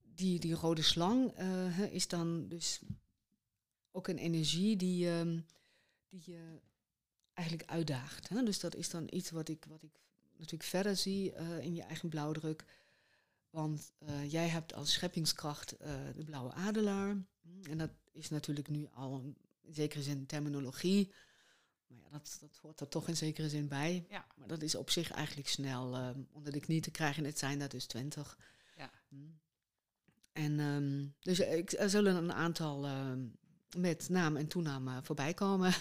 [0.02, 2.80] die, die rode slang uh, is dan dus
[3.90, 5.24] ook een energie die,
[6.08, 6.60] die je
[7.32, 8.28] eigenlijk uitdaagt.
[8.28, 8.42] Hè?
[8.42, 10.00] Dus dat is dan iets wat ik, wat ik
[10.36, 12.64] natuurlijk verder zie in je eigen blauwdruk.
[13.50, 13.92] Want
[14.28, 15.68] jij hebt als scheppingskracht
[16.14, 17.16] de blauwe adelaar.
[17.62, 21.12] En dat is natuurlijk nu al een, in zekere zin terminologie.
[21.86, 24.06] Maar ja, dat, dat hoort er toch in zekere zin bij.
[24.08, 24.26] Ja.
[24.36, 27.24] Maar dat is op zich eigenlijk snel uh, onder de knie te krijgen.
[27.24, 28.38] Het zijn dat dus twintig.
[28.76, 28.90] Ja.
[30.32, 32.86] En um, dus ik, er zullen een aantal
[33.76, 35.74] met naam en toename voorbij komen.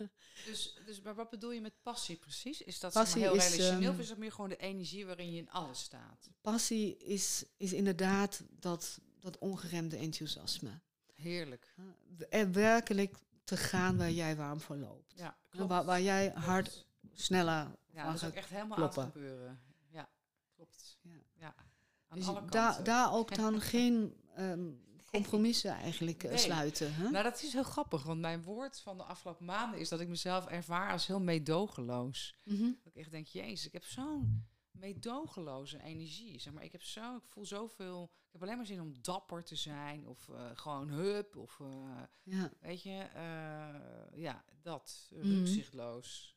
[0.46, 2.62] dus, dus maar wat bedoel je met passie precies?
[2.62, 5.32] Is dat passie heel is, relationeel um, of is dat meer gewoon de energie waarin
[5.32, 6.30] je in alles staat?
[6.40, 10.80] Passie is, is inderdaad dat, dat ongeremde enthousiasme.
[11.22, 11.74] Heerlijk.
[12.30, 15.12] Er werkelijk te gaan waar jij warm voor loopt.
[15.16, 15.68] Ja, klopt.
[15.70, 18.98] Waar, waar jij hard sneller Ja, dat is ook echt helemaal kloppen.
[19.02, 19.60] aan het gebeuren.
[19.88, 20.08] Ja,
[20.54, 20.98] klopt.
[21.02, 21.10] Ja.
[21.34, 21.54] ja.
[22.08, 26.36] Aan Dus alle daar, daar ook dan geen um, compromissen eigenlijk Nee.
[26.38, 26.94] sluiten.
[26.94, 27.10] Hè?
[27.10, 30.08] Nou, dat is heel grappig, want mijn woord van de afgelopen maanden is dat ik
[30.08, 32.34] mezelf ervaar als heel meedogenloos.
[32.44, 32.62] Mhm.
[32.62, 36.40] Dat ik echt denk, jezus, ik heb zo'n meedogenloze energie.
[36.40, 38.10] Zeg maar, ik heb zo, ik voel zoveel.
[38.38, 42.50] Heb alleen maar zin om dapper te zijn of eh, gewoon hup of eh, Ja.
[42.60, 45.28] weet je, eh, ja, dat Mhm.
[45.28, 46.36] rukzichtloos.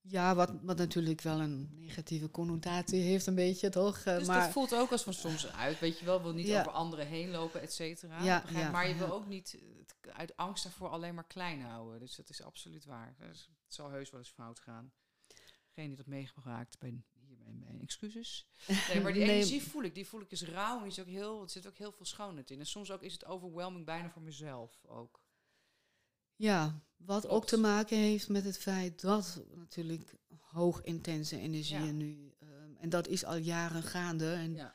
[0.00, 4.02] Ja, wat, wat natuurlijk wel een negatieve connotatie heeft, een beetje toch?
[4.02, 6.60] Dus maar dat voelt ook als van soms uit, weet je wel, wil niet Ja.
[6.60, 8.22] over anderen heen lopen, et cetera.
[8.24, 9.58] Ja, maar je wil ook niet
[10.12, 12.00] uit angst daarvoor alleen maar klein houden.
[12.00, 13.14] Dus dat is absoluut waar.
[13.18, 14.92] Dus het zal heus wel eens fout gaan.
[15.70, 17.04] Geen die dat meegemaakt ben
[17.52, 18.46] mijn excuses.
[18.88, 19.34] Nee, maar die Nee.
[19.34, 19.94] energie voel ik.
[19.94, 20.76] Die voel ik is rauw.
[20.76, 22.58] en Die is ook heel, er zit ook heel veel schoonheid in.
[22.58, 25.22] En soms ook is het overwhelming bijna voor mezelf ook.
[26.36, 27.34] ja, wat Klopt.
[27.34, 31.92] ook te maken heeft met het feit dat natuurlijk hoog intense energieën Ja.
[31.92, 34.32] nu, ehm, en dat is al jaren gaande.
[34.32, 34.74] En Ja.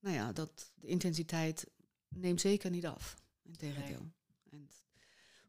[0.00, 1.70] nou ja, dat, de intensiteit
[2.08, 3.14] neemt zeker niet af.
[3.42, 4.12] Integendeel.
[4.50, 4.68] En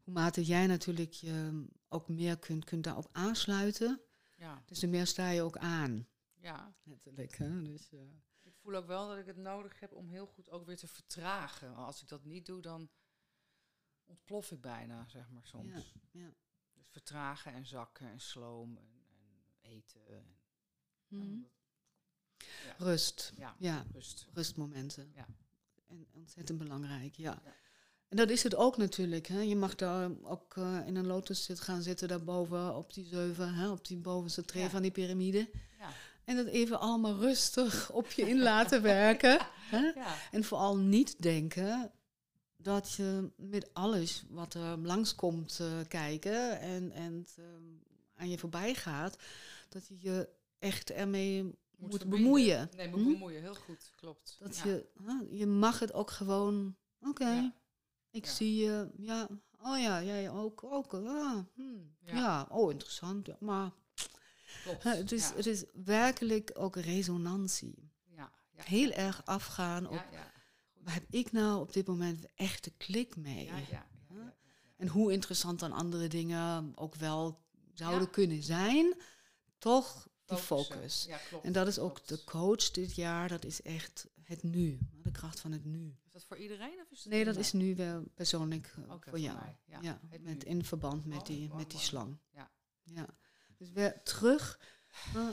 [0.04, 4.00] hoe mate jij natuurlijk je ook meer kunt, kunt daarop aansluiten,
[4.38, 4.62] ja.
[4.66, 6.06] dus de meer sta je ook aan.
[6.46, 6.74] Ja.
[6.82, 7.36] Letterlijk.
[7.36, 7.62] Hè?
[7.62, 8.00] Dus, uh,
[8.40, 10.88] ik voel ook wel dat ik het nodig heb om heel goed ook weer te
[10.88, 11.74] vertragen.
[11.74, 12.90] Als ik dat niet doe, dan
[14.04, 15.94] ontplof ik bijna, zeg maar soms.
[16.12, 16.34] Ja, ja.
[16.72, 20.06] Dus vertragen en zakken en sloom en, en eten.
[20.08, 20.36] En,
[21.08, 21.48] mm
[22.36, 22.74] ja.
[22.78, 23.32] Rust.
[23.36, 24.26] Ja, ja, rust.
[24.32, 25.12] Rustmomenten.
[25.14, 25.26] Ja.
[25.86, 27.40] En ontzettend belangrijk, ja.
[27.44, 27.54] ja.
[28.08, 29.26] En dat is het ook natuurlijk.
[29.26, 29.40] Hè.
[29.40, 33.54] Je mag daar ook uh, in een lotus zit gaan zitten daarboven op die zeven,
[33.54, 35.50] hè, op die bovenste tree van die piramide.
[35.78, 35.92] Ja.
[36.26, 39.38] En dat even allemaal rustig op je in laten werken.
[39.70, 39.78] Hè?
[39.78, 40.14] Ja.
[40.30, 41.92] En vooral niet denken
[42.56, 47.44] dat je met alles wat er langskomt uh, kijken en, en uh,
[48.14, 49.18] aan je voorbij gaat,
[49.68, 51.42] dat je je echt ermee
[51.76, 52.70] moet, moet bemoeien.
[52.76, 53.10] Nee, moet hm?
[53.12, 54.36] bemoeien, heel goed, klopt.
[54.38, 57.52] Dat je, huh, je mag het ook gewoon, oké, okay,
[58.10, 59.28] ik zie je, ja,
[59.60, 62.14] oh ja, jij ook, ook, ah, ja.
[62.14, 62.46] ja.
[62.50, 63.72] oh interessant, maar
[64.62, 67.90] Klopt, het, is, werkelijk ook resonantie.
[68.04, 70.04] Ja, Heel erg afgaan op,
[70.72, 73.50] waar heb ik nou op dit moment de echte klik mee?
[74.76, 77.44] En hoe interessant dan andere dingen ook wel
[77.74, 78.94] zouden kunnen zijn,
[79.58, 81.04] toch die focus.
[81.08, 81.90] Ja, klopt, en dat is klopt.
[81.90, 85.96] ook de coach dit jaar, dat is echt het nu, de kracht van het nu.
[86.06, 89.38] Is dat voor iedereen of is Nee, dat is nu wel persoonlijk okay, voor jou.
[89.64, 92.18] Ja, met, in verband met Oh, die, met die slang.
[92.30, 92.50] Ja.
[92.82, 93.06] Ja.
[93.58, 94.60] Dus weer terug.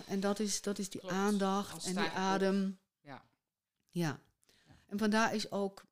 [0.07, 1.15] en dat is, dat is die Klopt.
[1.15, 2.79] aandacht en die adem.
[3.01, 3.25] Ja.
[3.89, 4.19] Ja.
[4.87, 5.85] En vandaar is ook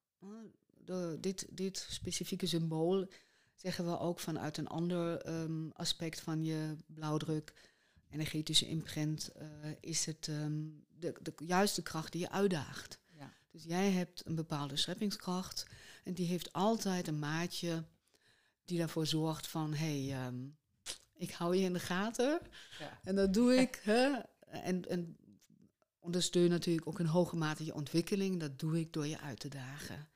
[0.85, 3.07] de, dit, dit specifieke symbool,
[3.55, 7.53] zeggen we ook vanuit een ander um, aspect van je blauwdruk,
[8.09, 9.47] energetische imprint, uh,
[9.79, 12.99] is het um, de, de juiste kracht die je uitdaagt.
[13.17, 13.33] Ja.
[13.51, 15.65] Dus jij hebt een bepaalde scheppingskracht
[16.03, 17.83] en die heeft altijd een maatje
[18.65, 20.57] die daarvoor zorgt van, hé, hey, um,
[21.21, 22.39] ik hou je in de gaten
[22.79, 22.99] Ja.
[23.03, 23.79] en dat doe ik.
[23.83, 24.17] hè?
[24.47, 25.17] En, en
[25.99, 28.39] ondersteun natuurlijk ook in hoge mate je ontwikkeling.
[28.39, 30.07] Dat doe ik door je uit te dagen.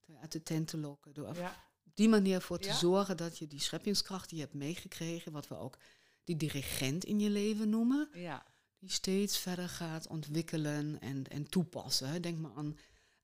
[0.00, 1.12] Door je uit de tent te lokken.
[1.14, 1.64] Door Ja.
[1.84, 2.74] op die manier voor te Ja.
[2.74, 5.78] zorgen dat je die scheppingskracht die je hebt meegekregen, wat we ook
[6.24, 8.46] die dirigent in je leven noemen, Ja.
[8.78, 12.22] die steeds verder gaat ontwikkelen en, en toepassen.
[12.22, 12.76] Denk maar aan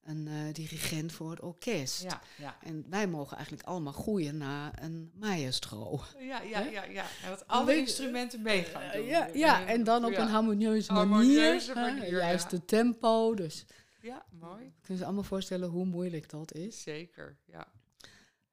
[0.06, 2.02] een eh, dirigent voor het orkest.
[2.02, 2.20] Ja.
[2.38, 2.56] Ja.
[2.62, 6.00] En wij mogen eigenlijk allemaal groeien naar een maestro.
[6.18, 7.04] Ja, ja, ja, ja.
[7.22, 9.04] En dat alle instrumenten mee gaan Eh, doen.
[9.06, 11.62] ja, ja, en dan op een harmonieuze manier.
[11.66, 12.16] Hè, manier, ja.
[12.18, 13.34] juiste tempo.
[13.34, 13.64] Dus
[14.00, 14.64] Ja, mooi.
[14.64, 16.82] je kunt je allemaal voorstellen hoe moeilijk dat is.
[16.82, 17.68] Zeker, ja.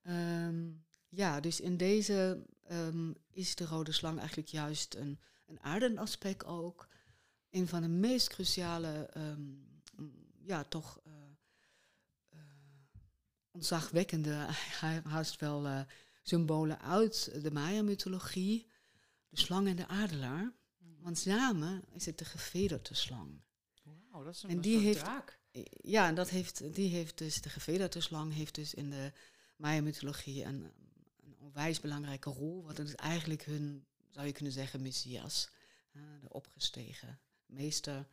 [0.03, 0.61] Ehm,
[1.09, 6.87] ja, dus in deze ehm, is de rode slang eigenlijk juist een, een aardenaspect ook.
[7.49, 9.41] Een van de meest cruciale, ehm,
[10.45, 10.99] ja, toch
[13.53, 14.47] ontzagwekkende,
[15.13, 15.81] haast wel eh,
[16.21, 18.67] symbolen uit de Maya-mythologie.
[19.29, 20.53] De slang en de adelaar.
[20.99, 23.41] Want samen is het de gevederde slang.
[24.09, 25.39] Wauw, dat is een, En die heeft- draak.
[25.81, 29.11] Ja, en dat heeft, die heeft dus, de gevederde slang heeft dus in de
[29.57, 30.71] Maya-mythologie een,
[31.23, 32.63] een onwijs belangrijke rol.
[32.63, 35.49] Want het is eigenlijk hun, zou je kunnen zeggen, messias.
[36.21, 38.07] de opgestegen meester.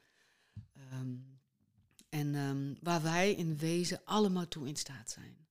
[0.74, 1.16] Ehm,
[2.11, 5.47] en ehm, waar wij in wezen allemaal toe in staat zijn.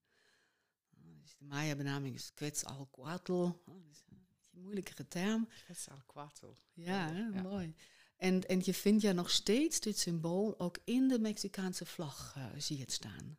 [0.97, 3.41] Uh, dus de Maya-benaming is Quetzalcoatl.
[3.65, 4.03] Dat is
[4.51, 5.47] een moeilijkere term.
[5.63, 6.55] Quetzalcoatl.
[6.73, 7.75] Ja, mooi.
[8.17, 12.45] En, en je vindt ja nog steeds dit symbool ook in de Mexicaanse vlag, eh,
[12.57, 13.37] zie je het staan.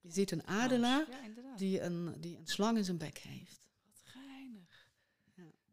[0.00, 1.58] Je ziet een adelaar Ja, inderdaad.
[1.58, 3.60] die een, die een slang in zijn bek heeft.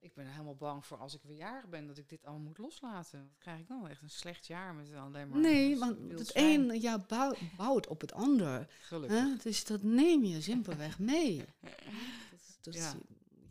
[0.02, 2.58] Ik ben helemaal bang voor als ik weer jarig ben dat ik dit allemaal moet
[2.58, 3.20] loslaten.
[3.20, 3.88] Wat krijg ik dan?
[3.88, 5.40] Echt een slecht jaar met alleen maar...
[5.40, 8.68] nee, want het een ja, bouw- bouwt op het ander.
[8.82, 9.20] Gelukkig.
[9.20, 9.36] Hè?
[9.44, 11.46] Dus dat neem je simpelweg mee.
[12.62, 12.96] Dat Ja.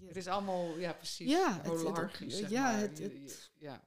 [0.05, 2.79] Het is allemaal, ja precies, Ja, het- het- holarchisch, zeg ja, maar.
[2.81, 3.83] het- Je- het- je- ja,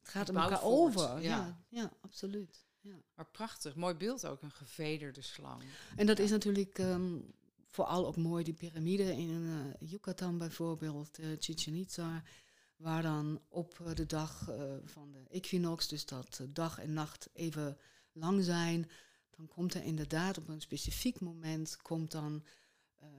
[0.00, 1.22] het gaat om elkaar voort, over.
[1.22, 1.36] ja.
[1.36, 2.64] Ja, ja, absoluut.
[2.80, 2.94] Ja.
[3.14, 3.74] maar prachtig.
[3.74, 5.62] Mooi beeld ook, een gevederde slang.
[5.96, 7.18] En dat is natuurlijk ehm,
[7.70, 9.46] vooral ook mooi, die piramide in
[9.80, 12.22] eh Yucatan bijvoorbeeld, eh Chichen Itza,
[12.76, 14.50] waar dan op eh, de dag
[14.84, 17.78] van de equinox, dus dat dag en nacht even
[18.12, 18.90] lang zijn,
[19.30, 22.44] dan komt er inderdaad op een specifiek moment, komt dan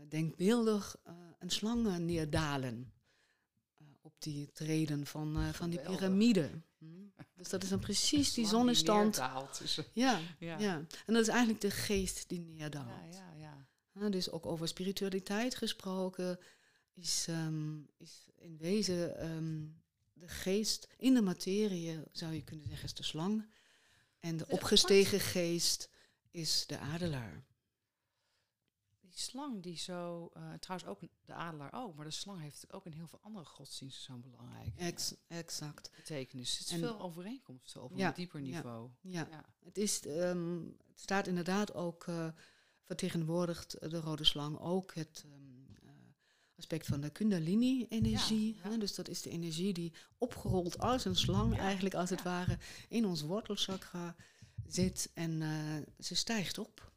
[0.07, 0.95] denkbeeldig
[1.39, 2.91] een slang neerdalen.
[4.03, 6.49] op die treden van, van die piramide.
[6.77, 6.85] Hm.
[7.35, 9.17] Dus dat is dan precies die zonnestand.
[9.17, 10.59] neerdaalt tussen- Ja, Ja.
[10.59, 10.75] ja.
[11.05, 13.13] en dat is eigenlijk de geest die neerdaalt.
[13.15, 13.30] Ja,
[13.93, 16.39] dus ook over spiritualiteit gesproken,
[16.93, 19.65] is, ehm, is in wezen ehm,
[20.13, 23.49] de geest in de materie, zou je kunnen zeggen, is de slang.
[24.19, 25.89] En de opgestegen geest
[26.31, 27.43] is de adelaar.
[28.99, 32.85] die slang die zo, uh, trouwens ook de adelaar ook, maar de slang heeft ook
[32.85, 35.91] in heel veel andere godsdiensten zo'n belangrijk Ex exact.
[35.95, 36.57] betekenis.
[36.57, 38.89] Het is veel overeenkomsten op een dieper niveau.
[39.01, 39.45] Ja, ja.
[39.63, 42.27] Het, is, um, het staat inderdaad ook, uh,
[42.91, 45.89] vertegenwoordigt de rode slang ook het um, uh,
[46.57, 48.59] aspect van de kundalini-energie.
[48.63, 52.57] Ja, dus dat is de energie die opgerold als een slang eigenlijk als het ware
[52.89, 54.15] in ons wortelchakra
[54.67, 55.41] zit en
[55.99, 56.91] ze stijgt op.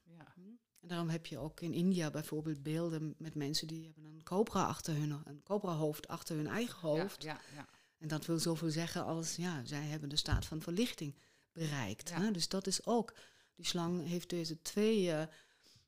[0.84, 4.64] En daarom heb je ook in India bijvoorbeeld beelden met mensen die hebben een cobra
[4.64, 7.22] achter hun, een cobra hoofd achter hun eigen hoofd.
[7.22, 7.68] Ja, ja,
[7.99, 11.14] En dat wil zoveel zeggen als, ja, zij hebben de staat van verlichting
[11.53, 12.14] bereikt.
[12.14, 12.30] Hè?
[12.30, 13.14] Dus dat is ook,
[13.55, 15.22] die slang heeft deze twee uh,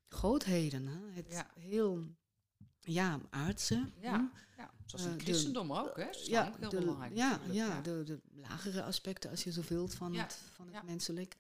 [0.09, 0.87] grootheden.
[0.87, 0.99] Hè?
[1.13, 2.07] Het heel,
[2.81, 3.91] ja, aardse.
[4.01, 4.71] Ja, ja.
[4.85, 6.09] zoals in het uh, christendom ook, hè?
[6.25, 7.17] Ja, heel de, belangrijk.
[7.17, 11.37] Ja, ja, De, de lagere aspecten, als je zo wilt, van het, van het menselijk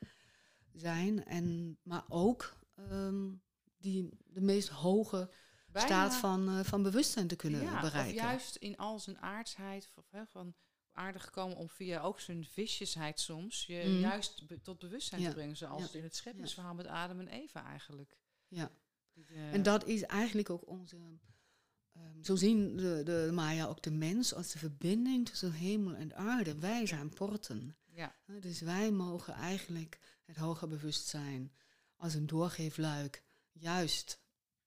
[0.72, 1.24] zijn.
[1.24, 2.56] En, maar ook
[2.90, 3.42] um,
[3.78, 5.30] die de meest hoge
[5.72, 8.14] staat van, uh, van bewustzijn te kunnen bereiken.
[8.14, 10.54] Of juist in al zijn aardsheid, of, hè, van
[10.92, 13.98] aardig gekomen om via ook zijn visjesheid soms, je mm.
[13.98, 15.56] juist tot bewustzijn te brengen.
[15.56, 18.16] Zoals het in het scheppingsverhaal met Adam en Eva eigenlijk.
[18.48, 18.70] Ja.
[19.14, 20.96] Uh, en dat is eigenlijk ook onze.
[20.96, 26.14] Um, zo zien de, de Maya ook de mens als de verbinding tussen hemel en
[26.14, 26.58] aarde.
[26.58, 27.76] Wij zijn porten.
[27.84, 28.14] Ja.
[28.40, 31.52] Dus wij mogen eigenlijk het hoger bewustzijn
[31.96, 33.22] als een doorgeefluik
[33.52, 34.20] juist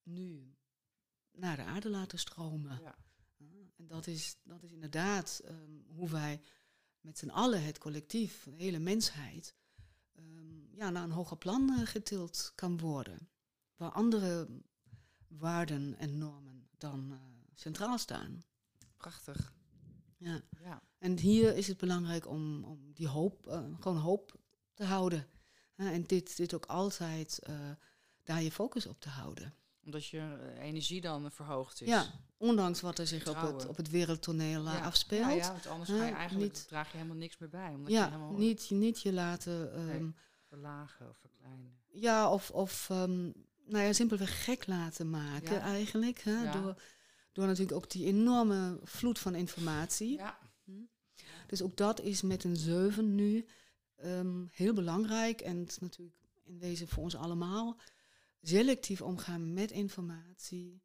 [0.03, 0.55] nu
[1.31, 2.79] naar de aarde laten stromen.
[2.81, 2.95] Ja.
[3.75, 6.41] en dat is, dat is inderdaad um, hoe wij
[7.01, 9.55] met z'n allen, het collectief, de hele mensheid,
[10.19, 13.29] um, ja, naar een hoger plan uh, getild kan worden.
[13.79, 14.47] Waar andere
[15.27, 17.17] waarden en normen dan uh,
[17.53, 18.43] centraal staan.
[18.97, 19.53] Prachtig.
[20.17, 20.41] Ja.
[20.63, 20.81] ja.
[20.97, 24.35] En hier is het belangrijk om, om die hoop, uh, gewoon hoop
[24.73, 25.27] te houden.
[25.75, 27.39] en dit, dit ook altijd
[28.23, 29.53] daar je focus op te houden.
[29.85, 30.17] Omdat je
[30.55, 31.87] eh, energie dan verhoogd is.
[31.87, 32.05] Ja,
[32.37, 35.25] ondanks wat er zich op het, op het wereldtoneel eh, afspeelt.
[35.25, 37.73] Ja, ja, want anders ga je eigenlijk, niet, draag je helemaal niks meer bij.
[37.73, 39.79] Omdat ja, je helemaal niet, niet je laten...
[39.89, 40.15] Um,
[40.47, 41.77] verlagen of verkleinen.
[41.87, 43.33] Ja, of, of um,
[43.69, 46.19] nou ja, simpelweg gek laten maken eigenlijk.
[46.19, 46.81] Hè, door,
[47.31, 50.17] door natuurlijk ook die enorme vloed van informatie.
[50.17, 50.39] Ja.
[50.63, 50.71] Hm.
[51.47, 53.45] Dus ook dat is met een zeven nu
[54.03, 55.41] um, heel belangrijk.
[55.41, 57.79] En natuurlijk in wezen voor ons allemaal
[58.41, 60.81] selectief omgaan met informatie.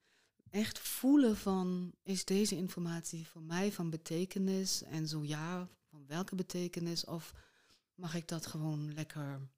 [0.51, 4.83] Echt voelen van, is deze informatie voor mij van betekenis?
[4.83, 7.05] En zo ja, van welke betekenis?
[7.05, 7.35] Of
[7.95, 9.49] mag ik dat gewoon lekker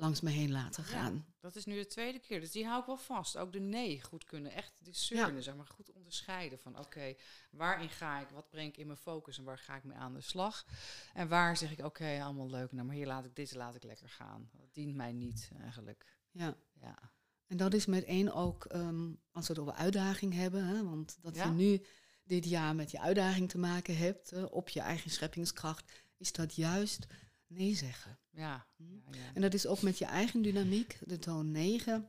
[0.00, 1.24] langs me heen laten gaan?
[1.40, 3.36] dat is nu de tweede keer, dus die hou ik wel vast.
[3.36, 5.40] Ook de nee goed kunnen, echt discernen, ja.
[5.40, 7.14] zeg maar, goed onderscheiden van oké,
[7.50, 10.14] waarin ga ik, wat breng ik in mijn focus en waar ga ik mee aan
[10.14, 10.66] de slag?
[11.14, 13.82] En waar zeg ik oké, allemaal leuk, nou maar hier laat ik dit laat ik
[13.82, 14.50] lekker gaan.
[14.52, 16.18] Dat dient mij niet eigenlijk.
[16.30, 16.56] Ja.
[16.80, 17.12] ja.
[17.46, 21.18] En dat is met één ook, ehm, als we het over uitdaging hebben, hè, want
[21.20, 21.84] dat je nu
[22.24, 27.06] dit jaar met je uitdaging te maken hebt, op je eigen scheppingskracht, is dat juist
[27.50, 28.18] nee zeggen.
[28.30, 28.66] Ja.
[28.76, 28.84] Hm?
[28.84, 29.34] ja, ja.
[29.34, 32.08] En dat is ook met je eigen dynamiek, de toon 9,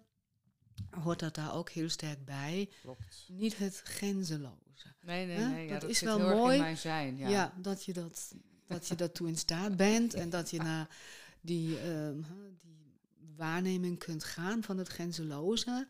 [0.89, 2.69] hoort dat daar ook heel sterk bij.
[2.81, 3.25] Klopt.
[3.27, 4.59] Niet het grenzeloze.
[5.01, 5.67] Nee, nee, nee.
[5.67, 6.75] dat, is wel mooi.
[6.75, 7.29] Zijn, ja.
[7.29, 8.35] ja, dat je dat,
[8.67, 10.95] dat je daartoe in staat bent en dat je naar
[11.41, 12.25] die, um,
[13.21, 15.87] die waarneming kunt gaan van het grenzeloze.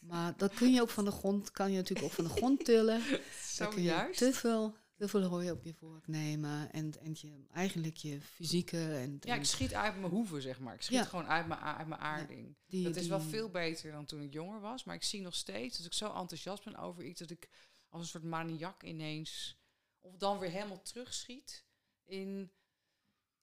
[0.00, 2.64] Maar dat kun je ook van de grond, kan je natuurlijk ook van de grond
[2.64, 3.00] tillen.
[3.54, 4.18] Zo Dan kun je juist.
[4.18, 6.72] te veel, te veel hooi op je vork nemen.
[6.72, 8.94] En, en je, eigenlijk je fysieke...
[8.94, 10.74] En, ja, ik schiet uit mijn hoeven, zeg maar.
[10.74, 12.56] Ik schiet gewoon uit mijn, uit mijn aarding.
[12.66, 14.84] die, dat is wel veel beter dan toen ik jonger was.
[14.84, 17.20] Maar ik zie nog steeds dat ik zo enthousiast ben over iets...
[17.20, 17.48] dat ik
[17.88, 19.58] als een soort maniak ineens...
[20.00, 21.64] of dan weer helemaal terugschiet
[22.04, 22.50] in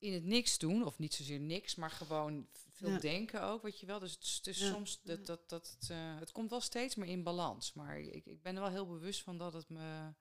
[0.03, 3.85] in het niks doen, of niet zozeer niks, maar gewoon veel denken ook, weet je
[3.85, 3.99] wel.
[3.99, 7.23] Dus het, is soms dat, dat, dat het, uh, het komt wel steeds meer in
[7.23, 7.73] balans.
[7.73, 10.13] Maar ik, ik ben er wel heel bewust van dat het me,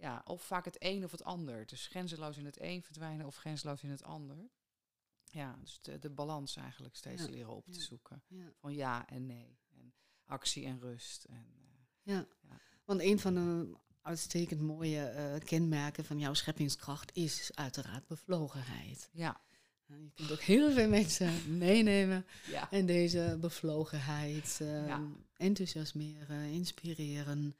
[0.00, 1.66] ja, of vaak het een of het ander.
[1.66, 4.50] Dus grenzeloos in het een verdwijnen of grenzeloos in het ander.
[5.24, 8.22] Ja, dus de, de balans eigenlijk steeds leren op te zoeken.
[8.60, 9.58] Van ja en nee.
[9.70, 9.94] En
[10.24, 11.24] actie en rust.
[11.24, 11.46] En,
[12.04, 12.26] uh, ja.
[12.84, 19.08] want een van de uitstekend mooie uh, kenmerken van jouw scheppingskracht is uiteraard bevlogenheid.
[19.12, 19.40] Ja.
[19.86, 22.26] je kunt ook heel veel mensen meenemen
[22.70, 24.98] en deze bevlogenheid uh,
[25.36, 27.56] enthousiasmeren, inspireren.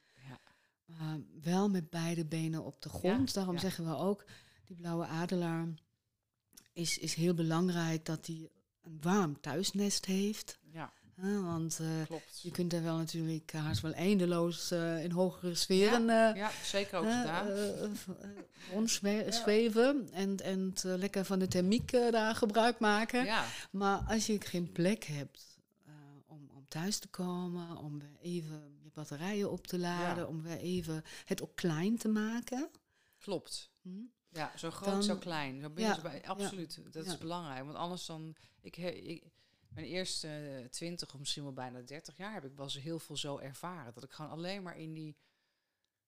[0.91, 3.33] Uh, wel met beide benen op de grond.
[3.33, 4.25] Daarom zeggen we ook,
[4.65, 5.67] die blauwe adelaar
[6.73, 8.49] is, is heel belangrijk dat hij
[8.81, 10.59] een warm thuisnest heeft.
[10.71, 16.05] Ja want uh, je kunt er wel natuurlijk haast wel eindeloos uh, in hogere sferen
[16.05, 17.05] ja, uh, ja zeker ook
[18.71, 23.25] rondzweven en, en lekker van de thermiek daar gebruik maken.
[23.25, 23.45] Ja.
[23.71, 25.57] Maar als je geen plek hebt
[26.27, 31.03] om, om thuis te komen, om even je batterijen op te laden, om weer even
[31.25, 32.69] het ook klein te maken.
[33.17, 33.71] Klopt.
[33.81, 34.03] Hm?
[34.29, 35.61] Ja, zo groot, zo klein.
[35.61, 37.65] Zo ja, bij, absoluut, dat is belangrijk.
[37.65, 39.23] Want anders dan, ik, ik
[39.69, 43.37] mijn eerste twintig of misschien wel bijna dertig jaar heb ik wel heel veel zo
[43.37, 43.93] ervaren.
[43.93, 45.17] Dat ik gewoon alleen maar in die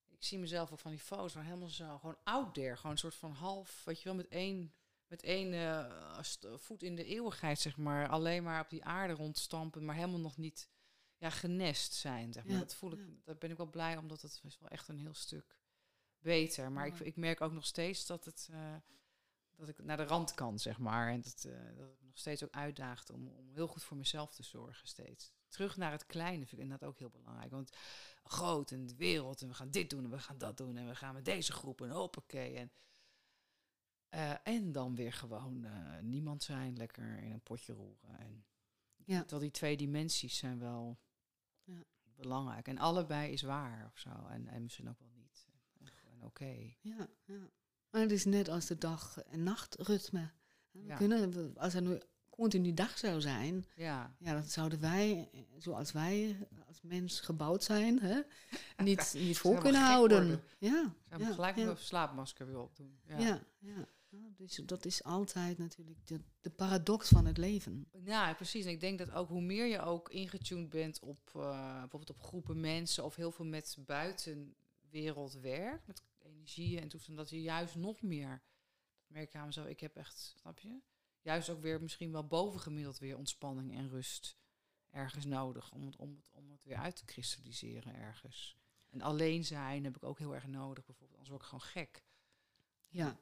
[0.10, 2.76] ik zie mezelf ook van die foto's, maar helemaal zo gewoon out there.
[2.76, 4.74] Gewoon een soort van half, weet je wel, met één,
[5.08, 8.08] met één uh, voet in de eeuwigheid, zeg maar.
[8.08, 10.70] Alleen maar op die aarde rondstampen, maar helemaal nog niet
[11.24, 12.60] ja, genest zijn, zeg maar.
[12.60, 15.14] Dat voel ik, daar ben ik wel blij, omdat het is wel echt een heel
[15.14, 15.60] stuk
[16.20, 16.72] beter.
[16.72, 18.48] Maar ik, ik merk ook nog steeds dat het...
[18.52, 18.76] Uh,
[19.56, 21.12] dat ik naar de rand kan, zeg maar.
[21.12, 24.34] En dat, uh, dat het nog steeds ook uitdaagt om, om heel goed voor mezelf
[24.34, 25.32] te zorgen steeds.
[25.48, 27.52] Terug naar het kleine vind ik inderdaad ook heel belangrijk.
[27.52, 27.78] Want
[28.24, 30.88] groot en de wereld en we gaan dit doen en we gaan dat doen en
[30.88, 32.56] we gaan met deze groep en hoppakee.
[32.56, 32.72] En,
[34.10, 35.68] uh, en dan weer gewoon
[36.02, 38.18] niemand zijn, lekker in een potje roeren.
[38.18, 38.46] En
[39.06, 39.20] ja.
[39.20, 41.00] Terwijl die twee dimensies zijn wel
[41.64, 41.84] ja.
[42.16, 42.68] belangrijk.
[42.68, 44.10] En allebei is waar of zo.
[44.30, 45.48] En, en misschien ook wel niet.
[45.80, 46.76] En, oké.
[46.82, 47.50] Ja, ja.
[47.90, 50.32] Maar het is net als de dag- en nachtritme.
[50.72, 50.96] We ja.
[50.96, 54.16] kunnen, als er nu continu dag zou zijn, ja.
[54.20, 58.22] Ja, dan zouden wij, zoals wij als mens gebouwd zijn, hè,
[58.84, 60.44] niet, niet vol kunnen houden.
[60.58, 63.00] Ja, Zou ja, gelijk een slaapmasker weer opdoen.
[63.04, 63.88] Ja, ja, ja.
[64.36, 67.88] Dus dat is altijd natuurlijk de, de, paradox van het leven.
[68.04, 68.66] Ja, precies.
[68.66, 72.22] En ik denk dat ook hoe meer je ook ingetuned bent op uh, bijvoorbeeld op
[72.22, 77.76] groepen mensen of heel veel met buitenwereld werkt, met energieën en toestanden, dat je juist
[77.76, 78.42] nog meer,
[78.98, 80.82] dat merk ik aan mezelf, ik heb echt, snap je?
[81.24, 84.38] juist ook weer misschien wel bovengemiddeld weer ontspanning en rust
[84.90, 88.58] ergens nodig om het, om het, om het weer uit te kristalliseren ergens.
[88.90, 92.04] En alleen zijn heb ik ook heel erg nodig, bijvoorbeeld, anders word ik gewoon gek.
[92.88, 93.20] Ja,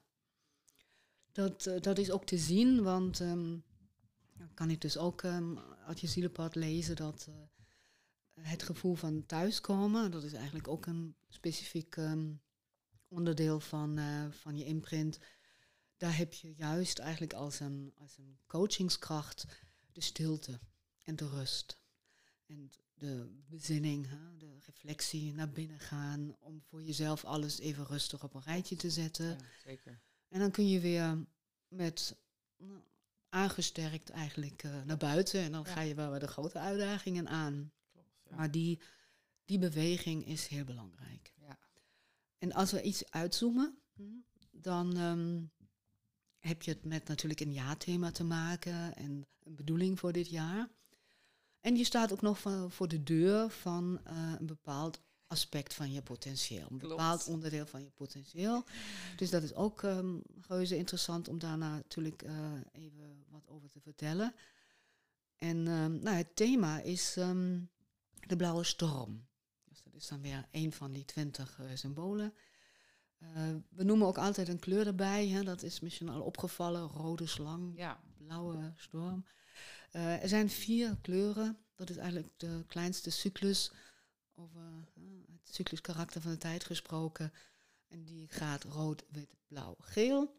[1.31, 3.63] dat, uh, dat is ook te zien, want um,
[4.53, 7.35] kan ik dus ook um, uit je zielenpad lezen dat uh,
[8.45, 12.41] het gevoel van thuiskomen, dat is eigenlijk ook een specifiek um,
[13.07, 15.19] onderdeel van, uh, van je imprint
[16.01, 19.45] daar heb je juist eigenlijk als een, als een coachingskracht
[19.91, 20.59] de stilte
[21.03, 21.81] en de rust.
[22.45, 28.23] En de bezinning, hè, de reflectie naar binnen gaan, om voor jezelf alles even rustig
[28.23, 29.25] op een rijtje te zetten.
[29.25, 30.01] Ja, zeker.
[30.31, 31.25] En dan kun je weer
[31.67, 32.17] met
[32.57, 32.81] nou,
[33.29, 37.71] aangesterkt eigenlijk uh, naar buiten en dan ga je wel weer de grote uitdagingen aan.
[37.91, 38.35] Klopt, ja.
[38.35, 38.81] Maar die,
[39.45, 41.33] die beweging is heel belangrijk.
[41.35, 41.57] Ja.
[42.37, 44.03] En als we iets uitzoomen, hm,
[44.51, 45.51] dan um,
[46.39, 50.69] heb je het met natuurlijk een jaarthema te maken en een bedoeling voor dit jaar.
[51.59, 55.01] En je staat ook nog voor de deur van uh, een bepaald
[55.31, 56.67] aspect van je potentieel.
[56.69, 58.63] Een bepaald onderdeel van je potentieel.
[59.15, 62.31] Dus dat is ook um, reuze interessant om daar natuurlijk uh,
[62.71, 64.35] even wat over te vertellen.
[65.37, 67.69] En um, nou, het thema is um,
[68.27, 69.27] de blauwe storm.
[69.63, 72.33] Dus dat is dan weer een van die twintig uh, symbolen.
[73.19, 73.27] Uh,
[73.69, 75.27] we noemen ook altijd een kleur erbij.
[75.27, 75.43] Hè.
[75.43, 76.87] Dat is misschien al opgevallen.
[76.87, 77.99] Rode slang, ja.
[78.17, 79.25] blauwe storm.
[79.91, 81.57] Er zijn vier kleuren.
[81.75, 83.71] Dat is eigenlijk de kleinste cyclus.
[84.41, 84.61] Over
[84.97, 85.03] uh,
[85.43, 87.33] het cycluskarakter van de tijd gesproken.
[87.87, 90.35] En die gaat rood, wit, blauw, geel.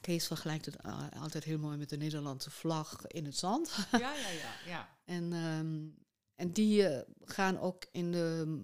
[0.00, 0.82] Kees vergelijkt het
[1.20, 3.70] altijd heel mooi met de Nederlandse vlag in het zand.
[3.90, 4.54] Ja, ja, ja.
[4.66, 4.88] ja.
[5.04, 5.94] en, um,
[6.34, 8.62] en die gaan ook in de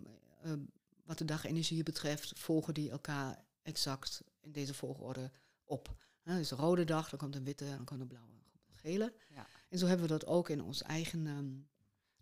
[1.07, 5.30] wat de dagenergie betreft, volgen die elkaar exact in deze volgorde
[5.64, 5.96] op.
[6.22, 8.78] Dus de rode dag, dan komt een witte, dan komt een blauwe, dan komt een
[8.78, 9.12] gele.
[9.34, 9.46] Ja.
[9.68, 11.68] En zo hebben we dat ook in ons eigen um,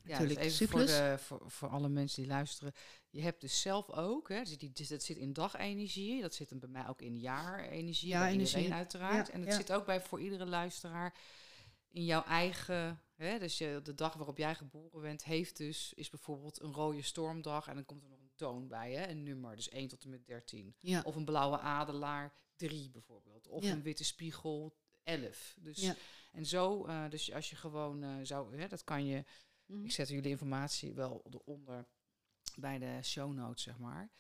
[0.05, 0.69] ja, dus even.
[0.69, 2.73] Voor, de, voor, voor alle mensen die luisteren.
[3.11, 6.69] Je hebt dus zelf ook, hè, dus die, dat zit in dagenergie, dat zit bij
[6.69, 9.29] mij ook in jaarenergie, ja, bij iedereen uiteraard.
[9.29, 11.15] en het zit ook bij voor iedere luisteraar
[11.91, 16.11] in jouw eigen Hè, dus je, de dag waarop jij geboren bent, heeft dus, is
[16.11, 17.67] bijvoorbeeld een rode stormdag.
[17.67, 19.57] En dan komt er nog een toon bij, hè, een nummer.
[19.57, 20.75] Dus 1 tot en met 13.
[20.79, 21.03] Ja.
[21.05, 23.49] Of een blauwe adelaar, 3 bijvoorbeeld.
[23.49, 25.55] Of een witte spiegel, 11.
[25.59, 25.93] Dus.
[26.33, 29.25] En zo, uh, dus als je gewoon uh, zou, hè, dat kan je,
[29.67, 29.85] mm.
[29.85, 31.87] ik zet jullie informatie wel eronder
[32.57, 34.11] bij de show notes, zeg maar.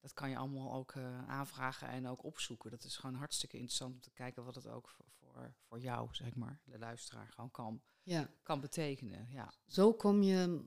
[0.00, 2.70] Dat kan je allemaal ook uh, aanvragen en ook opzoeken.
[2.70, 6.08] Dat is gewoon hartstikke interessant om te kijken wat het ook voor, voor, voor jou,
[6.12, 8.30] zeg maar, de luisteraar, gewoon kan ja.
[8.42, 9.28] kan betekenen.
[9.30, 9.52] Ja.
[9.66, 10.64] Zo kom je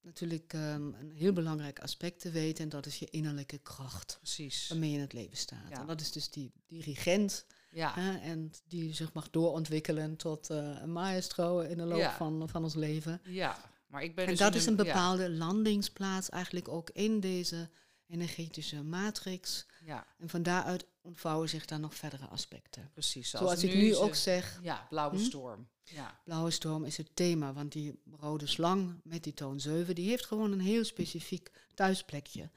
[0.00, 4.16] natuurlijk um, een heel belangrijk aspect te weten en dat is je innerlijke kracht.
[4.18, 4.68] Precies.
[4.68, 5.70] Waarmee je in het leven staat.
[5.70, 7.46] En dat is dus die dirigent.
[7.70, 7.94] Ja.
[7.94, 12.62] Hè, en die zich mag doorontwikkelen tot uh, een maestro in de loop van, van
[12.62, 13.20] ons leven.
[13.24, 17.68] Ja, maar ik ben En dus dat is een bepaalde landingsplaats eigenlijk ook in deze
[18.06, 19.66] energetische matrix.
[19.84, 20.06] Ja.
[20.18, 22.90] En van daaruit ontvouwen zich dan nog verdere aspecten.
[22.92, 23.30] Precies.
[23.30, 24.58] Zoals, ik nu ook zeg.
[24.62, 25.22] Ja, blauwe hm?
[25.22, 25.68] storm.
[25.94, 26.20] Ja.
[26.24, 30.26] Blauwe storm is het thema, want die rode slang met die toon 7, die heeft
[30.26, 32.50] gewoon een heel specifiek thuisplekje.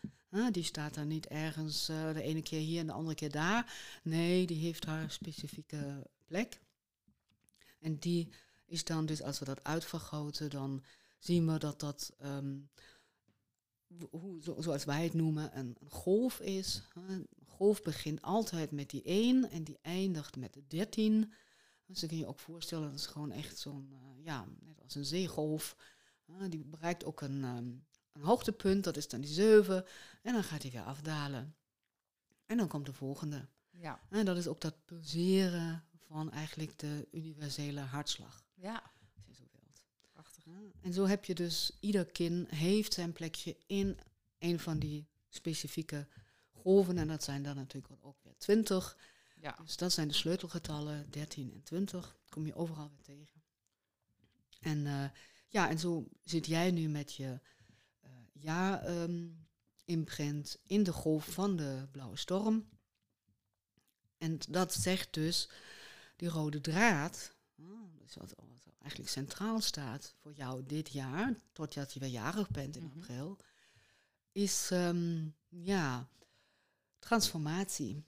[0.51, 3.73] die staat dan niet ergens uh, de ene keer hier en de andere keer daar.
[4.03, 6.59] Nee, die heeft haar specifieke plek.
[7.79, 8.29] En die
[8.65, 10.83] is dan dus, als we dat uitvergroten, dan
[11.19, 12.69] zien we dat dat, um,
[14.09, 16.81] hoe, zoals wij het noemen, een, een golf is.
[17.07, 21.33] Een golf begint altijd met die 1 en die eindigt met de 13.
[21.85, 24.95] Dus dan kun je ook voorstellen, dat is gewoon echt zo'n, uh, ja, net als
[24.95, 25.75] een zeegolf.
[26.27, 29.85] Uh, die bereikt ook een, um, een hoogtepunt, dat is dan die 7.
[30.21, 31.55] En dan gaat hij weer afdalen.
[32.45, 33.47] En dan komt de volgende.
[33.69, 33.99] Ja.
[34.09, 38.43] En dat is ook dat pulseren van eigenlijk de universele hartslag.
[38.53, 38.91] Ja.
[39.15, 39.85] Als je zo wilt.
[40.11, 40.45] Prachtig.
[40.81, 43.99] En zo heb je dus, ieder kin heeft zijn plekje in
[44.39, 46.07] een van die specifieke
[46.51, 46.97] golven.
[46.97, 48.97] En dat zijn dan natuurlijk ook weer 20.
[49.43, 49.57] Ja.
[49.63, 52.17] Dus dat zijn de sleutelgetallen, 13 en 20.
[52.29, 53.43] kom je overal weer tegen.
[54.59, 55.05] En uh,
[55.47, 57.39] ja, en zo zit jij nu met je
[58.05, 62.69] uh, ja-imprint um, in de golf van de blauwe storm.
[64.17, 65.49] En dat zegt dus,
[66.15, 67.35] die rode draad,
[67.99, 68.47] dus wat, wat,
[68.79, 73.01] eigenlijk centraal staat voor jou dit jaar, totdat je weer jarig bent in mm -hmm.
[73.01, 73.37] april,
[74.31, 76.09] is um, ja,
[76.99, 78.05] transformatie.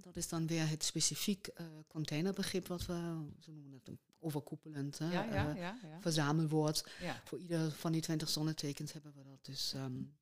[0.00, 2.94] Dat is dan weer het specifiek uh, containerbegrip wat we,
[3.40, 6.90] zo noemen het een overkoepelend ja, ja, uh, ja, verzamelwoord.
[7.24, 10.16] Voor ieder van die twintig zonnetekens hebben we dat dus um,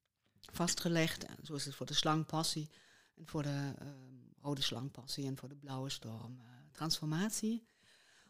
[0.52, 1.24] vastgelegd.
[1.24, 2.70] En zo is het voor de slangpassie
[3.14, 7.66] en voor de um, rode slangpassie en voor de blauwe storm uh, transformatie.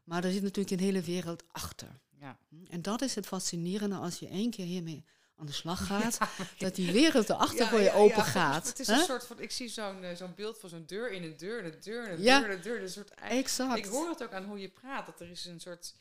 [0.05, 2.01] Maar er zit natuurlijk een hele wereld achter.
[2.19, 2.39] Ja.
[2.69, 5.05] En dat is het fascinerende als je één keer hiermee
[5.37, 6.19] aan de slag gaat,
[6.59, 8.67] dat die wereld erachter voor je open gaat.
[8.67, 11.23] Het is een soort van, ik zie zo'n uh, zo'n beeld van zo'n deur in
[11.23, 12.83] een deur, een deur, een deur, een deur.
[12.83, 13.79] Een soort, exact.
[13.79, 15.95] Ik hoor het ook aan hoe je praat, dat er is een soort,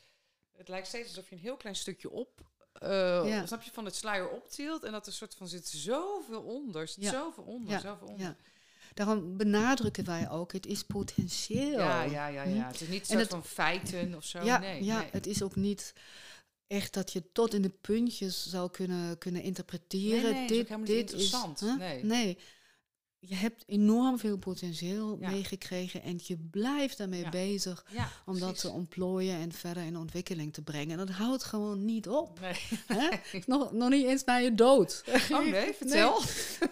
[0.56, 2.40] het lijkt steeds alsof je een heel klein stukje op,
[2.82, 6.88] uh, snap je, van het sluier optilt en dat er soort van zit zoveel onder,
[6.88, 8.36] zit zoveel onder, zoveel onder.
[8.94, 11.78] Daarom benadrukken wij ook, het is potentieel.
[11.78, 12.66] Ja, ja, ja, ja.
[12.66, 14.44] Het is niet soort van feiten of zo.
[14.44, 15.92] Ja, nee, ja het is ook niet
[16.72, 20.32] echt dat je tot in de puntjes zou kunnen, kunnen interpreteren.
[20.32, 21.62] Nee, dit, dit interessant.
[21.62, 22.04] Is, nee.
[22.04, 22.38] nee.
[23.18, 27.86] Je hebt enorm veel potentieel meegekregen en je blijft daarmee bezig
[28.26, 30.98] om dat te ontplooien en verder in ontwikkeling te brengen.
[30.98, 32.40] En dat houdt gewoon niet op.
[32.40, 33.42] Nee.
[33.46, 35.04] nog, nog niet eens naar je dood.
[35.30, 36.20] Oh nee, vertel.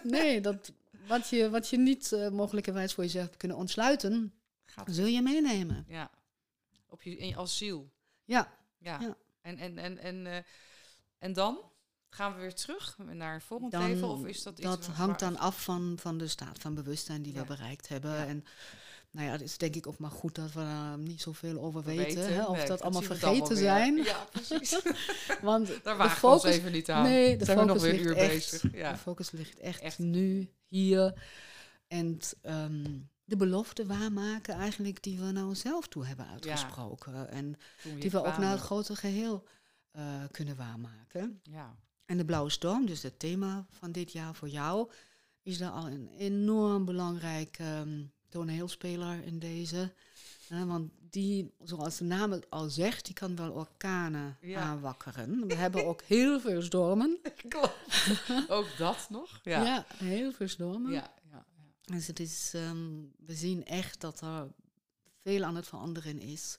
[0.03, 0.71] Nee, dat,
[1.07, 4.33] wat, je, wat je niet uh, mogelijkerwijs voor jezelf kunnen ontsluiten,
[4.65, 5.85] Gaat zul je meenemen.
[5.87, 6.11] Ja,
[6.89, 7.91] op je, in, als ziel.
[8.23, 8.57] Ja.
[8.77, 9.17] ja.
[9.41, 10.35] En, en, en, en, uh,
[11.17, 11.59] en dan?
[12.09, 14.07] Gaan we weer terug naar een volgend dan, leven?
[14.07, 17.33] Of is dat iets dat hangt dan af van, van de staat van bewustzijn die
[17.33, 18.11] we bereikt hebben.
[18.11, 18.25] Ja.
[18.25, 18.45] En
[19.11, 21.83] nou ja, het is denk ik ook maar goed dat we daar niet zoveel over
[21.83, 22.05] weten.
[22.05, 23.95] weten hè, of nee, dat allemaal vergeten zijn.
[23.95, 24.81] Ja, precies.
[25.41, 27.03] Want daar we ons even niet aan.
[27.03, 28.73] Nee, de zijn focus we nog weer een uur echt, bezig.
[28.73, 28.91] Ja.
[28.91, 29.99] De focus ligt echt, echt.
[29.99, 31.21] nu, hier.
[31.87, 37.13] En um, de belofte waarmaken eigenlijk die we naar onszelf toe hebben uitgesproken.
[37.13, 37.25] Ja.
[37.25, 37.55] En
[37.99, 39.47] die we ook naar het grote geheel
[39.97, 41.39] uh, kunnen waarmaken.
[41.43, 41.75] Ja.
[42.05, 44.91] En de blauwe storm, dus het thema van dit jaar voor jou,
[45.41, 49.93] is daar al een enorm belangrijk um, toneelspeler in deze.
[50.51, 54.59] Uh, want die, zoals de naam het al zegt, die kan wel orkanen ja.
[54.59, 55.47] aanwakkeren.
[55.47, 57.19] We hebben ook heel veel stormen.
[57.49, 57.75] Klopt.
[58.47, 59.39] ook dat nog?
[59.43, 60.91] Ja, ja heel veel stormen.
[60.91, 61.13] Ja,
[61.91, 64.51] dus het is, um, we zien echt dat er
[65.21, 66.57] veel aan het veranderen is.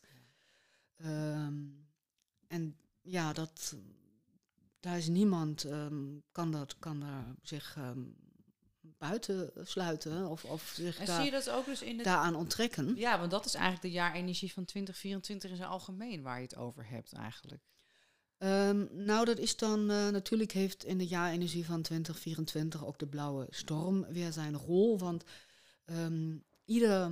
[1.05, 1.87] Um,
[2.47, 3.76] en ja, dat,
[4.80, 7.76] daar is niemand um, kan, dat, kan daar zich
[8.99, 12.05] buiten sluiten of, of zich en zie je dat ook dus in het...
[12.05, 12.97] daaraan onttrekken.
[12.97, 16.57] Ja, want dat is eigenlijk de jaarenergie van 2024 in zijn algemeen waar je het
[16.57, 17.62] over hebt eigenlijk.
[18.45, 23.07] Um, nou, dat is dan uh, natuurlijk heeft in de jaarenergie van 2024 ook de
[23.07, 24.99] blauwe storm weer zijn rol.
[24.99, 25.24] Want
[25.84, 27.11] um, ieder,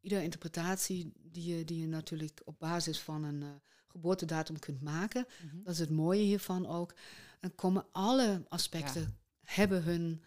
[0.00, 3.48] iedere interpretatie die je, die je natuurlijk op basis van een uh,
[3.86, 5.62] geboortedatum kunt maken, mm -hmm.
[5.64, 6.94] dat is het mooie hiervan ook.
[7.40, 9.08] Dan komen alle aspecten ja.
[9.40, 10.22] hebben hun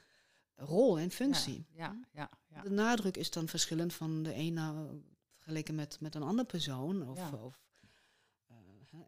[0.56, 1.66] rol en functie.
[1.72, 4.90] Ja, ja, ja, De nadruk is dan verschillend van de ene
[5.36, 7.10] vergeleken met, met een andere persoon.
[7.10, 7.65] Of, of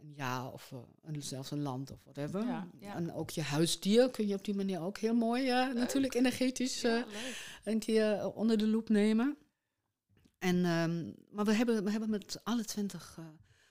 [0.08, 2.46] een ja of uh, een, zelfs een land of whatever.
[2.46, 2.96] Ja, ja.
[2.96, 6.84] En ook je huisdier kun je op die manier ook heel mooi uh, natuurlijk energetisch
[6.84, 7.04] uh,
[7.64, 9.38] een keer onder de loep nemen.
[10.40, 13.20] En, um, maar we hebben, we hebben met alle twintig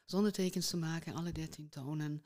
[0.05, 2.22] zonnetekens te maken, alle dertien tonen.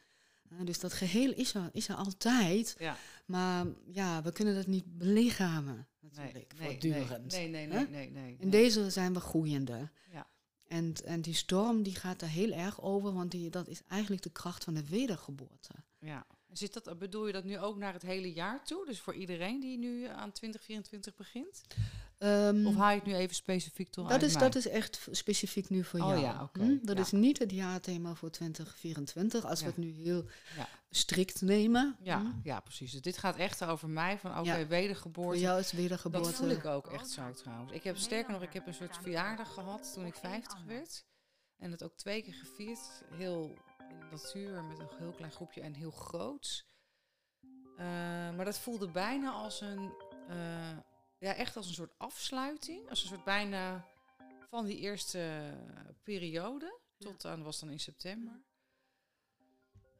[0.64, 2.74] dus dat geheel is er, is er altijd.
[2.78, 2.96] Ja.
[3.26, 7.32] Maar ja, we kunnen dat niet belichamen natuurlijk, nee, voortdurend.
[7.32, 9.90] Nee, nee, nee, nee, nee, In deze zijn we groeiende.
[10.12, 10.26] Ja.
[10.70, 14.22] En, en die storm die gaat er heel erg over, want die, dat is eigenlijk
[14.22, 15.72] de kracht van de wedergeboorte.
[15.98, 16.26] Ja.
[16.52, 18.86] Zit dat, bedoel je dat nu ook naar het hele jaar toe?
[18.86, 21.62] Dus voor iedereen die nu aan 2024 begint?
[22.22, 25.68] Um, of haal je het nu even specifiek toe dat is, Dat is echt specifiek
[25.68, 26.20] nu voor oh, jou.
[26.20, 26.66] Ja, okay.
[26.66, 26.78] hm?
[26.82, 30.24] Dat is niet het jaarthema voor 2024, als we het nu heel
[30.90, 31.96] strikt nemen.
[32.00, 32.26] Ja, hm?
[32.42, 32.92] ja, precies.
[32.92, 35.30] Dus dit gaat echt over mij, van oké, okay, wedergeboorte.
[35.30, 36.28] Voor jou is wedergeboorte.
[36.28, 37.72] Dat voel ik ook echt zo trouwens.
[37.72, 41.04] Ik heb sterker nog, ik heb een soort verjaardag gehad toen ik 50 werd.
[41.58, 43.02] En het ook twee keer gevierd.
[43.10, 43.54] Heel
[43.90, 46.64] in de natuur met een heel klein groepje en heel groot.
[47.80, 47.86] Uh,
[48.36, 49.92] maar dat voelde bijna als een,
[50.30, 50.78] uh,
[51.20, 52.88] ja, echt als een soort afsluiting.
[52.88, 53.86] Als een soort bijna
[54.48, 55.54] van die eerste
[56.02, 56.78] periode.
[56.98, 58.42] Tot aan, was dan in september.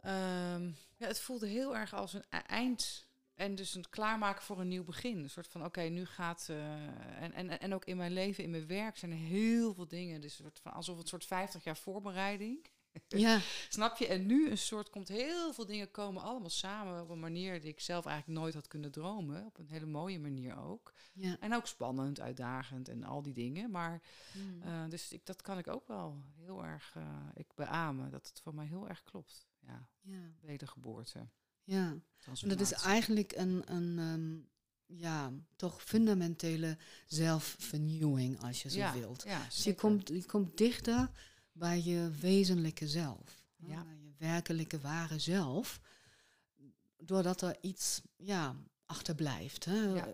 [0.05, 3.09] Um, ja, het voelde heel erg als een e-, eind.
[3.35, 5.19] En dus een klaarmaken voor een nieuw begin.
[5.19, 6.47] Een soort van, oké, nu gaat...
[6.51, 9.89] Uh, en, en, en ook in mijn leven, in mijn werk zijn er heel veel
[9.89, 10.21] dingen.
[10.21, 12.70] Dus een soort van, alsof het een soort 50 jaar voorbereiding.
[13.09, 13.41] Ja.
[13.69, 14.07] Snap je?
[14.07, 17.71] En nu een soort komt heel veel dingen komen allemaal samen op een manier die
[17.71, 19.47] ik zelf eigenlijk nooit had kunnen dromen.
[19.47, 20.93] Op een hele mooie manier ook.
[21.13, 21.37] Ja.
[21.41, 23.71] En ook spannend, uitdagend en al die dingen.
[23.71, 24.63] Maar hmm.
[24.63, 28.41] uh, dus ik, dat kan ik ook wel heel erg uh, ik beamen dat het
[28.41, 29.47] voor mij heel erg klopt.
[29.59, 29.89] Ja.
[30.01, 30.33] ja.
[30.41, 31.29] Wedergeboorte.
[31.65, 31.97] Ja.
[32.47, 34.49] Dat is eigenlijk een, een um,
[34.87, 39.23] ja, toch fundamentele zelfvernieuwing, als je zo ja, wilt.
[39.23, 41.11] Ja, dus je komt, je komt dichter
[41.61, 43.43] bij je wezenlijke zelf.
[43.57, 43.87] Ja.
[44.03, 45.81] je werkelijke ware zelf.
[46.97, 48.57] Doordat er iets ja,
[48.87, 49.65] achterblijft.
[49.65, 49.83] Hè.
[49.83, 50.09] Ja.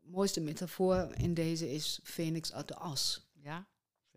[0.00, 3.26] mooiste metafoor in deze is Phoenix uit de as.
[3.34, 3.66] Ja.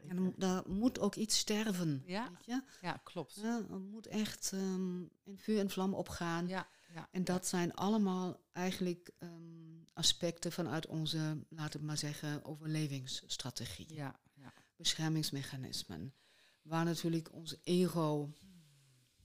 [0.07, 2.03] En daar moet ook iets sterven.
[2.05, 2.61] Ja, weet je?
[2.81, 3.35] ja klopt.
[3.35, 6.47] Ja, er moet echt um, in vuur en vlam opgaan.
[6.47, 12.45] Ja, ja, en dat zijn allemaal eigenlijk um, aspecten vanuit onze, laten we maar zeggen,
[12.45, 13.93] overlevingsstrategie.
[13.93, 14.53] Ja, ja.
[14.75, 16.13] Beschermingsmechanismen
[16.61, 18.29] waar natuurlijk ons ego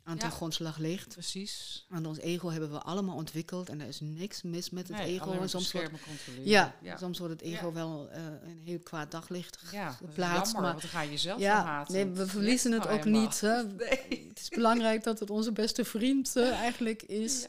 [0.07, 1.09] aan ten grondslag ligt.
[1.09, 1.87] Precies.
[1.89, 5.32] Want ons ego hebben we allemaal ontwikkeld en er is niks mis met het ego.
[5.32, 5.91] En soms wordt,
[6.43, 10.53] ja, ja, soms wordt het ego wel uh, een heel kwaad daglicht geplaatst.
[10.53, 11.95] maar want dan ga je zelf ja, haten.
[11.95, 13.41] Nee, we verliezen het ook niet.
[13.41, 13.62] Hè.
[13.76, 14.26] Nee.
[14.28, 17.47] Het is belangrijk dat het onze beste vriend uh, eigenlijk is.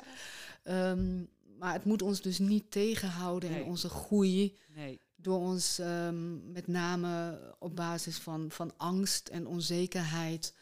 [0.64, 1.30] Um,
[1.60, 4.58] maar het moet ons dus niet tegenhouden in onze groei.
[4.68, 10.54] Nee door ons um, met name op basis van, van angst en onzekerheid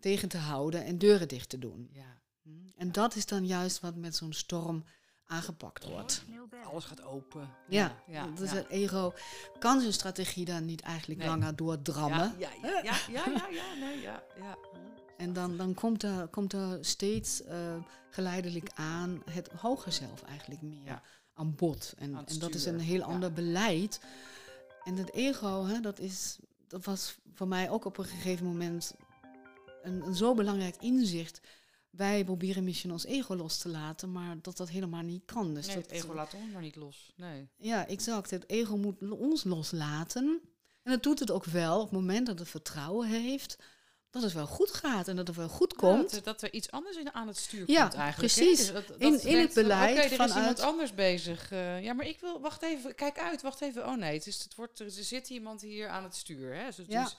[0.00, 1.88] tegen te houden en deuren dicht te doen.
[1.92, 2.20] Ja.
[2.42, 2.50] Hm?
[2.76, 4.84] En dat is dan juist wat met zo'n storm
[5.26, 6.24] aangepakt wordt.
[6.64, 7.48] Alles gaat open.
[7.68, 9.12] Ja, ja, dus het ego
[9.58, 12.34] kan zijn strategie dan niet eigenlijk langer doordrammen.
[12.38, 14.56] Ja, ja, ja, ja, ja, ja, nee, ja, ja.
[15.16, 17.76] En dan, dan komt, er, komt er steeds uh,
[18.10, 21.02] geleidelijk aan het hoger zelf eigenlijk meer
[21.36, 21.94] aan bod.
[21.98, 24.00] En, en dat is een heel ander beleid.
[24.84, 28.94] En het ego, hè, dat, is, dat was voor mij ook op een gegeven moment
[29.82, 31.40] een, een zo belangrijk inzicht.
[31.90, 35.54] Wij proberen misschien ons ego los te laten, maar dat dat helemaal niet kan.
[35.54, 37.12] Dus nee, het ego laat ons maar niet los.
[37.16, 37.48] Nee.
[37.56, 38.30] Ja, exact.
[38.30, 40.40] Het ego moet ons loslaten.
[40.82, 43.58] En dat doet het ook wel op het moment dat het vertrouwen heeft
[44.10, 46.10] dat het wel goed gaat en dat het wel goed komt.
[46.10, 48.34] dat, dat, er iets anders in, aan het stuur komt eigenlijk.
[48.34, 49.96] Precies, dus dat, in, in het beleid.
[49.96, 51.52] Oké, er is iemand anders bezig.
[51.52, 53.86] Uh, ja, maar ik wil, wacht even, kijk uit, wacht even.
[53.86, 56.54] Oh nee, het, is, het wordt, er zit iemand hier aan het stuur.
[56.54, 56.64] Hè?
[56.64, 57.02] Dus, ja.
[57.02, 57.16] Dus,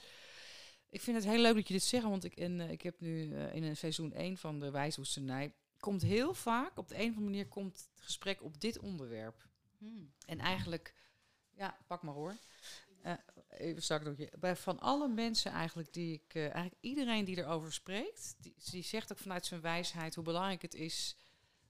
[0.89, 2.99] ik vind het heel leuk dat je dit zegt, want ik, in, uh, ik heb
[2.99, 5.53] nu uh, in een seizoen 1 van de Wijswoestenij...
[5.79, 9.47] komt heel vaak, op de een of andere manier, komt het gesprek op dit onderwerp.
[9.77, 10.11] Hmm.
[10.25, 10.93] En eigenlijk,
[11.51, 12.35] ja, pak maar hoor.
[13.07, 13.13] Uh,
[13.49, 14.39] even nog.
[14.39, 18.83] Bij van alle mensen eigenlijk die ik, uh, eigenlijk iedereen die erover spreekt, die, die,
[18.83, 21.17] zegt ook vanuit zijn wijsheid hoe belangrijk het is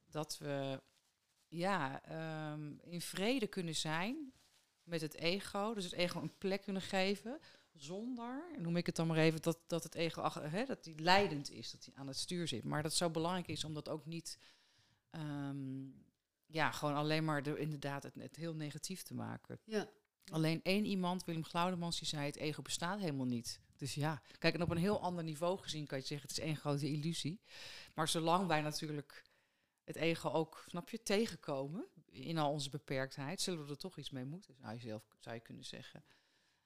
[0.09, 0.81] dat we
[1.47, 2.01] ja,
[2.51, 4.33] um, in vrede kunnen zijn
[4.83, 5.73] met het ego.
[5.73, 7.39] Dus het ego een plek kunnen geven.
[7.73, 11.51] Zonder, noem ik het dan maar even, dat, dat het ego hè, dat die leidend
[11.51, 12.63] is, dat hij aan het stuur zit.
[12.63, 14.39] Maar dat het zo belangrijk is om dat ook niet
[15.11, 16.05] um,
[16.45, 19.59] ja, gewoon alleen maar de, inderdaad het, het heel negatief te maken.
[19.63, 19.89] Ja.
[20.31, 23.59] Alleen één iemand, Willem Glaudemans, die zei het ego bestaat helemaal niet.
[23.75, 26.43] Dus ja, kijk, en op een heel ander niveau gezien kan je zeggen, het is
[26.43, 27.41] één grote illusie.
[27.93, 29.23] Maar zolang wij natuurlijk
[29.83, 34.09] het ego ook, snap je, tegenkomen in al onze beperktheid, zullen we er toch iets
[34.09, 36.03] mee moeten, zou je zelf zou je kunnen zeggen.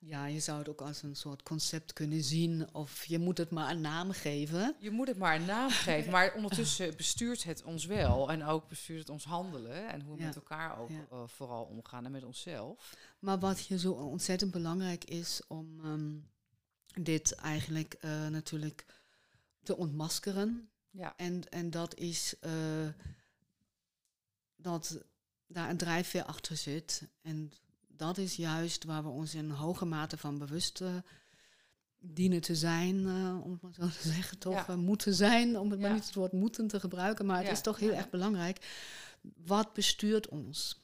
[0.04, 2.74] Ja, je zou het ook als een soort concept kunnen zien.
[2.74, 4.76] Of je moet het maar een naam geven.
[4.80, 6.12] Je moet het maar een naam geven.
[6.12, 8.32] Maar ondertussen bestuurt het ons wel.
[8.32, 9.90] En ook bestuurt het ons handelen.
[9.90, 12.98] En hoe we met elkaar ook uh, vooral omgaan en met onszelf.
[13.20, 16.30] Maar wat hier zo ontzettend belangrijk is om um,
[16.94, 18.86] dit eigenlijk uh, natuurlijk
[19.64, 20.70] te ontmaskeren.
[20.90, 21.14] Ja.
[21.18, 22.52] En, en dat is uh,
[24.56, 25.04] dat
[25.48, 27.08] daar een drijfveer achter zit.
[27.22, 27.52] En
[28.02, 30.96] dat is juist waar we ons in hoge mate van bewust uh,
[32.00, 34.76] dienen te zijn, uh, om het maar zo te zeggen, toch ja.
[34.76, 37.80] moeten zijn, om het maar niet het woord moeten te gebruiken, maar het is toch
[37.80, 38.66] heel erg belangrijk.
[39.22, 40.82] Wat bestuurt ons?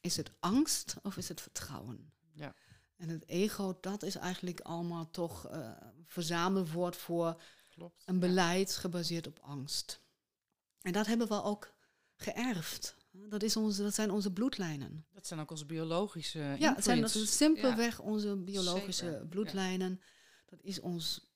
[0.00, 2.12] Is het angst of is het vertrouwen?
[2.32, 2.54] Ja.
[2.96, 5.70] En het ego, dat is eigenlijk allemaal toch uh,
[6.04, 10.00] verzamelwoord voor Klopt, een beleid gebaseerd op angst.
[10.80, 11.74] En dat hebben we ook
[12.16, 12.96] geërfd.
[13.28, 15.06] Dat, is onze, dat zijn onze bloedlijnen.
[15.12, 20.00] Dat zijn ook onze biologische Ja, het zijn dat simpelweg onze biologische bloedlijnen.
[20.46, 21.30] Dat is ons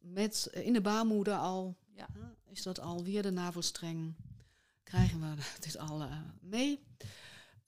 [0.00, 1.76] met in de baarmoeder al.
[1.94, 2.08] Ja.
[2.46, 4.14] Is dat al weer de navelstreng?
[4.82, 5.34] Krijgen we
[5.66, 6.86] dit al uh, mee?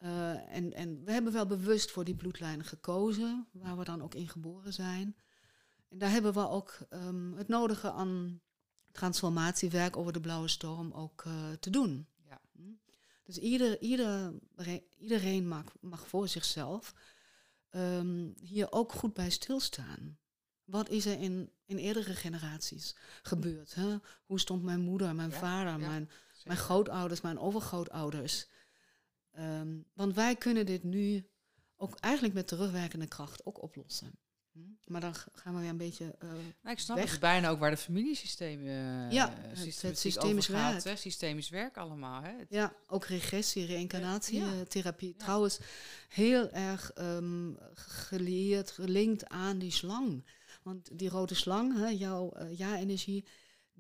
[0.02, 4.14] Uh, en, en we hebben wel bewust voor die bloedlijnen gekozen, waar we dan ook
[4.14, 5.16] in geboren zijn.
[5.88, 8.40] En daar hebben we ook um, het nodige aan
[8.92, 12.06] transformatiewerk over de blauwe storm ook uh, te doen.
[13.32, 14.32] Dus ieder, ieder,
[14.98, 16.94] iedereen mag, mag voor zichzelf
[17.70, 20.18] um, hier ook goed bij stilstaan.
[20.64, 23.74] Wat is er in, in eerdere generaties gebeurd?
[23.74, 23.96] Hè?
[24.24, 26.10] Hoe stond mijn moeder, mijn vader, mijn,
[26.44, 28.46] mijn grootouders, mijn overgrootouders?
[29.38, 31.28] Um, want wij kunnen dit nu
[31.76, 34.18] ook eigenlijk met terugwerkende kracht ook oplossen.
[34.52, 34.60] Hm?
[34.86, 36.04] Maar dan gaan we weer een beetje.
[36.04, 37.10] Uh, nou, ik snap weg.
[37.10, 38.66] het bijna ook waar de familiesystemen.
[38.66, 40.84] Uh, ja, het, het systemisch werk.
[40.84, 40.96] Hè?
[40.96, 42.22] Systemisch werk allemaal.
[42.22, 42.32] Hè?
[42.48, 45.14] ja, ook regressie, reïncarnatietherapie.
[45.18, 45.24] Ja.
[45.24, 45.58] Trouwens,
[46.08, 50.24] heel erg um, geleerd, gelinkt aan die slang.
[50.62, 53.24] Want die rode slang, hè, jouw uh, ja-energie,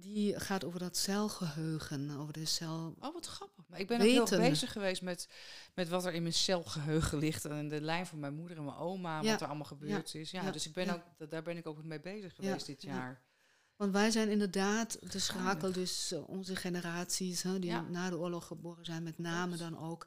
[0.02, 2.94] die gaat over dat celgeheugen, over de cel.
[3.00, 3.64] Oh, wat grappig.
[3.68, 5.28] Maar ik ben ook heel bezig geweest met,
[5.74, 7.44] met wat er in mijn celgeheugen ligt.
[7.44, 10.30] En de lijn van mijn moeder en mijn oma, wat er allemaal gebeurd is.
[10.30, 13.22] Ja, dus ik ben ook, daar ben ik ook mee bezig geweest dit jaar.
[13.76, 18.46] Want wij zijn inderdaad de schakel, dus uh, onze generaties hè, die na de oorlog
[18.46, 20.06] geboren zijn, met name dan ook,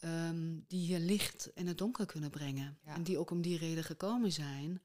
[0.00, 2.78] um, die hier licht in het donker kunnen brengen.
[2.84, 4.82] En die ook om die reden gekomen zijn.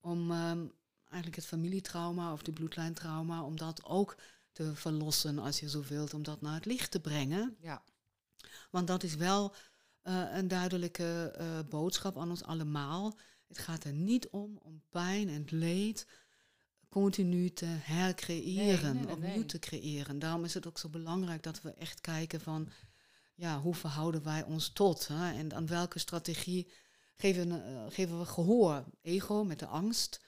[0.00, 0.72] Om um,
[1.12, 4.16] eigenlijk het familietrauma of de bloedlijntrauma, om dat ook
[4.52, 7.56] te verlossen, als je zo wilt, om dat naar het licht te brengen.
[7.60, 7.82] Ja.
[8.70, 9.54] Want dat is wel
[10.04, 13.18] uh, een duidelijke uh, boodschap aan ons allemaal.
[13.48, 16.06] Het gaat er niet om om pijn en leed
[16.88, 19.46] continu te hercreëren, nee, nee, opnieuw nee.
[19.46, 20.18] te creëren.
[20.18, 22.68] Daarom is het ook zo belangrijk dat we echt kijken van,
[23.34, 25.08] ja, hoe verhouden wij ons tot?
[25.08, 25.32] Hè?
[25.32, 26.72] En aan welke strategie
[27.16, 28.84] geven, uh, geven we gehoor?
[29.02, 30.20] Ego met de angst,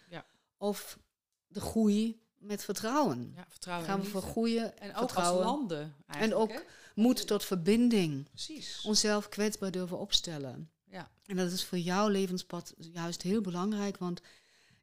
[0.56, 0.98] of
[1.46, 3.32] de groei met vertrouwen.
[3.36, 5.94] Ja, vertrouwen Gaan we vergroeien en ook als landen.
[6.06, 6.64] En ook
[6.94, 8.28] moed tot verbinding.
[8.28, 8.82] Precies.
[8.86, 10.70] Onszelf kwetsbaar durven opstellen.
[10.84, 11.10] Ja.
[11.26, 14.20] En dat is voor jouw levenspad juist heel belangrijk, want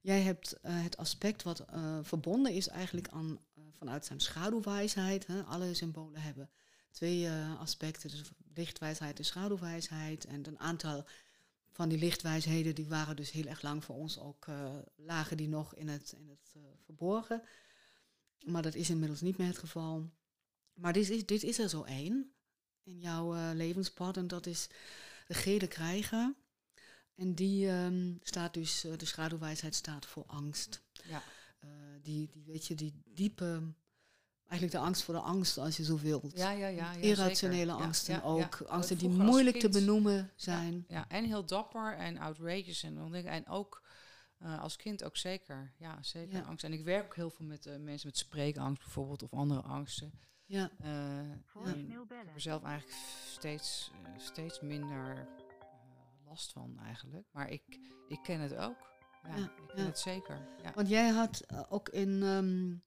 [0.02, 5.28] jij hebt uh, het aspect wat uh, verbonden is eigenlijk aan uh, vanuit zijn schaduwwijsheid.
[5.28, 5.42] Hè.
[5.42, 6.50] Alle symbolen hebben
[6.92, 7.30] twee
[7.60, 8.22] aspecten, dus
[8.54, 10.26] lichtwijsheid en schaduwwijsheid.
[10.26, 11.06] En een aantal
[11.82, 15.48] van die lichtwijsheden, die waren dus heel erg lang voor ons ook, uh, lagen die
[15.48, 17.44] nog in het, in het uh, verborgen.
[18.46, 20.10] Maar dat is inmiddels niet meer het geval.
[20.74, 22.34] Maar dit is, dit is er zo één
[22.84, 24.68] in jouw uh, levenspad en dat is
[25.28, 26.36] de gele krijger.
[27.16, 30.82] En die um, staat dus, de schaduwwijsheid staat voor angst.
[31.08, 31.24] Ja.
[32.02, 33.74] die, die, weet je, die diepe
[34.52, 36.38] eigenlijk de angst voor de angst, als je zo wilt.
[36.38, 36.94] Ja, ja, ja.
[36.94, 38.62] ja Irrationele angsten ja, ook.
[38.62, 40.86] Angsten die moeilijk te benoemen zijn.
[40.88, 42.84] Ja, en heel dapper en outrageous.
[42.84, 43.82] En, en ook
[44.42, 45.74] uh, als kind ook zeker.
[45.78, 46.64] Ja, zeker angst.
[46.64, 50.12] En ik werk ook heel veel met uh, mensen met spreekangst bijvoorbeeld of andere angsten.
[50.46, 50.72] Ja.
[50.84, 55.28] Uh, ik heb er zelf eigenlijk steeds, steeds minder
[56.26, 57.28] last van eigenlijk.
[57.32, 58.90] Maar ik, ik ken het ook.
[59.24, 60.48] Ja, ik ken het zeker.
[60.76, 62.10] Want jij had ook in...
[62.10, 62.84] Um,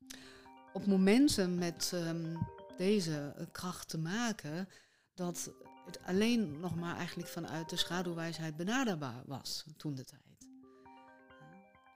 [0.75, 2.39] op momenten met um,
[2.77, 4.69] deze kracht te maken
[5.15, 5.53] dat
[5.85, 10.49] het alleen nog maar eigenlijk vanuit de schaduwwijsheid benaderbaar was toen de tijd.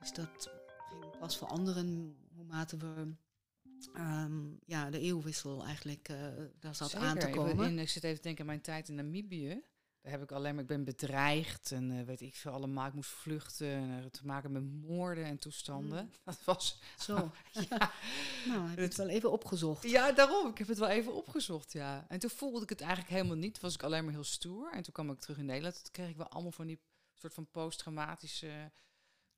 [0.01, 0.51] dus dat
[0.89, 3.15] ging pas veranderen hoe mate we
[3.97, 6.17] um, ja, de eeuwwissel eigenlijk uh,
[6.59, 7.73] daar zat Zeker, aan te komen.
[7.73, 9.63] Ik, ik zit even te denken aan mijn tijd in Namibië.
[10.09, 12.87] Heb ik alleen maar, ik ben bedreigd en uh, weet ik veel allemaal.
[12.87, 16.05] Ik moest vluchten en uh, te maken met moorden en toestanden.
[16.05, 16.11] Mm.
[16.25, 17.15] Dat was zo.
[17.69, 17.93] ja.
[18.49, 19.91] Nou, heb je het wel even opgezocht?
[19.91, 20.49] Ja, daarom.
[20.49, 22.07] Ik heb het wel even opgezocht, ja.
[22.09, 23.61] En toen voelde ik het eigenlijk helemaal niet.
[23.61, 24.73] Was ik alleen maar heel stoer.
[24.73, 25.83] En toen kwam ik terug in Nederland.
[25.83, 26.81] Toen kreeg ik wel allemaal van die
[27.15, 28.71] soort van posttraumatische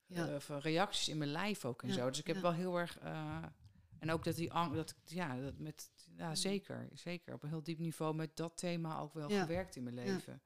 [0.07, 0.29] ja.
[0.29, 2.09] uh, reacties in mijn lijf ook en ja, zo.
[2.09, 2.99] Dus ik heb wel heel erg.
[3.99, 6.37] en ook dat die angst, dat ja, dat met, ja, mm.
[6.37, 9.95] zeker, zeker op een heel diep niveau met dat thema ook wel gewerkt in mijn
[9.95, 10.43] leven.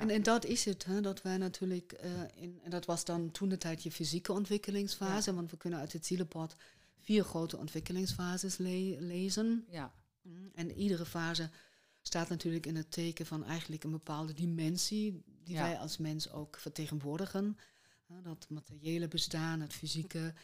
[0.00, 3.30] En, en dat is het, hè, dat wij natuurlijk, uh, in, en dat was dan
[3.30, 6.56] toen de tijd je fysieke ontwikkelingsfase, want we kunnen uit het zielenpad
[7.00, 9.66] vier grote ontwikkelingsfases lezen.
[9.70, 9.94] Ja.
[10.22, 11.50] Mm, en iedere fase
[12.00, 16.56] staat natuurlijk in het teken van eigenlijk een bepaalde dimensie die wij als mens ook
[16.56, 17.58] vertegenwoordigen.
[18.22, 20.34] dat materiële bestaan, het fysieke,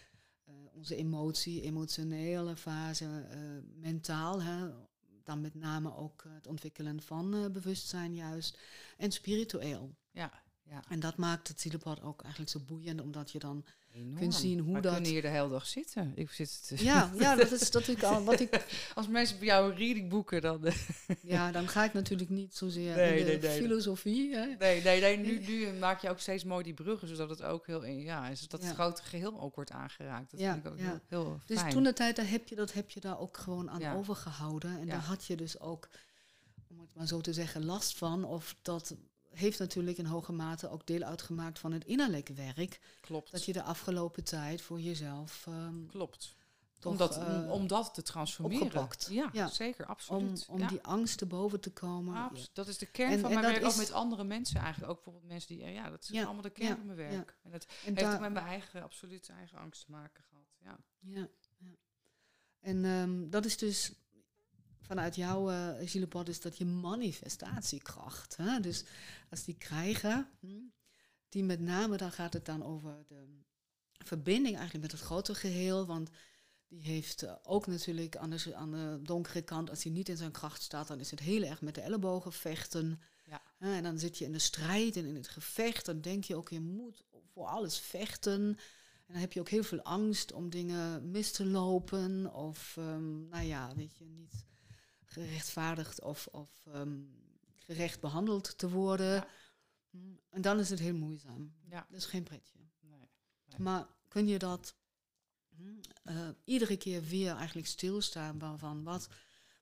[0.49, 4.69] uh, onze emotie, emotionele fase, uh, mentaal, hè,
[5.25, 8.59] dan met name ook het ontwikkelen van uh, bewustzijn juist,
[8.97, 9.95] en spiritueel.
[10.11, 10.83] Ja, ja.
[10.89, 14.19] En dat maakt het zielenpad ook eigenlijk zo boeiend, omdat je dan Enorm.
[14.19, 14.93] kunt zien hoe maar dat...
[14.93, 16.13] kunnen hier de hele dag zitten.
[16.15, 16.85] Ik zit te...
[16.85, 18.67] ja, ja, dat is dat ik al wat ik.
[18.95, 20.65] Als mensen bij jou een reading boeken, dan.
[21.23, 24.35] ja, dan ga ik natuurlijk niet zozeer nee, in de nee, filosofie.
[24.35, 24.47] Hè?
[24.47, 25.17] Nee, nee, nee.
[25.17, 28.49] Nu, nu maak je ook steeds mooi die bruggen, zodat het ook heel ja, is
[28.49, 30.31] dat het grote geheel ook wordt aangeraakt.
[30.31, 30.85] Dat ja, vind ik ook ja.
[30.85, 33.71] heel, heel Dus toen de tijd, daar heb je dat heb je daar ook gewoon
[33.71, 35.89] aan overgehouden, en daar had je dus ook,
[36.69, 38.95] om het maar zo te zeggen, last van, of dat
[39.33, 42.81] heeft natuurlijk in hoge mate ook deel uitgemaakt van het innerlijke werk.
[43.01, 43.31] Klopt.
[43.31, 45.47] Dat je de afgelopen tijd voor jezelf.
[45.49, 46.39] Um, Klopt.
[46.79, 48.67] Toch, om, dat, uh, om dat te transformeren.
[48.67, 49.09] Opgepakt.
[49.11, 49.49] Ja, ja.
[49.49, 50.47] zeker, absoluut.
[50.49, 52.15] Om, om die angst te boven te komen.
[52.15, 54.91] Ja, dat is de kern van mijn werk, ook met andere mensen eigenlijk.
[54.91, 57.39] Ook bijvoorbeeld mensen die, ja, dat is allemaal de kern van mijn werk.
[57.43, 60.57] En dat en heeft ook met mijn eigen, absoluut eigen angst te maken gehad.
[60.59, 61.29] Ja, ja,
[62.61, 63.93] En um, dat is dus
[64.91, 68.37] vanuit jouw uh, zielebad is dat je manifestatiekracht.
[68.37, 68.61] Hè?
[68.61, 68.85] Dus
[69.31, 70.49] als die krijgen, hm,
[71.29, 75.87] die met name, dan gaat het dan over de verbinding eigenlijk met het grote geheel.
[75.87, 76.11] Want
[76.69, 80.17] die heeft uh, ook natuurlijk aan de, aan de donkere kant, als hij niet in
[80.17, 83.01] zijn kracht staat, dan is het heel erg met de ellebogen vechten.
[83.25, 83.43] Ja.
[83.59, 85.87] en dan zit je in de strijd en in het gevecht.
[85.87, 88.43] Dan denk je ook, je moet voor alles vechten.
[89.07, 92.35] En dan heb je ook heel veel angst om dingen mis te lopen.
[92.35, 94.49] Of, um, nou ja, weet je, niet
[95.13, 96.99] gerechtvaardigd of, of ehm,
[97.57, 99.25] gerecht behandeld te worden.
[99.91, 101.55] Mm, en dan is het heel moeizaam.
[101.69, 101.87] Ja.
[101.89, 102.59] Dat is geen pretje.
[102.81, 103.09] Nee,
[103.59, 104.75] Maar kun je dat
[105.49, 109.09] mm, eh, iedere keer weer eigenlijk stilstaan waarvan wat,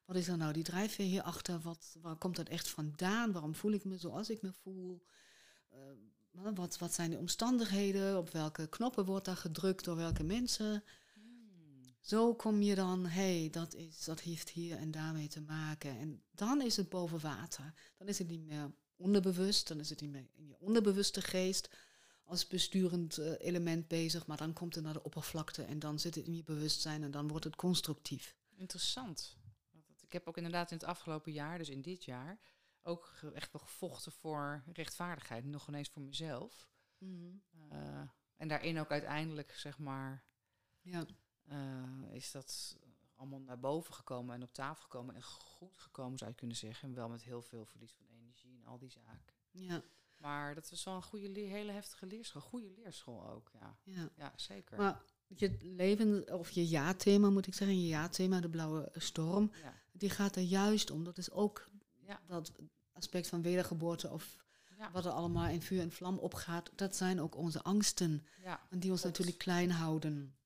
[0.04, 1.60] wat is er nou die drijfveer hierachter?
[1.60, 3.32] Wat, waar komt dat echt vandaan?
[3.32, 5.02] Waarom voel ik me zoals ik me voel?
[5.74, 8.18] Uh, wat, wat zijn de omstandigheden?
[8.18, 10.84] Op welke knoppen wordt daar gedrukt door welke mensen?
[12.08, 15.98] Zo kom je dan, hé, hey, dat, is, dat heeft hier en daarmee te maken.
[15.98, 17.74] En dan is het boven water.
[17.96, 21.68] Dan is het niet meer onderbewust, dan is het niet meer in je onderbewuste geest
[22.24, 26.14] als besturend uh, element bezig, maar dan komt het naar de oppervlakte en dan zit
[26.14, 28.36] het in je bewustzijn en dan wordt het constructief.
[28.56, 29.36] Interessant.
[30.00, 32.40] Ik heb ook inderdaad in het afgelopen jaar, dus in dit jaar,
[32.82, 36.68] ook echt wel gevochten voor rechtvaardigheid, nog ineens voor mezelf.
[36.98, 37.42] Mm
[38.36, 40.24] en daarin ook uiteindelijk, zeg maar,
[40.80, 41.06] ja.
[41.50, 42.76] Uh, is dat
[43.14, 46.88] allemaal naar boven gekomen en op tafel gekomen en goed gekomen zou je kunnen zeggen.
[46.88, 49.34] En wel met heel veel verlies van energie en al die zaken.
[49.50, 49.82] Ja.
[50.16, 52.42] Maar dat was wel een goede, hele heftige leerschool.
[52.42, 53.76] Goede leerschool ook, ja.
[53.82, 54.76] Ja, ja zeker.
[54.76, 59.74] Maar je leven, of je ja-thema moet ik zeggen, je ja-thema, de blauwe storm, ja.
[59.92, 61.04] die gaat er juist om.
[61.04, 61.68] Dat is ook
[62.06, 62.20] ja.
[62.26, 62.52] dat
[62.92, 64.36] aspect van wedergeboorte of
[64.76, 64.90] ja.
[64.90, 66.70] wat er allemaal in vuur en vlam opgaat.
[66.74, 68.26] Dat zijn ook onze angsten.
[68.42, 70.36] Ja, en die ons natuurlijk klein houden.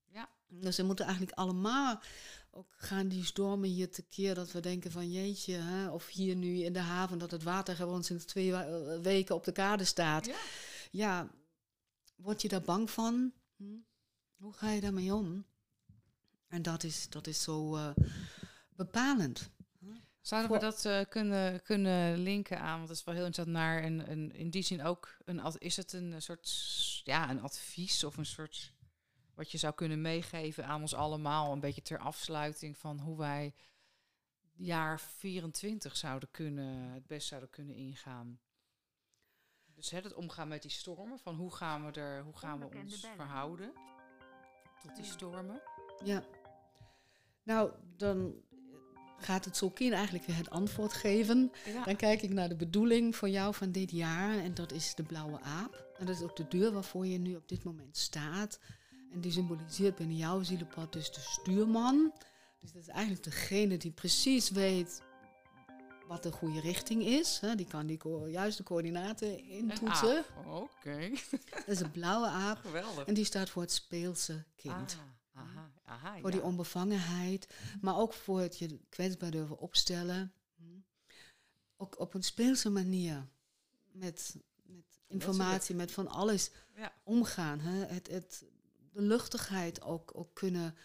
[0.60, 2.00] Dus we moeten eigenlijk allemaal
[2.50, 6.62] ook gaan die stormen hier tekeer dat we denken van jeetje, hè, of hier nu
[6.64, 8.54] in de haven dat het water gewoon sinds twee
[9.02, 10.26] weken op de kade staat.
[10.26, 10.36] Ja,
[10.90, 11.30] ja
[12.16, 13.32] word je daar bang van?
[13.56, 13.64] Hm?
[14.36, 15.46] Hoe ga je daarmee om?
[16.48, 17.90] En dat is, dat is zo uh,
[18.68, 19.50] bepalend.
[20.20, 22.76] Zouden we dat uh, kunnen, kunnen linken aan?
[22.76, 25.76] Want dat is wel heel interessant naar een, een in die zin ook een is
[25.76, 26.50] het een soort
[27.04, 28.72] ja, een advies of een soort
[29.34, 33.54] wat je zou kunnen meegeven aan ons allemaal, een beetje ter afsluiting van hoe wij
[34.52, 38.40] jaar 24 zouden kunnen, het best zouden kunnen ingaan.
[39.74, 42.76] Dus hè, het omgaan met die stormen, van hoe gaan we, er, hoe gaan we
[42.76, 43.72] ons verhouden
[44.82, 45.62] tot die stormen.
[46.04, 46.24] Ja,
[47.42, 48.34] nou dan
[49.16, 51.52] gaat het Solkin eigenlijk weer het antwoord geven.
[51.84, 55.02] Dan kijk ik naar de bedoeling voor jou van dit jaar en dat is de
[55.02, 55.90] blauwe aap.
[55.98, 58.58] En dat is ook de deur waarvoor je nu op dit moment staat.
[59.12, 62.12] En die symboliseert binnen jouw zielenpad dus de stuurman.
[62.60, 65.02] Dus dat is eigenlijk degene die precies weet
[66.06, 67.40] wat de goede richting is.
[67.56, 70.24] Die kan die juiste coördinaten intoetsen.
[70.46, 71.10] Oké.
[71.50, 72.58] Dat is een blauwe aap.
[72.58, 73.04] Geweldig.
[73.06, 74.98] En die staat voor het speelse kind.
[75.32, 77.54] Ah, aha, aha, voor die onbevangenheid.
[77.80, 80.32] Maar ook voor het je kwetsbaar durven opstellen.
[80.56, 80.64] Hm.
[81.76, 83.28] Ook op een speelse manier.
[83.92, 86.92] Met, met informatie, met van alles ja.
[87.04, 87.60] omgaan.
[87.60, 87.84] Hè?
[87.84, 88.44] Het, het
[88.92, 90.76] de luchtigheid ook, ook kunnen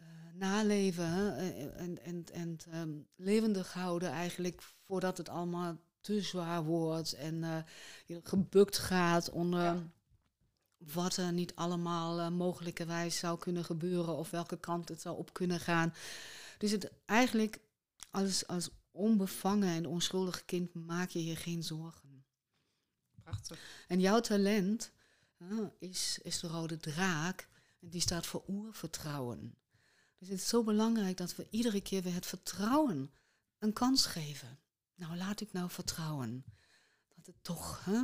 [0.00, 1.36] uh, naleven
[1.76, 7.56] en, en, en um, levendig houden eigenlijk voordat het allemaal te zwaar wordt en uh,
[8.22, 9.82] gebukt gaat onder,
[10.76, 15.32] wat er niet allemaal uh, mogelijkerwijs zou kunnen gebeuren of welke kant het zou op
[15.32, 15.94] kunnen gaan.
[16.58, 17.60] Dus het eigenlijk
[18.10, 22.24] als, als onbevangen en onschuldig kind maak je je geen zorgen.
[23.22, 23.58] Prachtig.
[23.88, 24.92] En jouw talent
[25.78, 27.48] is, is de rode draak
[27.80, 29.54] en die staat voor oervertrouwen.
[30.18, 33.10] Dus het is zo belangrijk dat we iedere keer weer het vertrouwen
[33.58, 34.58] een kans geven.
[34.94, 36.44] Nou, laat ik nou vertrouwen.
[37.16, 38.00] Dat het toch, hè?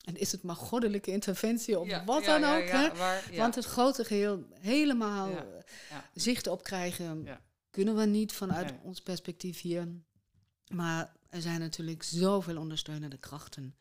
[0.00, 2.68] En is het maar goddelijke interventie of wat dan ook.
[2.68, 2.88] hè?
[3.36, 5.30] Want het grote geheel helemaal
[6.14, 7.24] zicht op krijgen
[7.70, 9.88] kunnen we niet vanuit ons perspectief hier.
[10.72, 13.74] Maar er zijn natuurlijk zoveel ondersteunende krachten.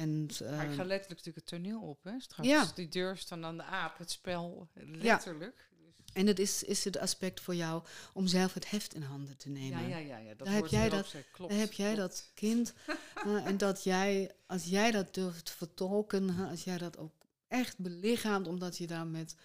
[0.00, 2.20] En, maar ik ga letterlijk natuurlijk het toneel op, hè?
[2.20, 5.68] Straks die deur staan aan de aap, het spel, letterlijk.
[6.12, 7.82] En het is, is het aspect voor jou
[8.12, 9.88] om zelf het heft in handen te nemen.
[9.88, 10.18] Ja, ja, ja.
[10.18, 12.72] ja dat daar, heb jij dat, klopt, daar heb jij dat kind.
[13.44, 17.12] en dat jij, als jij dat durft vertolken, als jij dat ook
[17.48, 19.36] echt belichaamt, omdat je daar met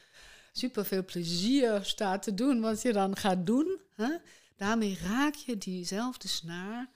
[0.52, 3.80] super veel plezier staat te doen, wat je dan gaat doen,
[4.56, 6.90] daarmee raak je diezelfde snaar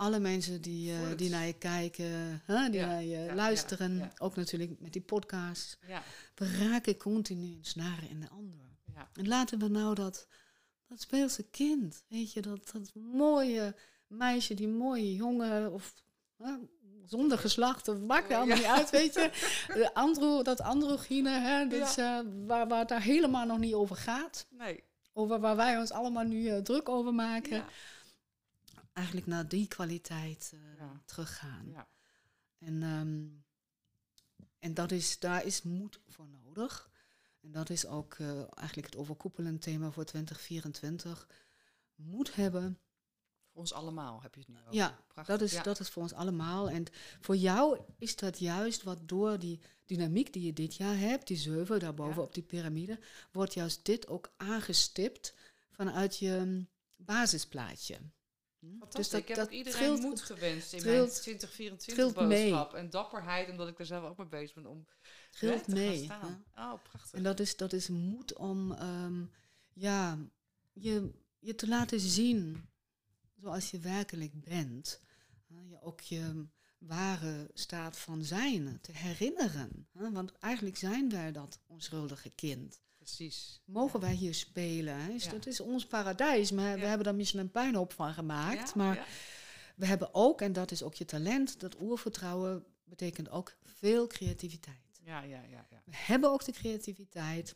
[0.00, 4.12] alle mensen die, uh, die naar je kijken, die naar je luisteren.
[4.18, 5.78] ook natuurlijk met die podcast.
[6.34, 8.58] We raken continu in snaren in de ander.
[9.12, 10.26] En laten we nou dat,
[10.88, 13.74] dat speelse kind, weet je, dat, dat mooie
[14.06, 15.94] meisje, die mooie jongen, of
[17.06, 19.30] zonder geslacht, of maakt allemaal niet uit, weet je.
[19.82, 23.96] De andro, dat androgyne, hè, dus, uh, waar, waar het daar helemaal nog niet over
[23.96, 24.46] gaat.
[24.50, 24.84] Nee.
[25.12, 27.64] Over waar wij ons allemaal nu uh, druk over maken
[29.00, 31.70] eigenlijk naar die kwaliteit uh, teruggaan.
[31.70, 31.88] Ja.
[32.58, 33.44] En, um,
[34.58, 36.90] en dat is, daar is moed voor nodig.
[37.40, 41.28] En dat is ook uh, eigenlijk het overkoepelend thema voor 2024.
[41.94, 42.78] Moed hebben.
[43.50, 44.74] Voor ons allemaal heb je het nu over.
[44.74, 46.70] Ja, dat is, dat is voor ons allemaal.
[46.70, 46.84] En
[47.20, 51.36] voor jou is dat juist wat door die dynamiek die je dit jaar hebt, die
[51.36, 52.98] zeven daarboven op die piramide,
[53.32, 55.34] wordt juist dit ook aangestipt
[55.70, 56.64] vanuit je
[56.96, 57.98] basisplaatje.
[58.60, 58.78] Hm?
[58.88, 62.74] Dus dat, ik heb dat iedereen trilt, moed gewenst in mijn 2024 boodschap.
[62.74, 64.86] En dapperheid, omdat ik er zelf ook mee bezig ben om
[65.30, 66.72] trilt te mee, gaan staan.
[66.72, 67.12] Oh, prachtig.
[67.12, 69.30] En dat is, dat is moed om um,
[69.72, 70.18] ja,
[70.72, 72.68] je, je te laten zien
[73.36, 75.00] zoals je werkelijk bent.
[75.46, 76.46] je ook je
[76.78, 79.88] ware staat van zijn te herinneren.
[79.92, 82.80] Want eigenlijk zijn wij dat onschuldige kind.
[83.16, 83.60] Precies.
[83.64, 85.06] Mogen wij hier spelen?
[85.12, 86.50] Dus Dat is ons paradijs.
[86.50, 88.74] Maar we hebben daar misschien een puinhoop van gemaakt.
[88.74, 89.06] maar
[89.76, 95.00] we hebben ook, en dat is ook je talent, dat oervertrouwen betekent ook veel creativiteit.
[95.02, 95.82] Ja, ja, ja, ja.
[95.84, 97.54] We hebben ook de creativiteit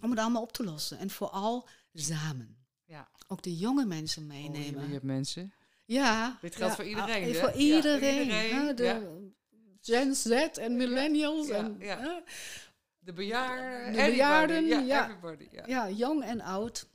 [0.00, 0.98] om het allemaal op te lossen.
[0.98, 2.56] En vooral samen.
[2.84, 3.08] Ja.
[3.28, 4.80] Ook de jonge mensen meenemen.
[4.80, 5.52] Oh, je hebt mensen.
[5.84, 6.38] Ja.
[6.40, 7.34] Dit geldt voor iedereen.
[7.34, 8.26] Ah, voor iedereen.
[8.26, 9.30] Ja, de
[9.80, 11.48] Gen Z en millennials.
[11.48, 11.78] En,
[13.04, 13.92] de, bejaarden.
[13.92, 15.04] De bejaarden, ja.
[15.04, 15.66] Everybody, ja.
[15.66, 16.90] ja, jong en oud.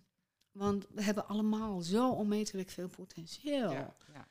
[0.51, 3.71] Want we hebben allemaal zo onmetelijk veel potentieel.
[3.71, 4.27] Ja, ja.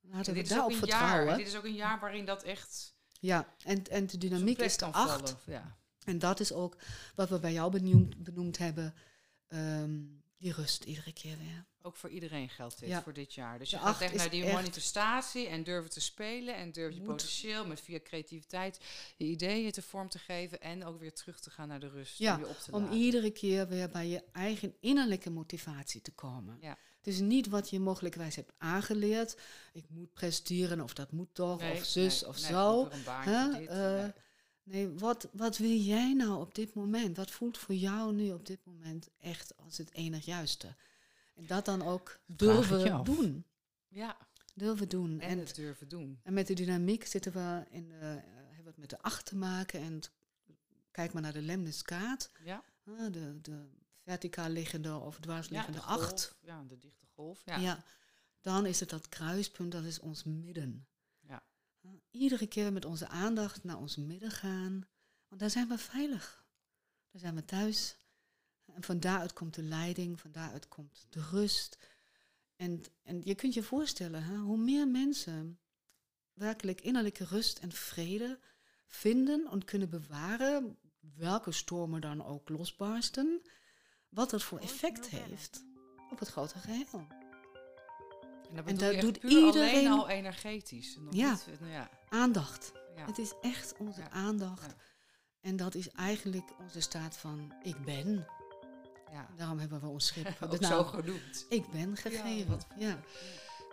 [0.00, 1.26] Laten we daarop vertrouwen.
[1.26, 2.94] Jaar, dit is ook een jaar waarin dat echt...
[3.20, 5.36] Ja, en, en de dynamiek is de acht.
[5.46, 5.76] ja.
[6.04, 6.76] En dat is ook
[7.14, 8.94] wat we bij jou benoemd, benoemd hebben.
[9.48, 11.66] Um, die rust iedere keer weer.
[11.82, 13.58] Ook voor iedereen geldt dit voor dit jaar.
[13.58, 17.66] Dus je gaat echt naar die manifestatie en durven te spelen en durf je potentieel
[17.66, 18.80] met via creativiteit
[19.16, 22.18] je ideeën te vorm te geven en ook weer terug te gaan naar de rust.
[22.18, 26.12] Ja, om, je op te om iedere keer weer bij je eigen innerlijke motivatie te
[26.12, 26.58] komen.
[26.60, 26.78] Ja.
[27.00, 29.36] Dus niet wat je mogelijkwijs hebt aangeleerd.
[29.72, 32.88] Ik moet presteren of dat moet toch, of zus of zo.
[32.90, 34.14] Een
[34.66, 37.16] Nee, wat, wat wil jij nou op dit moment?
[37.16, 40.74] Wat voelt voor jou nu op dit moment echt als het enig juiste?
[41.34, 43.44] En dat dan ook durven doen.
[43.88, 44.16] Ja.
[44.54, 45.20] Durven doen.
[45.20, 46.20] En, het durven doen.
[46.22, 49.26] En met de dynamiek zitten we in de, uh, hebben we het met de acht
[49.26, 49.80] te maken.
[49.80, 50.00] En
[50.90, 52.30] kijk maar naar de lemniskaat.
[52.44, 52.62] Ja.
[52.84, 53.68] Uh, de, de
[54.02, 56.34] verticaal liggende of dwarsliggende ja, acht.
[56.40, 57.42] Ja, de dichte golf.
[57.44, 57.56] Ja.
[57.56, 57.84] ja.
[58.40, 60.86] Dan is het dat kruispunt, dat is ons midden.
[62.10, 64.88] Iedere keer met onze aandacht naar ons midden gaan.
[65.28, 66.46] Want daar zijn we veilig.
[67.10, 67.96] Daar zijn we thuis.
[68.64, 71.78] En van daaruit komt de leiding, van daaruit komt de rust.
[72.56, 75.58] En, en je kunt je voorstellen, hè, hoe meer mensen
[76.32, 78.38] werkelijk innerlijke rust en vrede
[78.86, 80.78] vinden en kunnen bewaren,
[81.14, 83.42] welke stormen dan ook losbarsten,
[84.08, 85.64] wat dat voor effect heeft
[86.10, 87.15] op het grote geheel.
[88.64, 90.96] En dat, doet iedereen al energetisch.
[91.00, 92.72] Nog ja, niet, nou ja, aandacht.
[92.94, 94.74] Het is echt onze aandacht.
[95.40, 98.26] En dat is eigenlijk onze staat van ik ben.
[99.12, 99.28] Ja.
[99.36, 101.46] Daarom hebben we ons schip ook zo genoemd.
[101.48, 102.60] Ik ben gegeven.
[102.78, 103.00] Ja,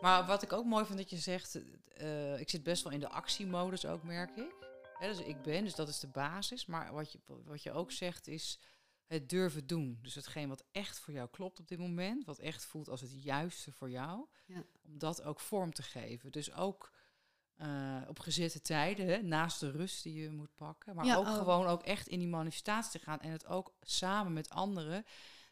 [0.01, 1.59] Maar wat ik ook mooi vind dat je zegt,
[2.01, 4.53] uh, ik zit best wel in de actiemodus ook, merk ik.
[4.99, 6.65] dus ik ben, dus dat is de basis.
[6.65, 8.59] Maar wat je, wat je ook zegt is
[9.13, 9.99] het durven doen.
[10.01, 13.23] Dus hetgeen wat echt voor jou klopt op dit moment, wat echt voelt als het
[13.23, 14.63] juiste voor jou, ja.
[14.81, 16.31] om dat ook vorm te geven.
[16.31, 16.91] Dus ook
[17.57, 21.37] uh, op gezette tijden, hè, naast de rust die je moet pakken, maar ook oh.
[21.37, 25.05] gewoon ook echt in die manifestatie te gaan en het ook samen met anderen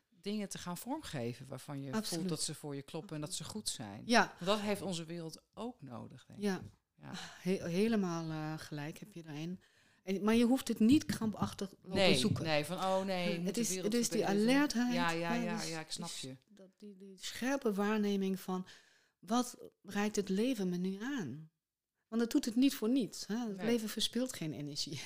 [0.09, 3.43] dingen te gaan vormgeven waarvan je voelt dat ze voor je kloppen en dat ze
[3.43, 4.01] goed zijn.
[4.05, 4.33] Ja.
[4.39, 6.45] Dat heeft onze wereld ook nodig, denk ik.
[6.45, 6.61] Ja,
[6.95, 7.67] ja.
[7.67, 9.61] helemaal uh, gelijk heb je daarin.
[10.03, 12.43] En, maar je hoeft het niet krampachtig nee, zoeken.
[12.43, 13.39] Nee, van oh nee.
[13.39, 14.93] Het is, het is die alertheid.
[14.93, 16.37] Ja, ja, ja, ja, ik snap je.
[16.47, 18.67] Dat, die, die scherpe waarneming van
[19.19, 21.49] wat reikt het leven me nu aan?
[22.07, 23.27] Want dat doet het niet voor niets.
[23.27, 23.35] Hè?
[23.35, 25.01] Het leven verspilt geen energie.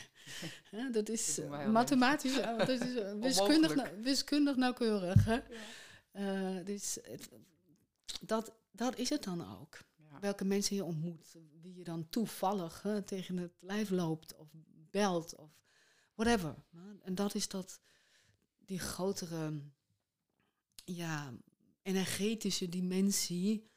[0.91, 1.39] dat is
[1.71, 2.79] mathematisch, dat is
[3.19, 5.25] wiskundig, wiskundig nauwkeurig.
[5.25, 5.39] Hè?
[6.13, 7.29] Uh, dus het,
[8.21, 9.79] dat, dat is het dan ook.
[10.19, 14.47] Welke mensen je ontmoet, wie je dan toevallig hè, tegen het lijf loopt of
[14.95, 15.51] belt of
[16.13, 16.55] whatever.
[17.03, 17.79] En dat is dat,
[18.65, 19.61] die grotere,
[20.85, 21.33] ja,
[21.81, 23.69] energetische dimensie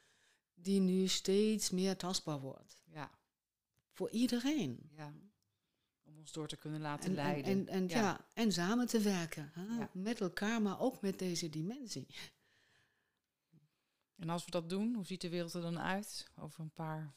[0.53, 2.83] die nu steeds meer tastbaar wordt.
[2.85, 3.11] Ja.
[3.91, 4.89] Voor iedereen.
[4.91, 5.13] Ja.
[6.03, 7.51] Om ons door te kunnen laten leiden.
[7.51, 8.25] En, en, ja.
[8.33, 9.51] en samen te werken.
[9.53, 9.85] Hè?
[9.91, 12.07] Met elkaar, maar ook met deze dimensie.
[14.15, 16.31] En als we dat doen, hoe ziet de wereld er dan uit?
[16.35, 17.13] Over een paar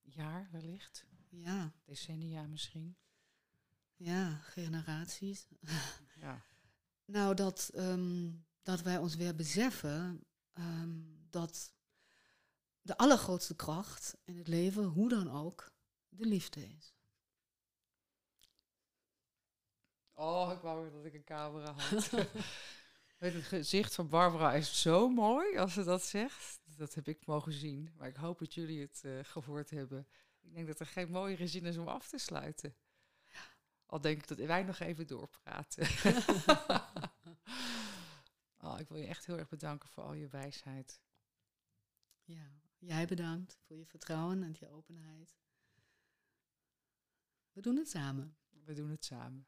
[0.00, 1.06] jaar wellicht?
[1.28, 1.72] Ja.
[1.84, 2.96] Decennia misschien?
[4.02, 5.46] Ja, generaties.
[6.20, 6.44] Ja.
[7.04, 8.30] nou, dat, ehm,
[8.62, 11.00] dat wij ons weer beseffen ehm,
[11.30, 11.74] dat
[12.80, 15.72] de allergrootste kracht in het leven, hoe dan ook,
[16.08, 16.94] de liefde is.
[20.12, 22.10] Oh, ik wou dat ik een camera had.
[23.18, 26.60] het gezicht van Barbara is zo mooi als ze dat zegt.
[26.64, 27.92] Dat heb ik mogen zien.
[27.96, 30.06] Maar ik hoop dat jullie het uh, gehoord hebben.
[30.40, 32.76] Ik denk dat er geen mooie zin is om af te sluiten.
[33.92, 35.86] Al denk ik dat wij nog even doorpraten.
[38.64, 41.00] oh, ik wil je echt heel erg bedanken voor al je wijsheid.
[42.22, 45.36] Ja, jij bedankt voor je vertrouwen en je openheid.
[47.52, 48.36] We doen het samen.
[48.64, 49.46] We doen het samen.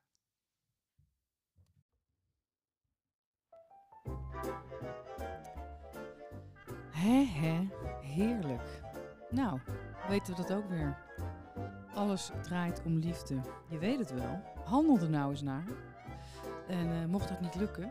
[6.90, 7.68] Hé, hé,
[8.00, 8.82] heerlijk.
[9.30, 9.60] Nou,
[10.08, 11.03] weten we dat ook weer.
[11.94, 13.40] Alles draait om liefde.
[13.68, 14.42] Je weet het wel.
[14.64, 15.64] Handel er nou eens naar.
[16.68, 17.90] En uh, mocht dat niet lukken,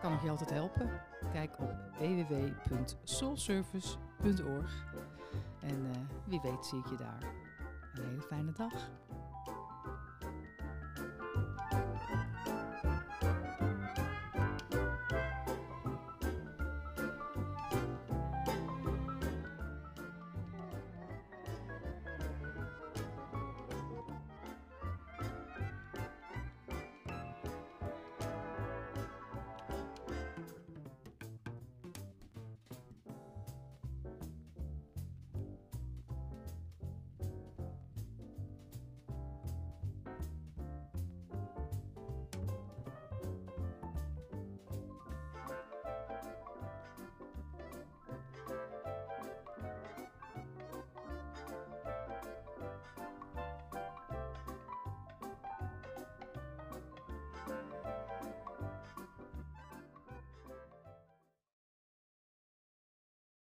[0.00, 0.90] kan ik je altijd helpen.
[1.32, 4.84] Kijk op www.soulservice.org.
[5.60, 5.90] En uh,
[6.24, 7.22] wie weet zie ik je daar.
[7.94, 8.90] Een hele fijne dag.